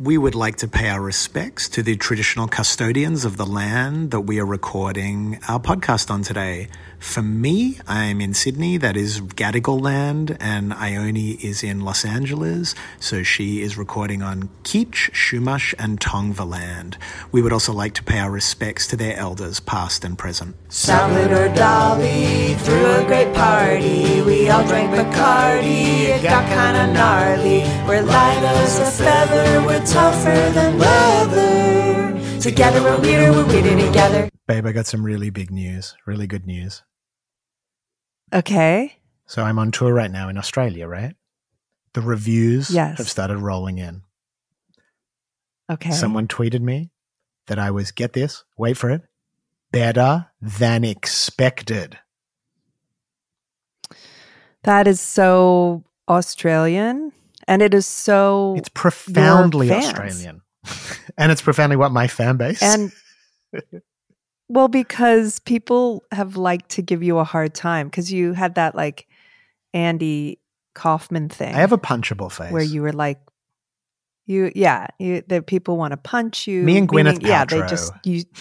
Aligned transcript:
We 0.00 0.16
would 0.16 0.36
like 0.36 0.58
to 0.58 0.68
pay 0.68 0.90
our 0.90 1.00
respects 1.00 1.68
to 1.70 1.82
the 1.82 1.96
traditional 1.96 2.46
custodians 2.46 3.24
of 3.24 3.36
the 3.36 3.44
land 3.44 4.12
that 4.12 4.20
we 4.20 4.38
are 4.38 4.46
recording 4.46 5.40
our 5.48 5.58
podcast 5.58 6.08
on 6.08 6.22
today. 6.22 6.68
For 6.98 7.22
me, 7.22 7.78
I'm 7.86 8.20
in 8.20 8.34
Sydney, 8.34 8.76
that 8.76 8.96
is 8.96 9.20
Gadigal 9.20 9.80
land, 9.80 10.36
and 10.40 10.74
Ione 10.74 11.38
is 11.40 11.62
in 11.62 11.80
Los 11.80 12.04
Angeles, 12.04 12.74
so 12.98 13.22
she 13.22 13.62
is 13.62 13.78
recording 13.78 14.20
on 14.20 14.50
Kizh, 14.64 15.10
Chumash, 15.12 15.74
and 15.78 16.00
Tongva 16.00 16.48
land. 16.48 16.98
We 17.32 17.40
would 17.40 17.52
also 17.52 17.72
like 17.72 17.94
to 17.94 18.02
pay 18.02 18.18
our 18.18 18.30
respects 18.30 18.86
to 18.88 18.96
their 18.96 19.16
elders, 19.16 19.60
past 19.60 20.04
and 20.04 20.18
present. 20.18 20.56
Salvador 20.68 21.48
Dali 21.54 22.56
threw 22.58 22.86
a 22.86 23.04
great 23.06 23.32
party. 23.34 24.20
We 24.22 24.50
all 24.50 24.66
drank 24.66 24.90
Bacardi. 24.90 26.08
It 26.08 26.22
got 26.22 26.46
kinda 26.48 26.92
gnarly. 26.92 27.62
We're 27.86 28.02
light 28.02 28.42
as 28.42 28.78
a 28.80 28.90
feather. 28.90 29.66
We're 29.66 29.84
tougher 29.86 30.50
than 30.50 30.78
leather. 30.78 32.40
Together 32.40 32.82
we're 32.82 33.00
weirder. 33.00 33.32
We're 33.32 33.46
weirder 33.46 33.86
together. 33.86 34.28
Babe, 34.46 34.66
I 34.66 34.72
got 34.72 34.86
some 34.86 35.04
really 35.04 35.30
big 35.30 35.50
news, 35.50 35.94
really 36.06 36.26
good 36.26 36.46
news. 36.46 36.82
Okay. 38.32 38.96
So 39.26 39.42
I'm 39.42 39.58
on 39.58 39.70
tour 39.72 39.92
right 39.92 40.10
now 40.10 40.28
in 40.28 40.38
Australia, 40.38 40.86
right? 40.86 41.14
The 41.94 42.00
reviews 42.00 42.70
Yes. 42.70 42.98
have 42.98 43.08
started 43.08 43.38
rolling 43.38 43.78
in. 43.78 44.02
Okay. 45.70 45.90
Someone 45.90 46.28
tweeted 46.28 46.60
me 46.62 46.90
that 47.46 47.58
I 47.58 47.70
was, 47.70 47.90
get 47.92 48.12
this, 48.12 48.44
wait 48.56 48.76
for 48.76 48.90
it, 48.90 49.02
better 49.70 50.26
than 50.40 50.84
expected. 50.84 51.98
that 54.64 54.86
is 54.86 55.00
so 55.00 55.84
Australian 56.08 57.12
and 57.46 57.62
it 57.62 57.72
is 57.72 57.86
so 57.86 58.54
It's 58.58 58.68
profoundly. 58.68 59.70
Australian. 59.72 60.42
and 61.18 61.32
it's 61.32 61.40
profoundly 61.40 61.76
what 61.76 61.92
my 61.92 62.06
fan 62.06 62.36
base. 62.36 62.62
and 62.62 62.92
well 64.48 64.68
because 64.68 65.38
people 65.40 66.04
have 66.12 66.36
liked 66.36 66.70
to 66.70 66.82
give 66.82 67.02
you 67.02 67.18
a 67.18 67.24
hard 67.24 67.54
time 67.54 67.88
because 67.88 68.12
you 68.12 68.32
had 68.32 68.54
that 68.56 68.74
like 68.74 69.06
Andy 69.74 70.38
Kaufman 70.74 71.28
thing 71.28 71.54
I 71.54 71.58
have 71.58 71.72
a 71.72 71.78
punchable 71.78 72.30
face. 72.30 72.52
where 72.52 72.62
you 72.62 72.82
were 72.82 72.92
like 72.92 73.18
you 74.26 74.52
yeah 74.54 74.86
you 74.98 75.22
that 75.28 75.46
people 75.46 75.76
want 75.76 75.92
to 75.92 75.96
punch 75.96 76.46
you 76.46 76.62
Me 76.62 76.76
and 76.78 76.88
Gwyneth 76.88 77.04
meaning- 77.18 77.20
yeah 77.26 77.44
they 77.44 77.60
just 77.66 77.92
you 78.04 78.24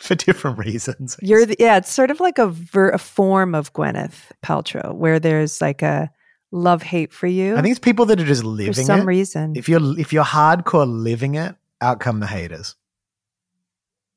for 0.00 0.14
different 0.14 0.58
reasons. 0.58 1.16
you're 1.22 1.46
the, 1.46 1.56
yeah 1.58 1.76
it's 1.76 1.90
sort 1.92 2.10
of 2.10 2.18
like 2.20 2.38
a, 2.38 2.48
ver, 2.48 2.90
a 2.90 2.98
form 2.98 3.54
of 3.54 3.72
Gwyneth 3.72 4.30
Paltrow 4.42 4.94
where 4.94 5.18
there's 5.20 5.60
like 5.60 5.80
a 5.82 6.10
love 6.50 6.82
hate 6.82 7.12
for 7.12 7.26
you 7.26 7.56
I 7.56 7.62
think 7.62 7.70
it's 7.72 7.78
people 7.78 8.04
that 8.06 8.20
are 8.20 8.26
just 8.26 8.44
living 8.44 8.74
for 8.74 8.82
some 8.82 9.00
it. 9.00 9.04
reason 9.06 9.54
If 9.56 9.68
you're 9.68 9.98
if 9.98 10.12
you're 10.12 10.24
hardcore 10.24 10.86
living 10.86 11.34
it, 11.36 11.54
out 11.80 11.98
come 12.00 12.20
the 12.20 12.26
haters. 12.26 12.76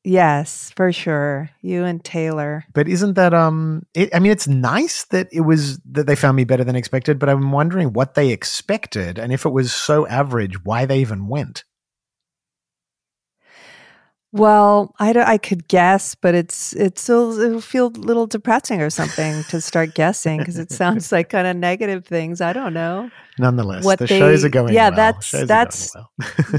Yes 0.06 0.72
for 0.76 0.94
sure 0.94 1.50
you 1.62 1.84
and 1.84 2.04
Taylor 2.04 2.66
But 2.74 2.88
isn't 2.88 3.16
that 3.16 3.34
um? 3.34 3.86
It, 3.94 4.14
I 4.14 4.20
mean, 4.20 4.32
it's 4.32 4.48
nice 4.48 5.06
that 5.06 5.28
it 5.32 5.42
was 5.42 5.80
that 5.92 6.08
they 6.08 6.16
found 6.16 6.38
me 6.38 6.44
better 6.44 6.64
than 6.64 6.76
expected. 6.76 7.20
But 7.20 7.30
I'm 7.30 7.52
wondering 7.52 7.94
what 7.94 8.16
they 8.16 8.30
expected, 8.30 9.18
and 9.18 9.34
if 9.34 9.46
it 9.46 9.50
was 9.50 9.74
so 9.74 10.08
average, 10.08 10.64
why 10.64 10.86
they 10.86 11.00
even 11.00 11.28
went. 11.28 11.64
Well, 14.36 14.94
I, 15.00 15.12
I 15.14 15.38
could 15.38 15.70
guess, 15.70 16.14
but 16.14 16.36
it's 16.36 16.74
it's 16.74 17.02
still 17.02 17.40
it'll 17.40 17.62
feel 17.62 17.88
a 17.88 17.98
little 17.98 18.28
depressing 18.28 18.82
or 18.82 18.90
something 18.90 19.44
to 19.46 19.62
start 19.62 19.96
guessing 19.96 20.40
because 20.40 20.60
it 20.60 20.72
sounds 20.82 21.10
like 21.14 21.30
kind 21.30 21.48
of 21.48 21.56
negative 21.56 22.06
things. 22.06 22.42
I 22.42 22.52
don't 22.52 22.74
know. 22.74 23.10
Nonetheless, 23.40 23.86
What 23.86 24.00
the 24.00 24.08
they- 24.08 24.20
shows 24.20 24.44
are 24.44 24.50
going. 24.50 24.74
yeah, 24.74 24.90
well. 24.90 24.96
that's- 24.98 25.24
Shows 25.26 25.48
that's- 25.48 25.96
well. 25.96 26.12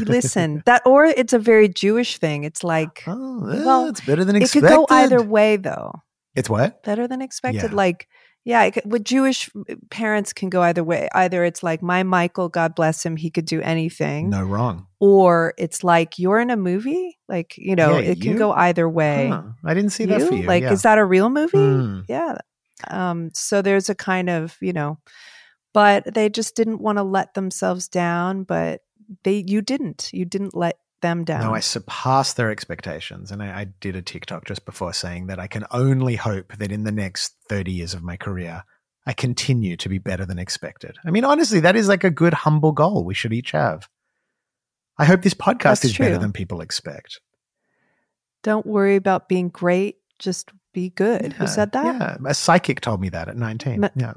Listen, 0.06 0.62
that 0.66 0.80
or 0.86 1.04
it's 1.04 1.34
a 1.34 1.38
very 1.38 1.68
Jewish 1.68 2.16
thing. 2.16 2.44
It's 2.44 2.64
like 2.64 3.02
oh, 3.06 3.40
well, 3.44 3.84
eh, 3.84 3.88
it's 3.90 4.00
better 4.00 4.24
than 4.24 4.36
it 4.36 4.50
could 4.50 4.62
go 4.62 4.86
either 4.88 5.20
way, 5.22 5.56
though. 5.56 5.92
It's 6.34 6.48
what? 6.48 6.82
Better 6.82 7.06
than 7.06 7.20
expected. 7.20 7.70
Yeah. 7.72 7.76
Like, 7.76 8.08
yeah, 8.46 8.70
with 8.84 9.04
Jewish 9.04 9.50
parents 9.90 10.32
can 10.32 10.50
go 10.50 10.62
either 10.62 10.84
way. 10.84 11.08
Either 11.12 11.44
it's 11.44 11.64
like 11.64 11.82
my 11.82 12.04
Michael, 12.04 12.48
God 12.48 12.76
bless 12.76 13.04
him, 13.04 13.16
he 13.16 13.28
could 13.28 13.44
do 13.44 13.60
anything, 13.60 14.30
No 14.30 14.44
wrong. 14.44 14.86
or 15.00 15.52
it's 15.58 15.82
like 15.82 16.20
you're 16.20 16.38
in 16.38 16.50
a 16.50 16.56
movie. 16.56 17.18
Like 17.28 17.58
you 17.58 17.74
know, 17.74 17.98
Yeah, 17.98 18.10
it 18.12 18.20
can 18.20 18.36
go 18.36 18.52
either 18.52 18.88
way. 18.88 19.30
Huh, 19.30 19.42
I 19.64 19.74
didn't 19.74 19.90
see 19.90 20.04
that 20.04 20.22
for 20.22 20.34
you. 20.34 20.44
Like, 20.44 20.62
yeah. 20.62 20.72
is 20.72 20.82
that 20.82 20.96
a 20.96 21.04
real 21.04 21.28
movie? 21.28 21.58
Hmm. 21.58 22.00
Yeah. 22.08 22.38
Um, 22.88 23.30
so 23.34 23.62
there's 23.62 23.88
a 23.88 23.96
kind 23.96 24.30
of, 24.30 24.56
you 24.60 24.72
know, 24.72 24.98
but 25.74 26.14
they 26.14 26.28
just 26.28 26.54
didn't 26.54 26.80
want 26.80 26.98
to 26.98 27.02
let 27.02 27.34
themselves 27.34 27.88
down, 27.88 28.44
but 28.44 28.82
they 29.24 29.42
you 29.44 29.60
didn't. 29.60 30.10
You 30.12 30.24
didn't 30.24 30.54
let 30.54 30.78
them 31.00 31.24
down. 31.24 31.42
No, 31.42 31.54
I 31.54 31.60
surpassed 31.60 32.36
their 32.36 32.50
expectations. 32.50 33.30
And 33.30 33.42
I, 33.42 33.60
I 33.60 33.64
did 33.80 33.96
a 33.96 34.02
TikTok 34.02 34.44
just 34.44 34.64
before 34.64 34.92
saying 34.92 35.26
that 35.26 35.38
I 35.38 35.46
can 35.46 35.64
only 35.70 36.16
hope 36.16 36.56
that 36.58 36.72
in 36.72 36.84
the 36.84 36.92
next 36.92 37.34
30 37.48 37.72
years 37.72 37.94
of 37.94 38.02
my 38.02 38.16
career, 38.16 38.64
I 39.06 39.12
continue 39.12 39.76
to 39.76 39.88
be 39.88 39.98
better 39.98 40.26
than 40.26 40.38
expected. 40.38 40.96
I 41.04 41.10
mean, 41.10 41.24
honestly, 41.24 41.60
that 41.60 41.76
is 41.76 41.88
like 41.88 42.04
a 42.04 42.10
good, 42.10 42.34
humble 42.34 42.72
goal 42.72 43.04
we 43.04 43.14
should 43.14 43.32
each 43.32 43.52
have. 43.52 43.88
I 44.98 45.04
hope 45.04 45.22
this 45.22 45.34
podcast 45.34 45.62
That's 45.62 45.84
is 45.84 45.98
better 45.98 46.18
than 46.18 46.32
people 46.32 46.60
expect. 46.60 47.20
Don't 48.42 48.66
worry 48.66 48.96
about 48.96 49.28
being 49.28 49.48
great, 49.48 49.98
just 50.18 50.50
be 50.72 50.90
good. 50.90 51.34
Who 51.34 51.46
said 51.46 51.72
that? 51.72 51.84
Yeah. 51.84 52.16
A 52.26 52.34
psychic 52.34 52.80
told 52.80 53.00
me 53.00 53.10
that 53.10 53.28
at 53.28 53.36
19. 53.36 53.80
Ma- 53.80 53.88
yeah. 53.94 54.14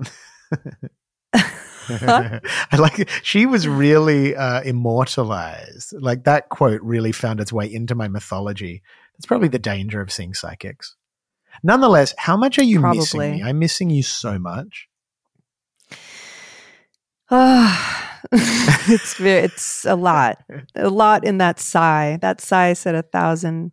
I 2.71 2.77
like 2.77 2.99
it. 2.99 3.09
She 3.23 3.45
was 3.45 3.67
really 3.67 4.35
uh, 4.35 4.61
immortalized. 4.61 5.93
Like 5.93 6.23
that 6.25 6.49
quote 6.49 6.81
really 6.81 7.11
found 7.11 7.39
its 7.39 7.51
way 7.53 7.71
into 7.71 7.95
my 7.95 8.07
mythology. 8.07 8.81
That's 9.15 9.25
probably 9.25 9.47
the 9.47 9.59
danger 9.59 10.01
of 10.01 10.11
seeing 10.11 10.33
psychics. 10.33 10.95
Nonetheless, 11.63 12.13
how 12.17 12.37
much 12.37 12.57
are 12.57 12.63
you 12.63 12.79
missing 12.79 13.19
me? 13.19 13.43
I'm 13.43 13.59
missing 13.59 13.89
you 13.89 14.03
so 14.03 14.39
much. 14.39 14.87
Ah, 17.31 18.19
it's 18.31 19.15
very, 19.15 19.41
it's 19.41 19.85
a 19.85 19.95
lot, 19.95 20.43
a 20.75 20.89
lot 20.89 21.25
in 21.25 21.37
that 21.39 21.59
sigh. 21.59 22.17
That 22.21 22.41
sigh 22.41 22.73
said 22.73 22.95
a 22.95 23.03
thousand, 23.03 23.71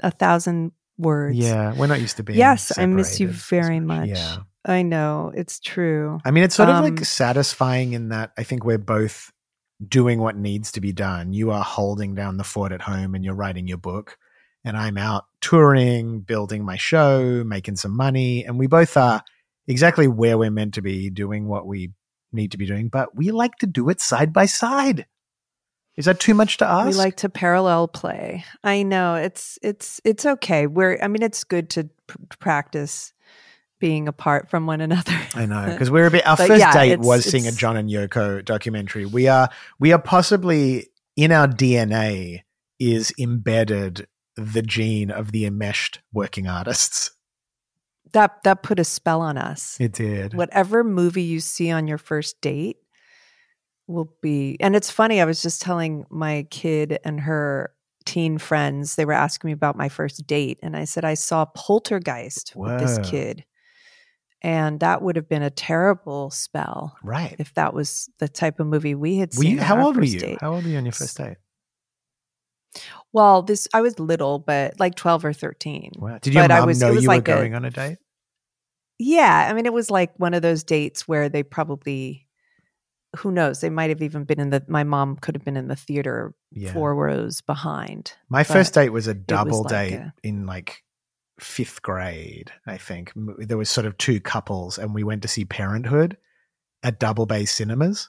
a 0.00 0.10
thousand 0.10 0.72
words. 0.98 1.36
Yeah, 1.36 1.74
we're 1.74 1.86
not 1.86 2.00
used 2.00 2.16
to 2.18 2.22
being. 2.22 2.38
Yes, 2.38 2.76
I 2.76 2.86
miss 2.86 3.20
you 3.20 3.28
very 3.28 3.80
much. 3.80 4.08
Yeah. 4.08 4.38
I 4.70 4.82
know 4.82 5.32
it's 5.34 5.60
true. 5.60 6.18
I 6.24 6.30
mean, 6.30 6.44
it's 6.44 6.54
sort 6.54 6.68
of 6.68 6.76
Um, 6.76 6.84
like 6.84 7.04
satisfying 7.04 7.92
in 7.92 8.08
that 8.10 8.32
I 8.38 8.44
think 8.44 8.64
we're 8.64 8.78
both 8.78 9.32
doing 9.86 10.20
what 10.20 10.36
needs 10.36 10.72
to 10.72 10.80
be 10.80 10.92
done. 10.92 11.32
You 11.32 11.50
are 11.50 11.64
holding 11.64 12.14
down 12.14 12.36
the 12.36 12.44
fort 12.44 12.72
at 12.72 12.82
home 12.82 13.14
and 13.14 13.24
you're 13.24 13.34
writing 13.34 13.66
your 13.66 13.78
book, 13.78 14.16
and 14.64 14.76
I'm 14.76 14.96
out 14.96 15.24
touring, 15.40 16.20
building 16.20 16.64
my 16.64 16.76
show, 16.76 17.42
making 17.44 17.76
some 17.76 17.96
money, 17.96 18.44
and 18.44 18.58
we 18.58 18.66
both 18.66 18.96
are 18.96 19.22
exactly 19.66 20.06
where 20.06 20.38
we're 20.38 20.50
meant 20.50 20.74
to 20.74 20.82
be 20.82 21.10
doing 21.10 21.48
what 21.48 21.66
we 21.66 21.92
need 22.32 22.52
to 22.52 22.58
be 22.58 22.66
doing, 22.66 22.88
but 22.88 23.16
we 23.16 23.30
like 23.30 23.56
to 23.56 23.66
do 23.66 23.88
it 23.88 24.00
side 24.00 24.32
by 24.32 24.46
side. 24.46 25.06
Is 25.96 26.04
that 26.04 26.20
too 26.20 26.34
much 26.34 26.56
to 26.58 26.66
ask? 26.66 26.86
We 26.86 26.94
like 26.94 27.16
to 27.16 27.28
parallel 27.28 27.88
play. 27.88 28.44
I 28.62 28.84
know 28.84 29.16
it's 29.16 29.58
it's 29.62 30.00
it's 30.04 30.24
okay. 30.24 30.66
We're 30.66 30.98
I 31.02 31.08
mean 31.08 31.22
it's 31.22 31.44
good 31.44 31.68
to 31.70 31.90
pr- 32.06 32.16
practice 32.38 33.12
being 33.80 34.06
apart 34.06 34.48
from 34.48 34.66
one 34.66 34.80
another. 34.80 35.12
I 35.34 35.46
know 35.46 35.66
because 35.70 35.90
we're 35.90 36.06
a 36.06 36.10
bit. 36.10 36.26
Our 36.26 36.36
But 36.36 36.46
first 36.48 36.60
yeah, 36.60 36.72
date 36.72 36.92
it's- 36.92 37.06
was 37.06 37.24
seeing 37.24 37.46
a 37.46 37.52
John 37.52 37.76
and 37.76 37.90
Yoko 37.90 38.44
documentary. 38.44 39.06
We 39.06 39.26
are 39.26 39.48
we 39.80 39.92
are 39.92 40.00
possibly 40.00 40.88
in 41.16 41.32
our 41.32 41.48
DNA 41.48 42.42
is 42.78 43.12
embedded 43.18 44.06
the 44.36 44.62
gene 44.62 45.10
of 45.10 45.32
the 45.32 45.44
enmeshed 45.44 46.00
working 46.12 46.46
artists. 46.46 47.10
that 48.12 48.42
that 48.44 48.62
put 48.62 48.78
a 48.78 48.84
spell 48.84 49.20
on 49.20 49.36
us. 49.36 49.76
It 49.80 49.92
did. 49.92 50.34
Whatever 50.34 50.84
movie 50.84 51.22
you 51.22 51.40
see 51.40 51.70
on 51.70 51.86
your 51.88 51.98
first 51.98 52.40
date 52.40 52.76
will 53.86 54.14
be 54.22 54.56
and 54.60 54.76
it's 54.76 54.90
funny 54.90 55.20
I 55.20 55.24
was 55.24 55.42
just 55.42 55.60
telling 55.60 56.06
my 56.10 56.46
kid 56.50 56.98
and 57.04 57.20
her 57.20 57.72
teen 58.06 58.38
friends 58.38 58.94
they 58.94 59.04
were 59.04 59.12
asking 59.12 59.48
me 59.48 59.52
about 59.52 59.76
my 59.76 59.88
first 59.88 60.26
date 60.26 60.58
and 60.62 60.76
I 60.76 60.84
said 60.84 61.04
I 61.04 61.14
saw 61.14 61.44
Poltergeist 61.44 62.54
with 62.56 62.78
this 62.78 62.98
kid 63.10 63.44
and 64.42 64.80
that 64.80 65.02
would 65.02 65.16
have 65.16 65.28
been 65.28 65.42
a 65.42 65.50
terrible 65.50 66.30
spell 66.30 66.96
Right. 67.02 67.36
if 67.38 67.52
that 67.54 67.74
was 67.74 68.08
the 68.18 68.28
type 68.28 68.58
of 68.60 68.66
movie 68.66 68.94
we 68.94 69.16
had 69.16 69.30
Were 69.36 69.42
seen. 69.42 69.52
you, 69.56 69.60
how 69.60 69.84
old 69.84 69.96
were 69.96 70.04
you? 70.04 70.18
date. 70.20 70.38
How 70.40 70.54
old 70.54 70.64
were 70.64 70.70
you 70.70 70.78
on 70.78 70.84
your 70.86 70.92
first 70.92 71.16
date? 71.16 71.36
Well, 73.12 73.42
this 73.42 73.66
I 73.74 73.80
was 73.80 73.98
little, 73.98 74.38
but 74.38 74.78
like 74.78 74.94
twelve 74.94 75.24
or 75.24 75.32
thirteen. 75.32 75.90
Wow. 75.96 76.18
Did 76.22 76.34
your 76.34 76.44
But 76.44 76.52
I 76.52 76.58
mom 76.60 76.66
was- 76.68 76.80
know 76.80 76.92
was 76.92 77.02
you 77.02 77.08
like 77.08 77.26
were 77.26 77.34
a- 77.34 77.36
going 77.36 77.54
on 77.54 77.64
a 77.64 77.70
date? 77.70 77.98
Yeah, 78.98 79.48
I 79.50 79.54
mean, 79.54 79.66
it 79.66 79.72
was 79.72 79.90
like 79.90 80.12
one 80.18 80.34
of 80.34 80.42
those 80.42 80.62
dates 80.62 81.08
where 81.08 81.28
they 81.30 81.42
probably, 81.42 82.28
who 83.16 83.32
knows, 83.32 83.60
they 83.60 83.70
might 83.70 83.88
have 83.88 84.02
even 84.02 84.24
been 84.24 84.38
in 84.38 84.50
the. 84.50 84.62
My 84.68 84.84
mom 84.84 85.16
could 85.16 85.34
have 85.34 85.44
been 85.44 85.56
in 85.56 85.68
the 85.68 85.74
theater 85.76 86.34
Yeah. 86.52 86.72
four 86.72 86.94
rows 86.94 87.40
behind. 87.40 88.12
My 88.28 88.44
first 88.44 88.74
date 88.74 88.90
was 88.90 89.06
a 89.08 89.14
double 89.14 89.62
like 89.62 89.68
date 89.70 89.92
a- 89.94 90.12
in 90.22 90.46
like 90.46 90.84
fifth 91.40 91.82
grade, 91.82 92.52
I 92.66 92.76
think. 92.76 93.12
There 93.38 93.58
was 93.58 93.70
sort 93.70 93.86
of 93.86 93.96
two 93.98 94.20
couples, 94.20 94.78
and 94.78 94.94
we 94.94 95.04
went 95.04 95.22
to 95.22 95.28
see 95.28 95.44
Parenthood 95.44 96.16
at 96.82 96.98
Double 96.98 97.26
Bay 97.26 97.44
Cinemas. 97.44 98.08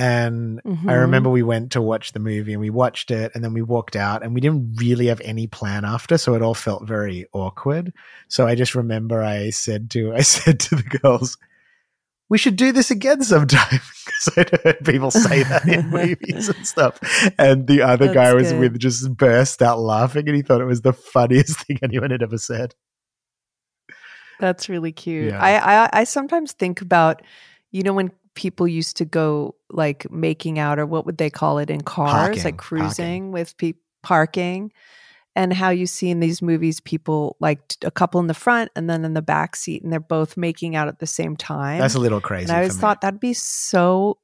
And 0.00 0.60
I 0.64 0.70
Mhm. 0.70 1.00
remember 1.00 1.28
we 1.28 1.42
went 1.42 1.72
to 1.72 1.82
watch 1.82 2.12
the 2.12 2.20
movie 2.20 2.52
and 2.52 2.60
we 2.60 2.70
watched 2.70 3.10
it 3.10 3.32
and 3.34 3.42
then 3.42 3.52
we 3.52 3.62
walked 3.62 3.96
out 3.96 4.22
and 4.22 4.32
we 4.32 4.40
didn't 4.40 4.76
really 4.76 5.06
have 5.06 5.20
any 5.24 5.48
plan 5.48 5.84
after. 5.84 6.16
So 6.16 6.34
it 6.34 6.42
all 6.42 6.54
felt 6.54 6.86
very 6.86 7.26
awkward. 7.32 7.92
So 8.28 8.46
I 8.46 8.54
just 8.54 8.76
remember 8.76 9.24
I 9.24 9.50
said 9.50 9.90
to, 9.90 10.14
I 10.16 10.20
said 10.20 10.60
to 10.60 10.76
the 10.76 10.98
girls, 11.00 11.36
we 12.28 12.38
should 12.38 12.56
do 12.56 12.72
this 12.72 12.90
again 12.90 13.22
sometime 13.22 13.80
because 14.04 14.28
I'd 14.36 14.60
heard 14.64 14.84
people 14.84 15.10
say 15.10 15.42
that 15.44 15.66
in 15.66 15.88
movies 15.90 16.48
and 16.48 16.66
stuff. 16.66 16.98
And 17.38 17.66
the 17.66 17.82
other 17.82 18.06
That's 18.06 18.14
guy 18.14 18.34
was 18.34 18.52
good. 18.52 18.60
with 18.60 18.78
just 18.78 19.16
burst 19.16 19.62
out 19.62 19.78
laughing 19.78 20.26
and 20.28 20.36
he 20.36 20.42
thought 20.42 20.60
it 20.60 20.66
was 20.66 20.82
the 20.82 20.92
funniest 20.92 21.60
thing 21.66 21.78
anyone 21.82 22.10
had 22.10 22.22
ever 22.22 22.38
said. 22.38 22.74
That's 24.40 24.68
really 24.68 24.92
cute. 24.92 25.32
Yeah. 25.32 25.40
I, 25.42 25.84
I 25.84 25.90
I 25.92 26.04
sometimes 26.04 26.52
think 26.52 26.80
about, 26.80 27.22
you 27.72 27.82
know, 27.82 27.92
when 27.92 28.12
people 28.34 28.68
used 28.68 28.96
to 28.98 29.04
go 29.04 29.56
like 29.68 30.08
making 30.12 30.58
out 30.60 30.78
or 30.78 30.86
what 30.86 31.04
would 31.06 31.18
they 31.18 31.30
call 31.30 31.58
it 31.58 31.70
in 31.70 31.80
cars, 31.80 32.12
Parking, 32.12 32.44
like 32.44 32.56
parking. 32.56 32.56
cruising 32.58 33.32
with 33.32 33.56
people 33.56 33.82
parking, 34.04 34.70
and 35.38 35.52
how 35.52 35.70
you 35.70 35.86
see 35.86 36.10
in 36.10 36.18
these 36.18 36.42
movies 36.42 36.80
people 36.80 37.36
like 37.38 37.60
a 37.84 37.92
couple 37.92 38.18
in 38.18 38.26
the 38.26 38.34
front 38.34 38.72
and 38.74 38.90
then 38.90 39.04
in 39.04 39.14
the 39.14 39.22
back 39.22 39.54
seat, 39.54 39.84
and 39.84 39.92
they're 39.92 40.00
both 40.00 40.36
making 40.36 40.74
out 40.74 40.88
at 40.88 40.98
the 40.98 41.06
same 41.06 41.36
time. 41.36 41.78
That's 41.78 41.94
a 41.94 42.00
little 42.00 42.20
crazy. 42.20 42.46
and 42.46 42.52
I 42.52 42.56
always 42.56 42.76
thought 42.76 43.02
that'd 43.02 43.20
be 43.20 43.34
so 43.34 44.18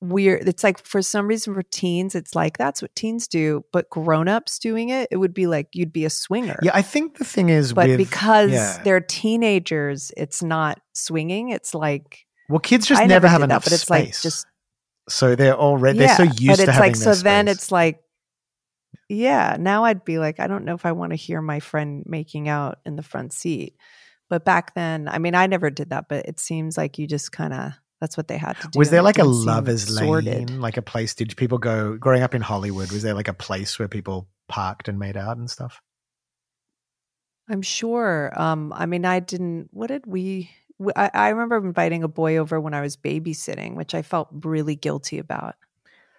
weird. 0.00 0.48
It's 0.48 0.64
like 0.64 0.82
for 0.82 1.02
some 1.02 1.26
reason 1.26 1.52
for 1.52 1.62
teens, 1.62 2.14
it's 2.14 2.34
like 2.34 2.56
that's 2.56 2.80
what 2.80 2.96
teens 2.96 3.28
do, 3.28 3.62
but 3.74 3.90
grown-ups 3.90 4.58
doing 4.58 4.88
it, 4.88 5.08
it 5.10 5.18
would 5.18 5.34
be 5.34 5.46
like 5.46 5.68
you'd 5.74 5.92
be 5.92 6.06
a 6.06 6.10
swinger. 6.10 6.58
yeah, 6.62 6.70
I 6.72 6.80
think 6.80 7.18
the 7.18 7.26
thing 7.26 7.50
is, 7.50 7.74
but 7.74 7.88
with, 7.88 7.98
because 7.98 8.52
yeah. 8.52 8.80
they're 8.84 9.02
teenagers, 9.02 10.12
it's 10.16 10.42
not 10.42 10.80
swinging. 10.94 11.50
It's 11.50 11.74
like 11.74 12.24
well, 12.48 12.58
kids 12.58 12.86
just 12.86 13.02
I 13.02 13.04
never, 13.04 13.28
have 13.28 13.42
enough 13.42 13.64
that, 13.64 13.70
but 13.70 13.74
it's 13.74 13.82
space. 13.82 14.16
like 14.16 14.22
just 14.22 14.46
so 15.10 15.36
they're 15.36 15.54
already 15.54 15.98
yeah. 15.98 16.16
they're 16.16 16.26
so 16.26 16.32
used 16.38 16.46
but 16.46 16.56
to 16.56 16.62
it's 16.62 16.72
having 16.72 16.80
like 16.80 16.96
so 16.96 17.12
their 17.12 17.22
then 17.22 17.48
it's 17.48 17.70
like 17.70 18.00
yeah. 19.08 19.56
Now 19.58 19.84
I'd 19.84 20.04
be 20.04 20.18
like, 20.18 20.40
I 20.40 20.46
don't 20.46 20.64
know 20.64 20.74
if 20.74 20.86
I 20.86 20.92
want 20.92 21.12
to 21.12 21.16
hear 21.16 21.40
my 21.40 21.60
friend 21.60 22.02
making 22.06 22.48
out 22.48 22.78
in 22.84 22.96
the 22.96 23.02
front 23.02 23.32
seat. 23.32 23.76
But 24.30 24.44
back 24.44 24.74
then, 24.74 25.08
I 25.08 25.18
mean, 25.18 25.34
I 25.34 25.46
never 25.46 25.70
did 25.70 25.90
that, 25.90 26.08
but 26.08 26.26
it 26.26 26.40
seems 26.40 26.76
like 26.76 26.98
you 26.98 27.06
just 27.06 27.30
kind 27.30 27.52
of 27.52 27.72
that's 28.00 28.16
what 28.16 28.28
they 28.28 28.36
had 28.36 28.60
to 28.60 28.68
do. 28.68 28.78
Was 28.78 28.90
there 28.90 29.02
like 29.02 29.18
a 29.18 29.24
lovers 29.24 29.90
lane, 29.90 30.60
like 30.60 30.76
a 30.76 30.82
place? 30.82 31.14
Did 31.14 31.36
people 31.36 31.58
go 31.58 31.96
growing 31.96 32.22
up 32.22 32.34
in 32.34 32.42
Hollywood? 32.42 32.90
Was 32.92 33.02
there 33.02 33.14
like 33.14 33.28
a 33.28 33.34
place 33.34 33.78
where 33.78 33.88
people 33.88 34.28
parked 34.48 34.88
and 34.88 34.98
made 34.98 35.16
out 35.16 35.36
and 35.36 35.50
stuff? 35.50 35.80
I'm 37.48 37.62
sure. 37.62 38.32
Um, 38.36 38.72
I 38.74 38.86
mean, 38.86 39.04
I 39.04 39.20
didn't. 39.20 39.68
What 39.72 39.88
did 39.88 40.06
we? 40.06 40.50
I 40.96 41.28
remember 41.28 41.56
inviting 41.56 42.02
a 42.02 42.08
boy 42.08 42.38
over 42.38 42.60
when 42.60 42.74
I 42.74 42.80
was 42.80 42.96
babysitting, 42.96 43.74
which 43.74 43.94
I 43.94 44.02
felt 44.02 44.28
really 44.32 44.74
guilty 44.74 45.18
about. 45.18 45.54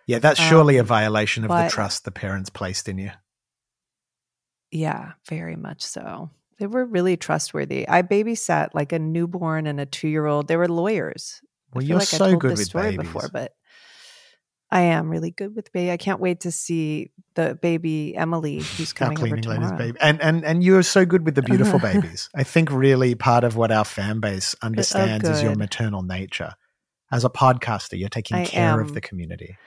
Yeah, 0.07 0.19
that's 0.19 0.39
surely 0.39 0.77
a 0.77 0.81
Um, 0.81 0.87
violation 0.87 1.43
of 1.43 1.49
the 1.49 1.67
trust 1.69 2.05
the 2.05 2.11
parents 2.11 2.49
placed 2.49 2.87
in 2.87 2.97
you. 2.97 3.11
Yeah, 4.71 5.13
very 5.27 5.55
much 5.55 5.81
so. 5.81 6.29
They 6.59 6.67
were 6.67 6.85
really 6.85 7.17
trustworthy. 7.17 7.87
I 7.87 8.01
babysat 8.01 8.69
like 8.73 8.91
a 8.91 8.99
newborn 8.99 9.67
and 9.67 9.79
a 9.79 9.85
two-year-old. 9.85 10.47
They 10.47 10.57
were 10.57 10.67
lawyers. 10.67 11.41
I 11.43 11.47
Well, 11.75 11.81
feel 11.81 11.89
you're 11.89 11.99
like 11.99 12.13
I 12.13 12.17
so 12.17 12.29
told 12.29 12.41
good 12.41 12.51
this 12.51 12.59
with 12.59 12.67
story 12.67 12.91
babies. 12.91 13.07
before, 13.13 13.29
but 13.31 13.53
I 14.71 14.81
am 14.81 15.09
really 15.09 15.31
good 15.31 15.55
with 15.55 15.71
baby. 15.71 15.91
I 15.91 15.97
can't 15.97 16.19
wait 16.19 16.41
to 16.41 16.51
see 16.51 17.11
the 17.35 17.57
baby 17.61 18.15
Emily 18.15 18.59
who's 18.59 18.93
coming 18.93 19.17
over 19.19 19.37
tomorrow. 19.37 19.77
baby, 19.77 19.97
and 20.01 20.21
and 20.21 20.43
and 20.43 20.63
you're 20.63 20.83
so 20.83 21.05
good 21.05 21.23
with 21.25 21.35
the 21.35 21.41
beautiful 21.41 21.79
babies. 21.91 22.29
I 22.35 22.43
think 22.43 22.71
really 22.71 23.15
part 23.15 23.43
of 23.43 23.55
what 23.55 23.71
our 23.71 23.85
fan 23.85 24.19
base 24.19 24.55
understands 24.61 25.27
is 25.29 25.43
your 25.43 25.55
maternal 25.55 26.01
nature. 26.01 26.53
As 27.11 27.23
a 27.23 27.29
podcaster, 27.29 27.97
you're 27.97 28.09
taking 28.09 28.37
I 28.37 28.45
care 28.45 28.79
of 28.81 28.93
the 28.93 29.01
community. 29.01 29.57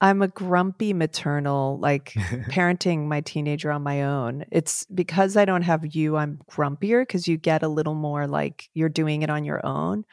I'm 0.00 0.22
a 0.22 0.28
grumpy 0.28 0.92
maternal, 0.92 1.78
like 1.78 2.12
parenting 2.50 3.06
my 3.06 3.20
teenager 3.20 3.70
on 3.70 3.82
my 3.82 4.02
own. 4.02 4.44
It's 4.50 4.84
because 4.86 5.36
I 5.36 5.44
don't 5.44 5.62
have 5.62 5.94
you, 5.94 6.16
I'm 6.16 6.40
grumpier 6.50 7.02
because 7.02 7.26
you 7.26 7.36
get 7.36 7.62
a 7.62 7.68
little 7.68 7.94
more 7.94 8.26
like 8.26 8.68
you're 8.74 8.88
doing 8.88 9.22
it 9.22 9.30
on 9.30 9.44
your 9.44 9.64
own. 9.64 10.04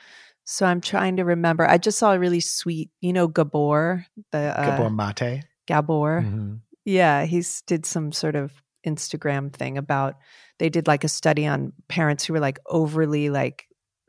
So 0.45 0.65
I'm 0.65 0.81
trying 0.81 1.17
to 1.17 1.23
remember. 1.23 1.67
I 1.67 1.77
just 1.77 1.99
saw 1.99 2.13
a 2.13 2.19
really 2.19 2.39
sweet, 2.39 2.89
you 2.99 3.13
know, 3.13 3.27
Gabor, 3.27 4.05
the 4.31 4.59
uh, 4.59 4.77
Gabor 4.77 4.89
Mate. 4.89 5.43
Gabor. 5.67 6.23
Mhm. 6.25 6.59
Yeah, 6.83 7.25
he's 7.25 7.61
did 7.61 7.85
some 7.85 8.11
sort 8.11 8.35
of 8.35 8.51
Instagram 8.85 9.53
thing 9.53 9.77
about 9.77 10.15
they 10.57 10.69
did 10.69 10.87
like 10.87 11.03
a 11.03 11.07
study 11.07 11.45
on 11.45 11.73
parents 11.87 12.25
who 12.25 12.33
were 12.33 12.39
like 12.39 12.59
overly 12.65 13.29
like 13.29 13.67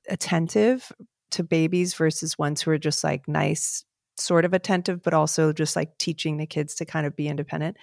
attentive 0.08 0.90
to 1.32 1.42
babies 1.42 1.94
versus 1.94 2.38
ones 2.38 2.62
who 2.62 2.70
are 2.70 2.78
just 2.78 3.04
like 3.04 3.28
nice, 3.28 3.84
sort 4.16 4.44
of 4.44 4.52
attentive, 4.52 5.02
but 5.02 5.14
also 5.14 5.52
just 5.52 5.76
like 5.76 5.98
teaching 5.98 6.36
the 6.36 6.46
kids 6.46 6.74
to 6.76 6.84
kind 6.84 7.06
of 7.06 7.16
be 7.16 7.28
independent. 7.28 7.76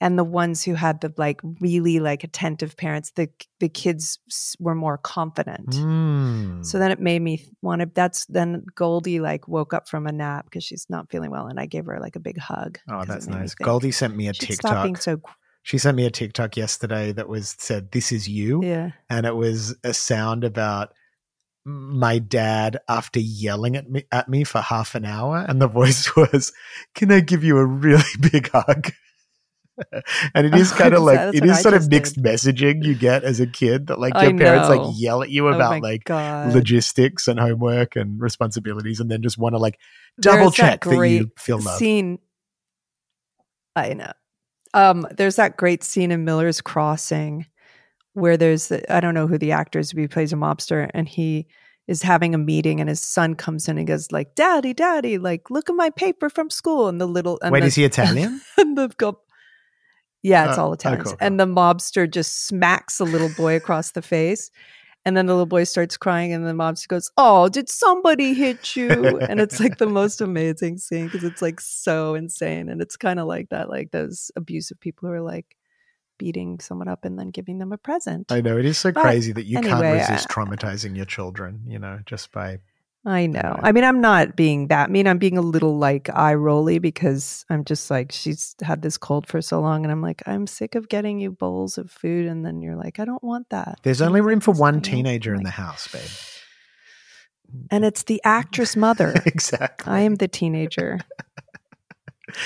And 0.00 0.18
the 0.18 0.24
ones 0.24 0.64
who 0.64 0.74
had 0.74 1.00
the 1.00 1.14
like 1.16 1.40
really 1.60 2.00
like 2.00 2.24
attentive 2.24 2.76
parents, 2.76 3.12
the 3.12 3.28
the 3.60 3.68
kids 3.68 4.18
were 4.58 4.74
more 4.74 4.98
confident. 4.98 5.70
Mm. 5.70 6.66
So 6.66 6.80
then 6.80 6.90
it 6.90 6.98
made 6.98 7.22
me 7.22 7.46
want 7.62 7.82
to. 7.82 7.90
That's 7.94 8.26
then 8.26 8.64
Goldie 8.74 9.20
like 9.20 9.46
woke 9.46 9.72
up 9.72 9.88
from 9.88 10.08
a 10.08 10.12
nap 10.12 10.46
because 10.46 10.64
she's 10.64 10.86
not 10.90 11.08
feeling 11.08 11.30
well, 11.30 11.46
and 11.46 11.60
I 11.60 11.66
gave 11.66 11.86
her 11.86 12.00
like 12.00 12.16
a 12.16 12.20
big 12.20 12.36
hug. 12.36 12.80
Oh, 12.90 13.04
that's 13.04 13.28
nice. 13.28 13.54
Goldie 13.54 13.92
sent 13.92 14.16
me 14.16 14.26
a 14.26 14.34
"Should 14.34 14.54
Stop 14.54 14.82
being 14.82 14.94
TikTok. 14.96 15.02
so 15.02 15.34
She 15.62 15.78
sent 15.78 15.96
me 15.96 16.04
a 16.04 16.10
TikTok 16.10 16.56
yesterday 16.56 17.12
that 17.12 17.28
was 17.28 17.54
said, 17.60 17.92
"This 17.92 18.10
is 18.10 18.28
you," 18.28 18.60
yeah. 18.64 18.90
and 19.08 19.24
it 19.24 19.36
was 19.36 19.76
a 19.84 19.94
sound 19.94 20.42
about 20.42 20.94
my 21.64 22.18
dad 22.18 22.78
after 22.88 23.20
yelling 23.20 23.76
at 23.76 23.88
me 23.88 24.04
at 24.10 24.28
me 24.28 24.44
for 24.44 24.60
half 24.60 24.94
an 24.94 25.04
hour, 25.04 25.44
and 25.48 25.60
the 25.60 25.68
voice 25.68 26.14
was, 26.16 26.52
"Can 26.94 27.12
I 27.12 27.20
give 27.20 27.44
you 27.44 27.58
a 27.58 27.64
really 27.66 28.02
big 28.32 28.50
hug?" 28.50 28.90
and 30.34 30.46
it 30.46 30.54
is 30.54 30.70
Oh, 30.72 30.76
kind 30.76 30.94
of 30.94 31.02
like 31.02 31.34
it 31.34 31.42
I 31.44 31.54
sort 31.54 31.74
of 31.74 31.88
mixed 31.90 32.16
did. 32.16 32.24
messaging 32.24 32.84
you 32.84 32.94
get 32.94 33.24
as 33.24 33.40
a 33.40 33.46
kid 33.46 33.86
that 33.86 33.98
like 33.98 34.14
I 34.14 34.24
your 34.28 34.36
parents 34.38 34.68
know. 34.68 34.76
like 34.82 34.94
yell 34.98 35.22
at 35.22 35.30
you 35.30 35.48
Oh 35.48 35.52
about 35.52 35.80
my 35.82 35.88
like 35.88 36.04
God. 36.04 36.52
logistics 36.54 37.26
and 37.26 37.40
homework 37.40 37.96
and 37.96 38.20
responsibilities, 38.20 39.00
and 39.00 39.10
then 39.10 39.22
just 39.22 39.38
want 39.38 39.54
to 39.54 39.58
like 39.58 39.78
double 40.20 40.50
There's 40.50 40.54
check 40.54 40.84
that, 40.84 41.08
you 41.08 41.30
feel 41.38 41.58
love. 41.58 41.78
Scene. 41.78 42.18
I 43.74 43.94
know. 43.94 44.12
Um, 44.74 45.06
there's 45.16 45.36
that 45.36 45.56
great 45.56 45.82
scene 45.82 46.10
in 46.10 46.24
Miller's 46.24 46.60
Crossing 46.60 47.46
where 48.14 48.36
there's 48.36 48.68
the, 48.68 48.92
I 48.94 49.00
don't 49.00 49.14
know 49.14 49.26
who 49.26 49.38
the 49.38 49.52
actor 49.52 49.78
is, 49.78 49.92
but 49.92 50.00
he 50.00 50.08
plays 50.08 50.32
a 50.32 50.36
mobster, 50.36 50.90
and 50.94 51.08
he 51.08 51.46
is 51.88 52.02
having 52.02 52.34
a 52.34 52.38
meeting, 52.38 52.80
and 52.80 52.88
his 52.88 53.02
son 53.02 53.34
comes 53.34 53.68
in 53.68 53.78
and 53.78 53.86
goes 53.86 54.12
like, 54.12 54.34
"Daddy, 54.34 54.74
Daddy, 54.74 55.18
like 55.18 55.50
look 55.50 55.68
at 55.68 55.76
my 55.76 55.90
paper 55.90 56.30
from 56.30 56.50
school." 56.50 56.88
And 56.88 57.00
the 57.00 57.06
little 57.06 57.38
and 57.42 57.52
Wait, 57.52 57.60
the, 57.60 57.66
is 57.66 57.74
he 57.74 57.84
Italian? 57.84 58.40
and 58.58 58.76
the 58.76 58.88
go- 58.96 59.20
yeah, 60.22 60.48
it's 60.48 60.58
Oh, 60.58 60.62
all 60.62 60.70
oh, 60.70 60.74
Italians. 60.74 61.04
cool, 61.04 61.16
And 61.20 61.40
the 61.40 61.46
mobster 61.46 62.08
just 62.08 62.46
smacks 62.46 63.00
a 63.00 63.04
little 63.04 63.30
boy 63.30 63.56
across 63.56 63.90
the 63.90 64.02
face. 64.02 64.50
And 65.04 65.16
then 65.16 65.26
the 65.26 65.32
little 65.32 65.46
boy 65.46 65.64
starts 65.64 65.96
crying, 65.96 66.32
and 66.32 66.46
the 66.46 66.52
mobster 66.52 66.86
goes, 66.86 67.10
Oh, 67.16 67.48
did 67.48 67.68
somebody 67.68 68.34
hit 68.34 68.76
you? 68.76 69.18
and 69.18 69.40
it's 69.40 69.58
like 69.58 69.78
the 69.78 69.88
most 69.88 70.20
amazing 70.20 70.78
scene 70.78 71.06
because 71.06 71.24
it's 71.24 71.42
like 71.42 71.60
so 71.60 72.14
insane. 72.14 72.68
And 72.68 72.80
it's 72.80 72.96
kind 72.96 73.18
of 73.18 73.26
like 73.26 73.48
that, 73.48 73.68
like 73.68 73.90
those 73.90 74.30
abusive 74.36 74.78
people 74.78 75.08
who 75.08 75.14
are 75.16 75.20
like 75.20 75.56
beating 76.18 76.60
someone 76.60 76.88
up 76.88 77.04
and 77.04 77.18
then 77.18 77.30
giving 77.30 77.58
them 77.58 77.72
a 77.72 77.78
present. 77.78 78.30
I 78.30 78.40
know 78.40 78.58
it 78.58 78.64
is 78.64 78.78
so 78.78 78.92
But 78.92 79.02
crazy 79.02 79.32
that 79.32 79.46
you 79.46 79.60
can't 79.60 79.72
anyway, 79.82 79.98
resist 79.98 80.30
uh, 80.30 80.34
traumatizing 80.34 80.96
your 80.96 81.06
children. 81.06 81.62
You 81.66 81.78
know, 81.78 82.00
just 82.06 82.32
by 82.32 82.58
I 83.04 83.26
know. 83.26 83.58
I 83.60 83.72
mean, 83.72 83.82
I'm 83.82 84.00
not 84.00 84.36
being 84.36 84.68
that 84.68 84.88
mean. 84.90 85.08
I'm 85.08 85.18
being 85.18 85.36
a 85.36 85.42
little 85.42 85.76
like 85.76 86.08
eye 86.14 86.34
rolly 86.34 86.78
because 86.78 87.44
I'm 87.50 87.64
just 87.64 87.90
like, 87.90 88.12
she's 88.12 88.54
had 88.62 88.82
this 88.82 88.96
cold 88.96 89.26
for 89.26 89.42
so 89.42 89.60
long. 89.60 89.84
And 89.84 89.90
I'm 89.90 90.00
like, 90.02 90.22
I'm 90.26 90.46
sick 90.46 90.76
of 90.76 90.88
getting 90.88 91.18
you 91.18 91.32
bowls 91.32 91.78
of 91.78 91.90
food. 91.90 92.26
And 92.26 92.46
then 92.46 92.62
you're 92.62 92.76
like, 92.76 93.00
I 93.00 93.04
don't 93.04 93.22
want 93.24 93.48
that. 93.50 93.80
there's 93.82 94.00
only 94.00 94.20
room 94.20 94.38
for 94.38 94.52
one 94.52 94.80
teenager 94.80 95.34
in 95.34 95.42
the 95.42 95.50
house, 95.50 95.88
babe. 95.88 97.62
And 97.72 97.84
it's 97.84 98.04
the 98.04 98.20
actress 98.24 98.76
mother. 98.76 99.14
exactly. 99.26 99.92
I 99.92 100.00
am 100.00 100.14
the 100.16 100.28
teenager. 100.28 101.00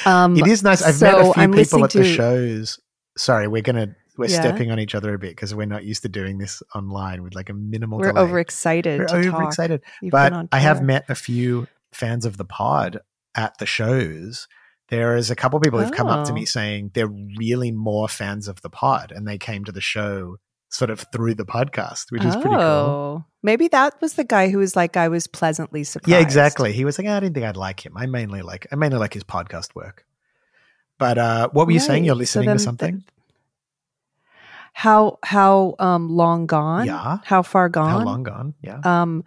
Um, 0.05 0.37
it 0.37 0.49
is 0.49 0.65
nice. 0.65 0.83
I've 0.83 0.97
so 0.97 1.07
met 1.07 1.21
a 1.21 1.33
few 1.33 1.43
I'm 1.43 1.53
people 1.53 1.85
at 1.85 1.91
the 1.93 2.03
to- 2.03 2.13
shows. 2.13 2.81
Sorry, 3.17 3.49
we're 3.49 3.63
going 3.63 3.77
to 3.77 3.95
we're 4.19 4.31
Yeah. 4.31 4.41
stepping 4.41 4.71
on 4.71 4.81
each 4.81 4.95
other 4.95 5.13
a 5.13 5.19
bit 5.19 5.31
because 5.33 5.55
we're 5.55 5.67
not 5.67 5.85
used 5.85 6.01
to 6.03 6.09
doing 6.09 6.39
this 6.39 6.63
online 6.75 7.23
with 7.23 7.35
like 7.35 7.51
a 7.51 7.53
minimal. 7.53 7.99
We're 7.99 8.13
delay. 8.13 8.23
overexcited 8.23 9.01
We're 9.01 9.09
overexcited. 9.11 9.83
But 10.11 10.49
I 10.53 10.59
have 10.59 10.83
met 10.83 11.05
a 11.11 11.15
few 11.15 11.67
fans 11.93 12.25
of 12.25 12.39
the 12.39 12.45
pod 12.47 13.01
at 13.35 13.59
the 13.59 13.67
shows. 13.67 14.49
There 14.89 15.17
is 15.17 15.31
a 15.31 15.37
couple 15.37 15.61
people 15.61 15.81
who've 15.81 15.93
come 15.93 16.07
up 16.07 16.25
to 16.27 16.33
Oh. 16.33 16.35
me 16.35 16.47
saying 16.47 16.93
they're 16.95 17.13
really 17.37 17.73
more 17.73 18.09
fans 18.09 18.49
of 18.49 18.63
the 18.63 18.71
pod, 18.71 19.13
and 19.15 19.27
they 19.29 19.37
came 19.37 19.65
to 19.65 19.73
the 19.73 19.81
show 19.83 20.37
sort 20.71 20.91
of 20.91 21.05
through 21.13 21.35
the 21.35 21.45
podcast, 21.45 22.11
which 22.11 22.25
is 22.25 22.35
pretty 22.37 22.51
cool. 22.51 22.61
Oh, 22.61 23.25
maybe 23.43 23.69
that 23.69 24.01
was 24.01 24.15
the 24.15 24.25
guy 24.25 24.49
who 24.49 24.59
was 24.59 24.75
like, 24.77 24.97
I 24.97 25.09
was 25.09 25.27
pleasantly 25.27 25.85
surprised. 25.85 26.11
Yeah, 26.11 26.21
exactly. 26.21 26.73
He 26.73 26.85
was 26.85 26.99
like, 26.99 27.07
oh, 27.07 27.13
I 27.17 27.21
didn't 27.21 27.35
think 27.35 27.47
I'd 27.47 27.57
like 27.57 27.85
him. 27.85 27.97
I 27.97 28.07
mainly 28.07 28.43
like 28.43 28.67
I 28.73 28.77
mainly 28.77 28.99
like 28.99 29.13
his 29.15 29.25
podcast 29.25 29.75
work. 29.75 30.05
But 30.99 31.19
uh, 31.19 31.49
what 31.53 31.67
were 31.67 31.73
you 31.73 31.81
saying? 31.81 32.05
You're 32.05 32.15
So 32.15 32.19
listening 32.19 32.47
then 32.47 32.57
to 32.57 32.59
th- 32.61 32.65
something? 32.65 33.05
How 34.73 35.19
how 35.23 35.75
um 35.79 36.09
long 36.11 36.47
gone? 36.47 36.87
Yeah. 36.87 37.19
How 37.25 37.43
far 37.43 37.69
gone? 37.69 37.91
How 37.91 38.05
long 38.05 38.23
gone? 38.23 38.55
Yeah, 38.63 38.81
Um, 38.85 39.25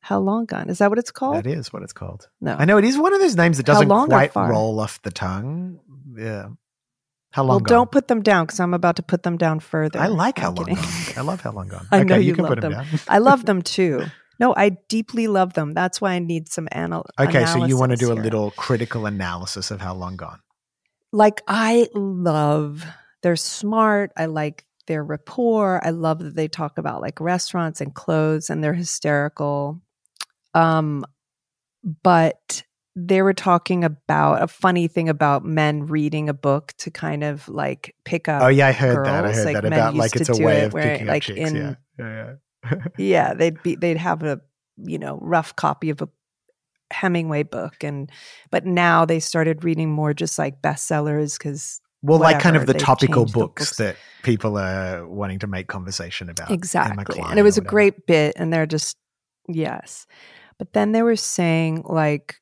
how 0.00 0.18
long 0.18 0.44
gone? 0.44 0.68
Is 0.68 0.78
that 0.78 0.90
what 0.90 0.98
it's 0.98 1.10
called? 1.10 1.36
that 1.36 1.46
is 1.46 1.72
what 1.72 1.82
it's 1.82 1.92
called. 1.94 2.28
no. 2.40 2.54
I 2.58 2.64
know 2.66 2.76
it 2.76 2.84
is 2.84 2.98
one 2.98 3.14
of 3.14 3.20
those 3.20 3.36
names 3.36 3.56
that 3.56 3.64
doesn't 3.66 3.88
long 3.88 4.08
quite 4.08 4.34
roll 4.36 4.78
off 4.80 5.00
the 5.02 5.10
tongue. 5.10 5.80
Yeah. 6.16 6.48
How 7.32 7.42
long 7.42 7.48
Well, 7.48 7.60
gone? 7.60 7.68
don't 7.76 7.90
put 7.90 8.06
them 8.08 8.22
down 8.22 8.44
because 8.46 8.60
I'm 8.60 8.74
about 8.74 8.96
to 8.96 9.02
put 9.02 9.22
them 9.24 9.36
down 9.38 9.58
further. 9.60 9.98
I 9.98 10.06
like 10.06 10.38
how 10.38 10.50
I'm 10.50 10.54
long 10.54 10.64
kidding. 10.66 10.82
gone. 10.82 11.14
I 11.16 11.20
love 11.22 11.40
how 11.40 11.50
long 11.52 11.68
gone. 11.68 11.86
I 11.92 11.96
okay, 12.00 12.04
know 12.04 12.16
you, 12.16 12.28
you 12.28 12.34
can 12.34 12.44
love 12.44 12.50
put 12.50 12.60
them, 12.60 12.72
them. 12.72 12.84
down. 12.84 13.00
I 13.08 13.18
love 13.18 13.44
them 13.46 13.62
too. 13.76 14.04
No, 14.38 14.54
I 14.54 14.76
deeply 14.88 15.26
love 15.28 15.54
them. 15.54 15.72
That's 15.72 16.00
why 16.00 16.12
I 16.12 16.18
need 16.18 16.48
some 16.48 16.68
anal. 16.72 17.06
Okay, 17.18 17.46
so 17.46 17.64
you 17.64 17.78
want 17.78 17.90
to 17.92 17.96
do 17.96 18.10
a 18.12 18.14
here. 18.14 18.22
little 18.22 18.50
critical 18.52 19.06
analysis 19.06 19.70
of 19.70 19.80
how 19.80 19.94
long 19.94 20.16
gone. 20.16 20.40
Like 21.14 21.42
I 21.46 21.88
love 21.94 22.84
they're 23.22 23.36
smart. 23.36 24.10
I 24.16 24.26
like 24.26 24.64
their 24.86 25.02
rapport. 25.02 25.80
I 25.82 25.90
love 25.90 26.18
that 26.18 26.34
they 26.34 26.48
talk 26.48 26.76
about 26.76 27.00
like 27.00 27.20
restaurants 27.20 27.80
and 27.80 27.94
clothes 27.94 28.50
and 28.50 28.62
they're 28.62 28.74
hysterical. 28.74 29.80
Um 30.52 31.04
but 32.02 32.62
they 32.96 33.22
were 33.22 33.34
talking 33.34 33.84
about 33.84 34.42
a 34.42 34.46
funny 34.48 34.88
thing 34.88 35.08
about 35.08 35.44
men 35.44 35.86
reading 35.86 36.28
a 36.28 36.34
book 36.34 36.72
to 36.78 36.90
kind 36.90 37.24
of 37.24 37.48
like 37.48 37.94
pick 38.04 38.28
up 38.28 38.42
Oh 38.42 38.48
yeah, 38.48 38.68
I 38.68 38.72
heard 38.72 39.06
that. 39.06 39.24
I 39.24 39.28
girls, 39.28 39.36
heard 39.36 39.44
like 39.46 39.54
that 39.54 39.64
men 39.64 39.72
about 39.72 39.94
like 39.94 40.14
used 40.14 40.20
it's 40.22 40.26
to 40.28 40.34
a 40.34 40.38
do 40.38 40.44
way 40.44 40.58
it 40.58 40.64
of 40.66 40.72
where, 40.74 40.92
picking 40.92 41.06
like, 41.06 41.22
up 41.22 41.36
chicks. 41.36 41.50
in- 41.50 41.56
yeah, 41.56 41.74
yeah, 41.98 42.34
yeah. 42.70 42.76
yeah 42.98 43.34
they'd 43.34 43.62
be 43.62 43.74
they'd 43.76 43.96
have 43.98 44.22
a 44.22 44.40
you 44.76 44.98
know 44.98 45.18
rough 45.22 45.54
copy 45.54 45.90
of 45.90 46.02
a 46.02 46.08
hemingway 46.92 47.42
book 47.42 47.82
and 47.82 48.10
but 48.50 48.64
now 48.66 49.04
they 49.04 49.18
started 49.18 49.64
reading 49.64 49.90
more 49.90 50.12
just 50.14 50.38
like 50.38 50.60
bestsellers 50.62 51.38
because 51.38 51.80
well, 52.02 52.18
like 52.18 52.38
kind 52.38 52.54
of 52.54 52.66
the 52.66 52.74
topical 52.74 53.24
books, 53.24 53.32
books. 53.70 53.76
that 53.78 53.96
people 54.22 54.58
are 54.58 55.08
wanting 55.08 55.38
to 55.38 55.46
make 55.46 55.68
conversation 55.68 56.28
about. 56.28 56.50
Exactly 56.50 57.18
and 57.20 57.38
it 57.38 57.42
was 57.42 57.56
a 57.56 57.62
great 57.62 58.06
bit 58.06 58.34
and 58.36 58.52
they're 58.52 58.66
just 58.66 58.96
yes 59.48 60.06
but 60.58 60.72
then 60.74 60.92
they 60.92 61.02
were 61.02 61.16
saying 61.16 61.82
like 61.86 62.36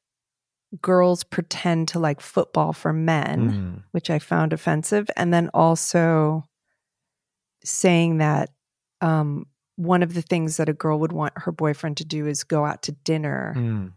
girls 0.80 1.22
pretend 1.22 1.86
to 1.88 1.98
like 2.00 2.20
football 2.20 2.72
for 2.72 2.92
men 2.92 3.50
Mm. 3.50 3.82
which 3.92 4.10
i 4.10 4.18
found 4.18 4.52
offensive 4.52 5.08
and 5.16 5.32
then 5.32 5.50
also 5.54 6.44
saying 7.64 8.18
that 8.18 8.50
um 9.00 9.46
one 9.76 10.02
of 10.02 10.14
the 10.14 10.22
things 10.22 10.56
that 10.58 10.68
a 10.68 10.72
girl 10.74 10.98
would 10.98 11.12
want 11.12 11.32
her 11.36 11.52
boyfriend 11.52 11.96
to 11.98 12.04
do 12.04 12.26
is 12.26 12.44
go 12.44 12.64
out 12.64 12.82
to 12.82 12.92
dinner 12.92 13.54
Mm. 13.56 13.92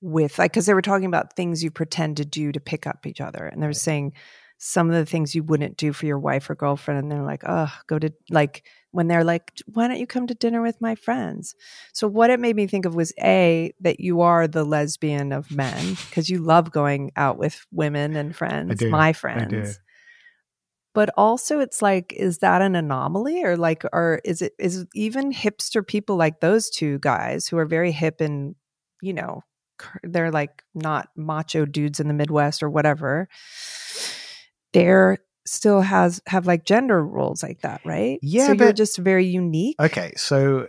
With 0.00 0.38
like 0.38 0.52
because 0.52 0.66
they 0.66 0.74
were 0.74 0.82
talking 0.82 1.06
about 1.06 1.34
things 1.36 1.62
you 1.62 1.70
pretend 1.70 2.16
to 2.16 2.24
do 2.24 2.52
to 2.52 2.60
pick 2.60 2.86
up 2.86 3.06
each 3.06 3.20
other 3.20 3.46
and 3.46 3.62
they 3.62 3.66
were 3.66 3.72
saying 3.72 4.12
some 4.62 4.88
of 4.88 4.94
the 4.94 5.06
things 5.06 5.34
you 5.34 5.42
wouldn't 5.42 5.78
do 5.78 5.92
for 5.92 6.04
your 6.04 6.18
wife 6.18 6.48
or 6.50 6.54
girlfriend 6.54 7.00
and 7.00 7.10
they're 7.10 7.22
like 7.22 7.42
oh 7.46 7.72
go 7.86 7.98
to 7.98 8.12
like 8.30 8.62
when 8.90 9.08
they're 9.08 9.24
like 9.24 9.52
why 9.66 9.88
don't 9.88 9.98
you 9.98 10.06
come 10.06 10.26
to 10.26 10.34
dinner 10.34 10.62
with 10.62 10.80
my 10.80 10.94
friends? 10.94 11.54
So 11.92 12.08
what 12.08 12.30
it 12.30 12.40
made 12.40 12.56
me 12.56 12.66
think 12.66 12.84
of 12.84 12.94
was 12.94 13.12
a 13.22 13.72
that 13.80 14.00
you 14.00 14.20
are 14.20 14.46
the 14.46 14.64
lesbian 14.64 15.32
of 15.32 15.50
men 15.50 15.94
because 16.08 16.28
you 16.28 16.38
love 16.40 16.70
going 16.70 17.12
out 17.16 17.38
with 17.38 17.66
women 17.72 18.16
and 18.16 18.34
friends 18.34 18.82
my 18.90 19.12
friends. 19.12 19.78
But 20.92 21.10
also 21.16 21.60
it's 21.60 21.80
like 21.80 22.12
is 22.14 22.38
that 22.38 22.62
an 22.62 22.74
anomaly 22.74 23.44
or 23.44 23.56
like 23.56 23.84
or 23.92 24.20
is 24.24 24.42
it 24.42 24.52
is 24.58 24.86
even 24.94 25.32
hipster 25.32 25.86
people 25.86 26.16
like 26.16 26.40
those 26.40 26.68
two 26.68 26.98
guys 26.98 27.46
who 27.46 27.56
are 27.58 27.66
very 27.66 27.92
hip 27.92 28.20
and 28.20 28.56
you 29.00 29.14
know 29.14 29.42
they're 30.02 30.30
like 30.30 30.62
not 30.74 31.08
macho 31.16 31.64
dudes 31.64 32.00
in 32.00 32.08
the 32.08 32.14
midwest 32.14 32.62
or 32.62 32.70
whatever 32.70 33.28
they're 34.72 35.18
still 35.46 35.80
has 35.80 36.20
have 36.26 36.46
like 36.46 36.64
gender 36.64 37.04
roles 37.04 37.42
like 37.42 37.60
that 37.62 37.80
right 37.84 38.18
Yeah, 38.22 38.48
so 38.48 38.52
you're 38.52 38.72
just 38.72 38.98
very 38.98 39.26
unique 39.26 39.76
Okay, 39.80 40.12
so 40.16 40.68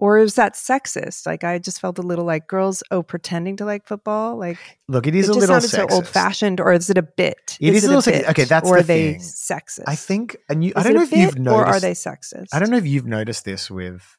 or 0.00 0.18
is 0.18 0.34
that 0.34 0.54
sexist 0.54 1.24
like 1.24 1.44
i 1.44 1.58
just 1.58 1.80
felt 1.80 1.98
a 1.98 2.02
little 2.02 2.24
like 2.24 2.48
girls 2.48 2.82
oh 2.90 3.02
pretending 3.02 3.56
to 3.56 3.64
like 3.64 3.86
football 3.86 4.36
like 4.36 4.58
look, 4.88 5.06
it 5.06 5.14
is 5.14 5.28
it 5.28 5.36
a 5.36 5.38
little 5.38 5.56
sexist. 5.56 5.70
so 5.70 5.86
old 5.90 6.06
fashioned 6.06 6.60
or 6.60 6.72
is 6.72 6.90
it 6.90 6.98
a 6.98 7.02
bit 7.02 7.56
It 7.60 7.74
is 7.74 7.84
a 7.84 7.88
little 7.88 8.02
sexist. 8.02 8.30
Okay, 8.30 8.44
that's 8.44 8.68
or 8.68 8.74
the 8.76 8.80
are 8.80 8.82
they 8.82 9.12
thing. 9.12 9.20
sexist 9.20 9.84
I 9.86 9.94
think, 9.94 10.36
and 10.48 10.64
you, 10.64 10.72
I 10.74 10.82
don't 10.82 10.94
know 10.94 11.02
if 11.02 11.12
you've 11.12 11.38
noticed. 11.38 11.56
or 11.56 11.66
are 11.66 11.80
they 11.80 11.92
sexist? 11.92 12.48
I 12.52 12.58
don't 12.58 12.70
know 12.70 12.76
if 12.76 12.86
you've 12.86 13.06
noticed 13.06 13.44
this 13.44 13.70
with 13.70 14.16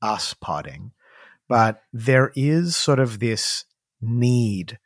us 0.00 0.34
podding, 0.34 0.92
but 1.48 1.82
there 1.92 2.32
is 2.34 2.74
sort 2.76 2.98
of 2.98 3.18
this 3.18 3.64
need 4.00 4.78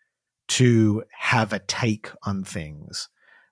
to 0.49 1.02
have 1.19 1.52
a 1.52 1.59
take 1.59 2.11
on 2.25 2.45
things 2.45 3.09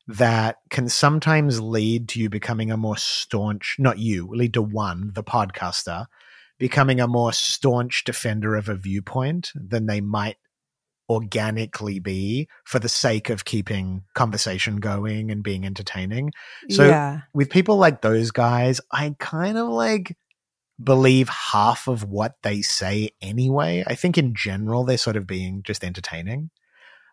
that 0.07 0.57
can 0.71 0.89
sometimes 0.89 1.61
lead 1.61 2.09
to 2.09 2.21
you 2.21 2.29
becoming 2.29 2.71
a 2.71 2.77
more 2.77 2.97
staunch, 2.97 3.77
not 3.79 3.99
you, 3.99 4.29
lead 4.33 4.53
to 4.55 4.63
one, 4.63 5.13
the 5.15 5.23
podcaster, 5.23 6.07
becoming 6.59 7.01
a 7.01 7.07
more 7.07 7.33
staunch 7.33 8.05
defender 8.05 8.57
of 8.57 8.69
a 8.69 8.75
viewpoint 8.75 9.53
than 9.55 9.87
they 9.87 10.01
might 10.01 10.37
organically 11.09 11.99
be 11.99 12.49
for 12.65 12.79
the 12.79 12.89
sake 12.89 13.31
of 13.31 13.45
keeping 13.45 14.03
conversation 14.15 14.77
going 14.77 15.31
and 15.31 15.43
being 15.43 15.67
entertaining. 15.67 16.33
So 16.71 16.87
yeah, 16.87 17.21
with 17.33 17.51
people 17.51 17.77
like 17.77 18.01
those 18.01 18.31
guys, 18.31 18.81
I 18.93 19.15
kind 19.19 19.59
of 19.59 19.69
like 19.69 20.17
believe 20.83 21.29
half 21.29 21.89
of 21.89 22.05
what 22.05 22.37
they 22.43 22.63
say 22.63 23.11
anyway. 23.21 23.85
I 23.87 23.95
think 23.95 24.17
in 24.19 24.35
general 24.35 24.85
they're 24.85 24.99
sort 24.99 25.17
of 25.17 25.27
being 25.27 25.63
just 25.63 25.85
entertaining. 25.85 26.51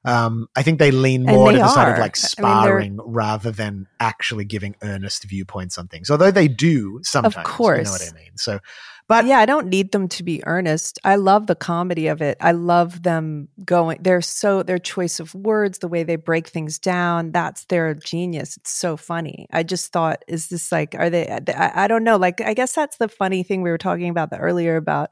Um, 0.06 0.48
I 0.56 0.64
think 0.64 0.80
they 0.80 0.92
lean 0.92 1.24
more 1.24 1.52
they 1.52 1.58
to 1.58 1.64
the 1.64 1.68
side 1.68 1.90
of 1.90 1.98
are. 1.98 2.02
like 2.02 2.16
I 2.16 2.20
mean, 2.20 2.30
sparring 2.30 3.00
rather 3.04 3.52
than 3.52 3.88
actually 4.00 4.46
giving 4.46 4.76
earnest 4.82 5.26
viewpoints 5.26 5.78
on 5.78 5.88
things. 5.88 6.10
Although 6.10 6.32
they 6.32 6.48
do 6.48 7.00
sometimes, 7.04 7.36
of 7.36 7.44
course. 7.44 7.78
you 7.80 7.84
know 7.84 7.92
what 7.92 8.10
I 8.10 8.16
mean. 8.16 8.38
So, 8.38 8.60
but 9.08 9.26
yeah. 9.26 9.40
I 9.40 9.46
don't 9.46 9.68
need 9.68 9.92
them 9.92 10.08
to 10.10 10.24
be 10.24 10.44
earnest. 10.46 11.00
I 11.04 11.16
love 11.16 11.48
the 11.48 11.56
comedy 11.56 12.08
of 12.08 12.22
it. 12.22 12.38
I 12.42 12.52
love 12.52 13.04
them 13.04 13.48
going. 13.64 14.00
They're 14.02 14.22
so 14.22 14.64
their 14.64 14.80
choice 14.80 15.20
of 15.20 15.34
words, 15.34 15.80
the 15.80 15.88
way 15.88 16.04
they 16.04 16.16
break 16.16 16.48
things 16.48 16.80
down. 16.80 17.32
That's 17.32 17.66
their 17.66 17.94
genius. 17.94 18.58
It's 18.58 18.72
so 18.72 18.98
funny. 18.98 19.48
I 19.52 19.64
just 19.64 19.92
thought, 19.92 20.24
is 20.28 20.50
this 20.50 20.72
like? 20.72 20.96
Are 20.96 21.10
they? 21.10 21.28
I, 21.30 21.84
I 21.84 21.88
don't 21.88 22.04
know. 22.04 22.18
Like, 22.18 22.42
I 22.42 22.54
guess 22.54 22.74
that's 22.74 22.98
the 22.98 23.08
funny 23.08 23.44
thing 23.44 23.62
we 23.62 23.70
were 23.70 23.78
talking 23.78 24.10
about 24.10 24.30
the 24.30 24.38
earlier 24.38 24.76
about 24.76 25.12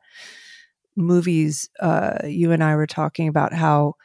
movies. 0.95 1.69
Uh, 1.79 2.19
you 2.25 2.51
and 2.51 2.63
I 2.63 2.75
were 2.75 2.87
talking 2.87 3.27
about 3.27 3.53
how 3.53 3.95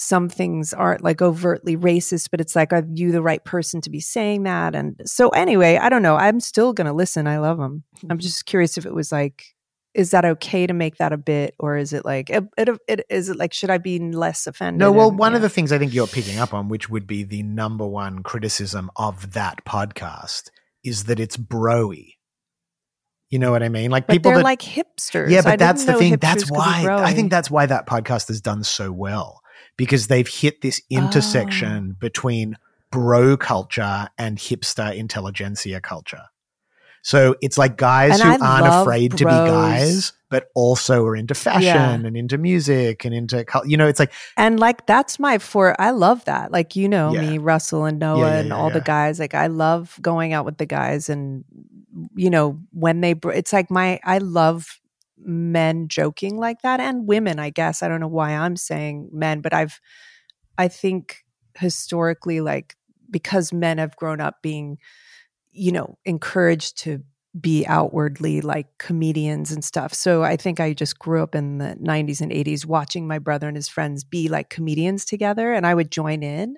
some 0.00 0.30
things 0.30 0.72
aren't 0.72 1.04
like 1.04 1.20
overtly 1.20 1.76
racist, 1.76 2.30
but 2.30 2.40
it's 2.40 2.56
like, 2.56 2.72
are 2.72 2.82
you 2.94 3.12
the 3.12 3.20
right 3.20 3.44
person 3.44 3.82
to 3.82 3.90
be 3.90 4.00
saying 4.00 4.44
that? 4.44 4.74
And 4.74 4.98
so, 5.04 5.28
anyway, 5.28 5.76
I 5.76 5.90
don't 5.90 6.00
know. 6.00 6.16
I'm 6.16 6.40
still 6.40 6.72
going 6.72 6.86
to 6.86 6.94
listen. 6.94 7.26
I 7.26 7.38
love 7.38 7.58
them. 7.58 7.84
I'm 8.02 8.08
mm-hmm. 8.08 8.18
just 8.18 8.46
curious 8.46 8.78
if 8.78 8.86
it 8.86 8.94
was 8.94 9.12
like, 9.12 9.54
is 9.92 10.12
that 10.12 10.24
okay 10.24 10.66
to 10.66 10.72
make 10.72 10.96
that 10.96 11.12
a 11.12 11.18
bit, 11.18 11.54
or 11.58 11.76
is 11.76 11.92
it 11.92 12.06
like, 12.06 12.30
it, 12.30 12.44
it, 12.56 12.70
it, 12.88 13.04
is 13.10 13.28
it 13.28 13.36
like, 13.36 13.52
should 13.52 13.68
I 13.68 13.76
be 13.76 13.98
less 13.98 14.46
offended? 14.46 14.78
No, 14.78 14.90
well, 14.90 15.08
And, 15.08 15.18
one 15.18 15.34
of 15.34 15.42
the 15.42 15.50
things 15.50 15.70
I 15.70 15.76
think 15.78 15.92
you're 15.92 16.06
picking 16.06 16.38
up 16.38 16.54
on, 16.54 16.68
which 16.68 16.88
would 16.88 17.06
be 17.06 17.22
the 17.22 17.42
number 17.42 17.86
one 17.86 18.22
criticism 18.22 18.90
of 18.96 19.34
that 19.34 19.66
podcast, 19.66 20.48
is 20.82 21.04
that 21.04 21.20
it's 21.20 21.36
broy. 21.36 22.14
You 23.28 23.38
know 23.38 23.50
what 23.50 23.62
I 23.62 23.68
mean? 23.68 23.90
Like 23.90 24.06
but 24.06 24.14
people 24.14 24.30
they're 24.30 24.38
that 24.38 24.44
like 24.44 24.62
hipsters. 24.62 25.28
Yeah, 25.28 25.42
but 25.42 25.50
didn't 25.50 25.60
that's 25.60 25.84
the 25.84 25.94
thing. 25.94 26.16
That's 26.16 26.50
why 26.50 26.86
I 26.88 27.12
think 27.12 27.30
that's 27.30 27.50
why 27.50 27.66
that 27.66 27.86
podcast 27.86 28.28
has 28.28 28.40
done 28.40 28.64
so 28.64 28.90
well 28.90 29.39
because 29.80 30.08
they've 30.08 30.28
hit 30.28 30.60
this 30.60 30.78
Oh. 30.92 30.96
intersection 30.96 31.92
ah. 31.92 31.98
between 31.98 32.56
bro 32.92 33.38
culture 33.38 34.08
and 34.18 34.36
hipster 34.36 34.94
intelligentsia 34.94 35.80
culture. 35.80 36.24
So 37.02 37.34
it's 37.40 37.56
like 37.56 37.78
guys 37.78 38.20
And 38.20 38.22
who 38.38 38.44
I 38.44 38.60
aren't 38.60 38.66
afraid 38.66 39.16
to 39.16 39.24
be 39.24 39.30
guys, 39.30 40.12
but 40.28 40.48
also 40.54 41.02
are 41.06 41.16
into 41.16 41.34
fashion 41.34 41.62
Yeah. 41.64 41.94
and 41.94 42.14
into 42.14 42.36
music 42.36 43.06
and 43.06 43.14
into 43.14 43.42
you 43.64 43.78
know, 43.78 43.86
it's 43.88 43.98
like 43.98 44.12
And 44.36 44.60
like 44.60 44.84
that's 44.84 45.18
my 45.18 45.38
for 45.38 45.80
I 45.80 45.92
love 45.92 46.26
that. 46.26 46.52
Like 46.52 46.76
you 46.76 46.86
know 46.86 47.12
Yeah. 47.14 47.20
me, 47.22 47.38
Russell 47.38 47.86
and 47.86 47.98
Noah 47.98 48.18
Yeah, 48.32 48.38
and 48.40 48.52
all 48.52 48.68
the 48.70 48.82
guys. 48.82 49.18
Like 49.18 49.34
I 49.34 49.46
love 49.46 49.98
going 50.02 50.34
out 50.34 50.44
with 50.44 50.58
the 50.58 50.66
guys 50.66 51.08
and 51.08 51.44
you 52.14 52.28
know 52.28 52.58
when 52.72 53.00
they 53.00 53.14
it's 53.34 53.52
like 53.54 53.70
my 53.70 53.98
I 54.04 54.18
love 54.18 54.78
men 55.24 55.88
joking 55.88 56.36
like 56.36 56.62
that 56.62 56.80
and 56.80 57.06
women, 57.06 57.38
I 57.38 57.50
guess. 57.50 57.82
I 57.82 57.88
don't 57.88 58.00
know 58.00 58.08
why 58.08 58.32
I'm 58.32 58.56
saying 58.56 59.10
men, 59.12 59.40
but 59.40 59.54
I've 59.54 59.80
I 60.58 60.68
think 60.68 61.24
historically 61.56 62.40
like 62.40 62.76
because 63.10 63.52
men 63.52 63.78
have 63.78 63.96
grown 63.96 64.20
up 64.20 64.42
being 64.42 64.78
you 65.52 65.72
know, 65.72 65.98
encouraged 66.04 66.78
to 66.78 67.02
be 67.40 67.64
outwardly 67.66 68.40
like 68.40 68.66
comedians 68.78 69.52
and 69.52 69.64
stuff. 69.64 69.94
So 69.94 70.24
I 70.24 70.36
think 70.36 70.58
I 70.58 70.72
just 70.72 70.98
grew 70.98 71.22
up 71.22 71.34
in 71.34 71.58
the 71.58 71.76
90s 71.76 72.20
and 72.20 72.32
80s 72.32 72.66
watching 72.66 73.06
my 73.06 73.18
brother 73.18 73.46
and 73.46 73.56
his 73.56 73.68
friends 73.68 74.02
be 74.02 74.28
like 74.28 74.50
comedians 74.50 75.04
together 75.04 75.52
and 75.52 75.64
I 75.66 75.74
would 75.74 75.92
join 75.92 76.22
in. 76.22 76.56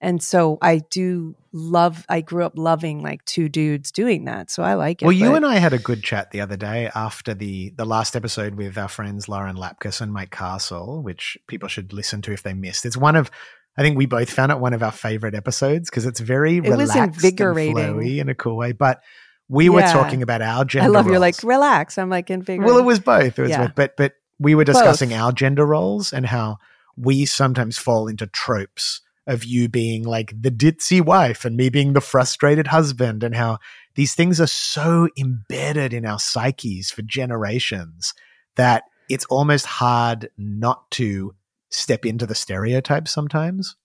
And 0.00 0.22
so 0.22 0.58
I 0.60 0.80
do 0.90 1.34
love 1.52 2.04
I 2.08 2.20
grew 2.20 2.44
up 2.44 2.52
loving 2.56 3.02
like 3.02 3.24
two 3.24 3.48
dudes 3.48 3.90
doing 3.90 4.26
that. 4.26 4.50
So 4.50 4.62
I 4.62 4.74
like 4.74 5.00
it. 5.00 5.06
Well, 5.06 5.12
you 5.12 5.30
but- 5.30 5.36
and 5.36 5.46
I 5.46 5.56
had 5.56 5.72
a 5.72 5.78
good 5.78 6.02
chat 6.02 6.30
the 6.30 6.40
other 6.42 6.56
day 6.56 6.90
after 6.94 7.32
the 7.34 7.70
the 7.76 7.86
last 7.86 8.14
episode 8.14 8.56
with 8.56 8.76
our 8.76 8.88
friends 8.88 9.28
Lauren 9.28 9.56
Lapkus 9.56 10.00
and 10.02 10.12
Mike 10.12 10.30
Castle, 10.30 11.02
which 11.02 11.38
people 11.48 11.68
should 11.68 11.92
listen 11.92 12.20
to 12.22 12.32
if 12.32 12.42
they 12.42 12.52
missed. 12.54 12.84
It's 12.84 12.96
one 12.96 13.16
of 13.16 13.30
I 13.78 13.82
think 13.82 13.96
we 13.96 14.06
both 14.06 14.30
found 14.30 14.52
it 14.52 14.58
one 14.58 14.72
of 14.74 14.82
our 14.82 14.92
favorite 14.92 15.34
episodes 15.34 15.88
because 15.90 16.06
it's 16.06 16.20
very 16.20 16.58
It 16.58 16.62
was 16.62 16.90
relaxed 16.90 17.24
invigorating. 17.24 17.78
and 17.78 17.96
flowy 18.00 18.18
in 18.18 18.28
a 18.28 18.34
cool 18.34 18.56
way. 18.56 18.72
But 18.72 19.02
we 19.48 19.68
were 19.68 19.82
talking 19.82 20.22
about 20.22 20.42
our 20.42 20.64
gender. 20.64 20.84
I 20.86 20.88
love 20.88 21.06
you're 21.06 21.18
like 21.18 21.42
relax. 21.42 21.96
I'm 21.98 22.10
like 22.10 22.30
invigorating. 22.30 22.64
Well, 22.64 22.78
it 22.78 22.84
was 22.84 23.00
both. 23.00 23.38
It 23.38 23.42
was 23.42 23.50
Yeah. 23.50 23.66
both. 23.68 23.74
But 23.76 23.96
but 23.96 24.12
we 24.38 24.54
were 24.54 24.64
discussing 24.64 25.08
Both. 25.10 25.18
our 25.18 25.32
gender 25.32 25.64
roles 25.64 26.12
and 26.12 26.26
how 26.26 26.58
we 26.98 27.24
sometimes 27.24 27.78
fall 27.78 28.08
into 28.08 28.26
tropes 28.26 29.00
of 29.26 29.44
you 29.44 29.68
being 29.68 30.04
like 30.04 30.32
the 30.40 30.50
ditzy 30.50 31.04
wife 31.04 31.44
and 31.44 31.56
me 31.56 31.68
being 31.68 31.92
the 31.92 32.00
frustrated 32.00 32.68
husband 32.68 33.24
and 33.24 33.34
how 33.34 33.58
these 33.94 34.14
things 34.14 34.40
are 34.40 34.46
so 34.46 35.08
embedded 35.18 35.92
in 35.92 36.06
our 36.06 36.18
psyches 36.18 36.90
for 36.90 37.02
generations 37.02 38.14
that 38.56 38.84
it's 39.08 39.24
almost 39.26 39.66
hard 39.66 40.28
not 40.36 40.90
to 40.92 41.34
step 41.70 42.06
into 42.06 42.26
the 42.26 42.34
stereotypes 42.34 43.10
sometimes. 43.10 43.76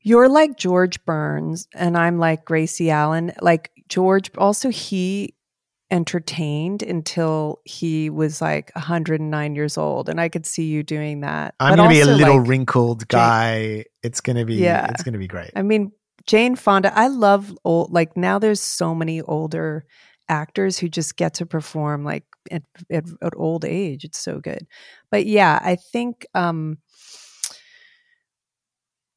You're 0.00 0.28
like 0.28 0.58
George 0.58 1.02
Burns, 1.06 1.66
and 1.74 1.96
I'm 1.96 2.18
like 2.18 2.44
Gracie 2.44 2.90
Allen. 2.90 3.32
Like 3.40 3.70
George, 3.88 4.30
also 4.36 4.68
he 4.68 5.34
entertained 5.94 6.82
until 6.82 7.60
he 7.64 8.10
was 8.10 8.42
like 8.42 8.72
109 8.74 9.54
years 9.54 9.78
old, 9.78 10.08
and 10.08 10.20
I 10.20 10.28
could 10.28 10.44
see 10.44 10.64
you 10.64 10.82
doing 10.82 11.20
that. 11.20 11.54
I'm 11.60 11.76
going 11.76 11.88
to 11.88 11.94
be 11.94 12.00
a 12.00 12.06
little 12.06 12.38
like, 12.38 12.48
wrinkled 12.48 13.06
guy. 13.06 13.84
it's 14.02 14.20
going 14.20 14.36
to 14.36 14.44
be 14.44 14.56
Yeah. 14.56 14.88
it's 14.90 15.04
going 15.04 15.12
to 15.12 15.20
be 15.20 15.28
great. 15.28 15.52
I 15.54 15.62
mean, 15.62 15.92
Jane 16.26 16.56
Fonda. 16.56 16.92
I 16.98 17.06
love 17.06 17.56
old. 17.64 17.92
Like 17.92 18.16
now, 18.16 18.40
there's 18.40 18.60
so 18.60 18.92
many 18.92 19.22
older 19.22 19.86
actors 20.28 20.78
who 20.78 20.88
just 20.88 21.16
get 21.16 21.34
to 21.34 21.46
perform 21.46 22.02
like 22.02 22.24
at, 22.50 22.62
at, 22.90 23.04
at 23.22 23.32
old 23.36 23.64
age. 23.64 24.04
It's 24.04 24.18
so 24.18 24.40
good. 24.40 24.66
But 25.12 25.26
yeah, 25.26 25.60
I 25.62 25.76
think 25.76 26.26
um 26.34 26.78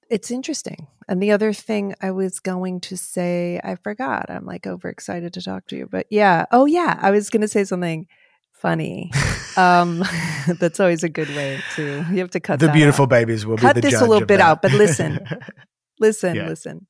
it's 0.09 0.31
interesting. 0.31 0.87
And 1.07 1.21
the 1.21 1.31
other 1.31 1.53
thing 1.53 1.95
I 2.01 2.11
was 2.11 2.39
going 2.39 2.81
to 2.81 2.97
say, 2.97 3.59
I 3.63 3.75
forgot. 3.75 4.29
I'm 4.29 4.45
like 4.45 4.67
overexcited 4.67 5.33
to 5.33 5.41
talk 5.41 5.67
to 5.67 5.75
you. 5.77 5.87
But 5.89 6.07
yeah. 6.09 6.45
Oh 6.51 6.65
yeah, 6.65 6.97
I 7.01 7.11
was 7.11 7.29
going 7.29 7.41
to 7.41 7.47
say 7.47 7.63
something 7.63 8.07
funny. 8.53 9.11
um 9.55 10.03
that's 10.59 10.79
always 10.79 11.03
a 11.03 11.09
good 11.09 11.29
way 11.29 11.59
to. 11.75 12.05
You 12.11 12.19
have 12.19 12.31
to 12.31 12.39
cut 12.39 12.59
the 12.59 12.71
beautiful 12.71 13.03
out. 13.03 13.09
babies 13.09 13.45
will 13.45 13.57
Cut 13.57 13.75
this 13.75 14.01
a 14.01 14.05
little 14.05 14.27
bit 14.27 14.37
that. 14.37 14.41
out, 14.41 14.61
but 14.61 14.71
listen. 14.71 15.19
listen 15.99 16.35
Yeah. 16.35 16.47
listen 16.47 16.85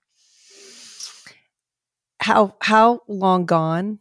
how 2.19 2.55
how 2.61 3.01
long 3.07 3.45
gone 3.45 3.99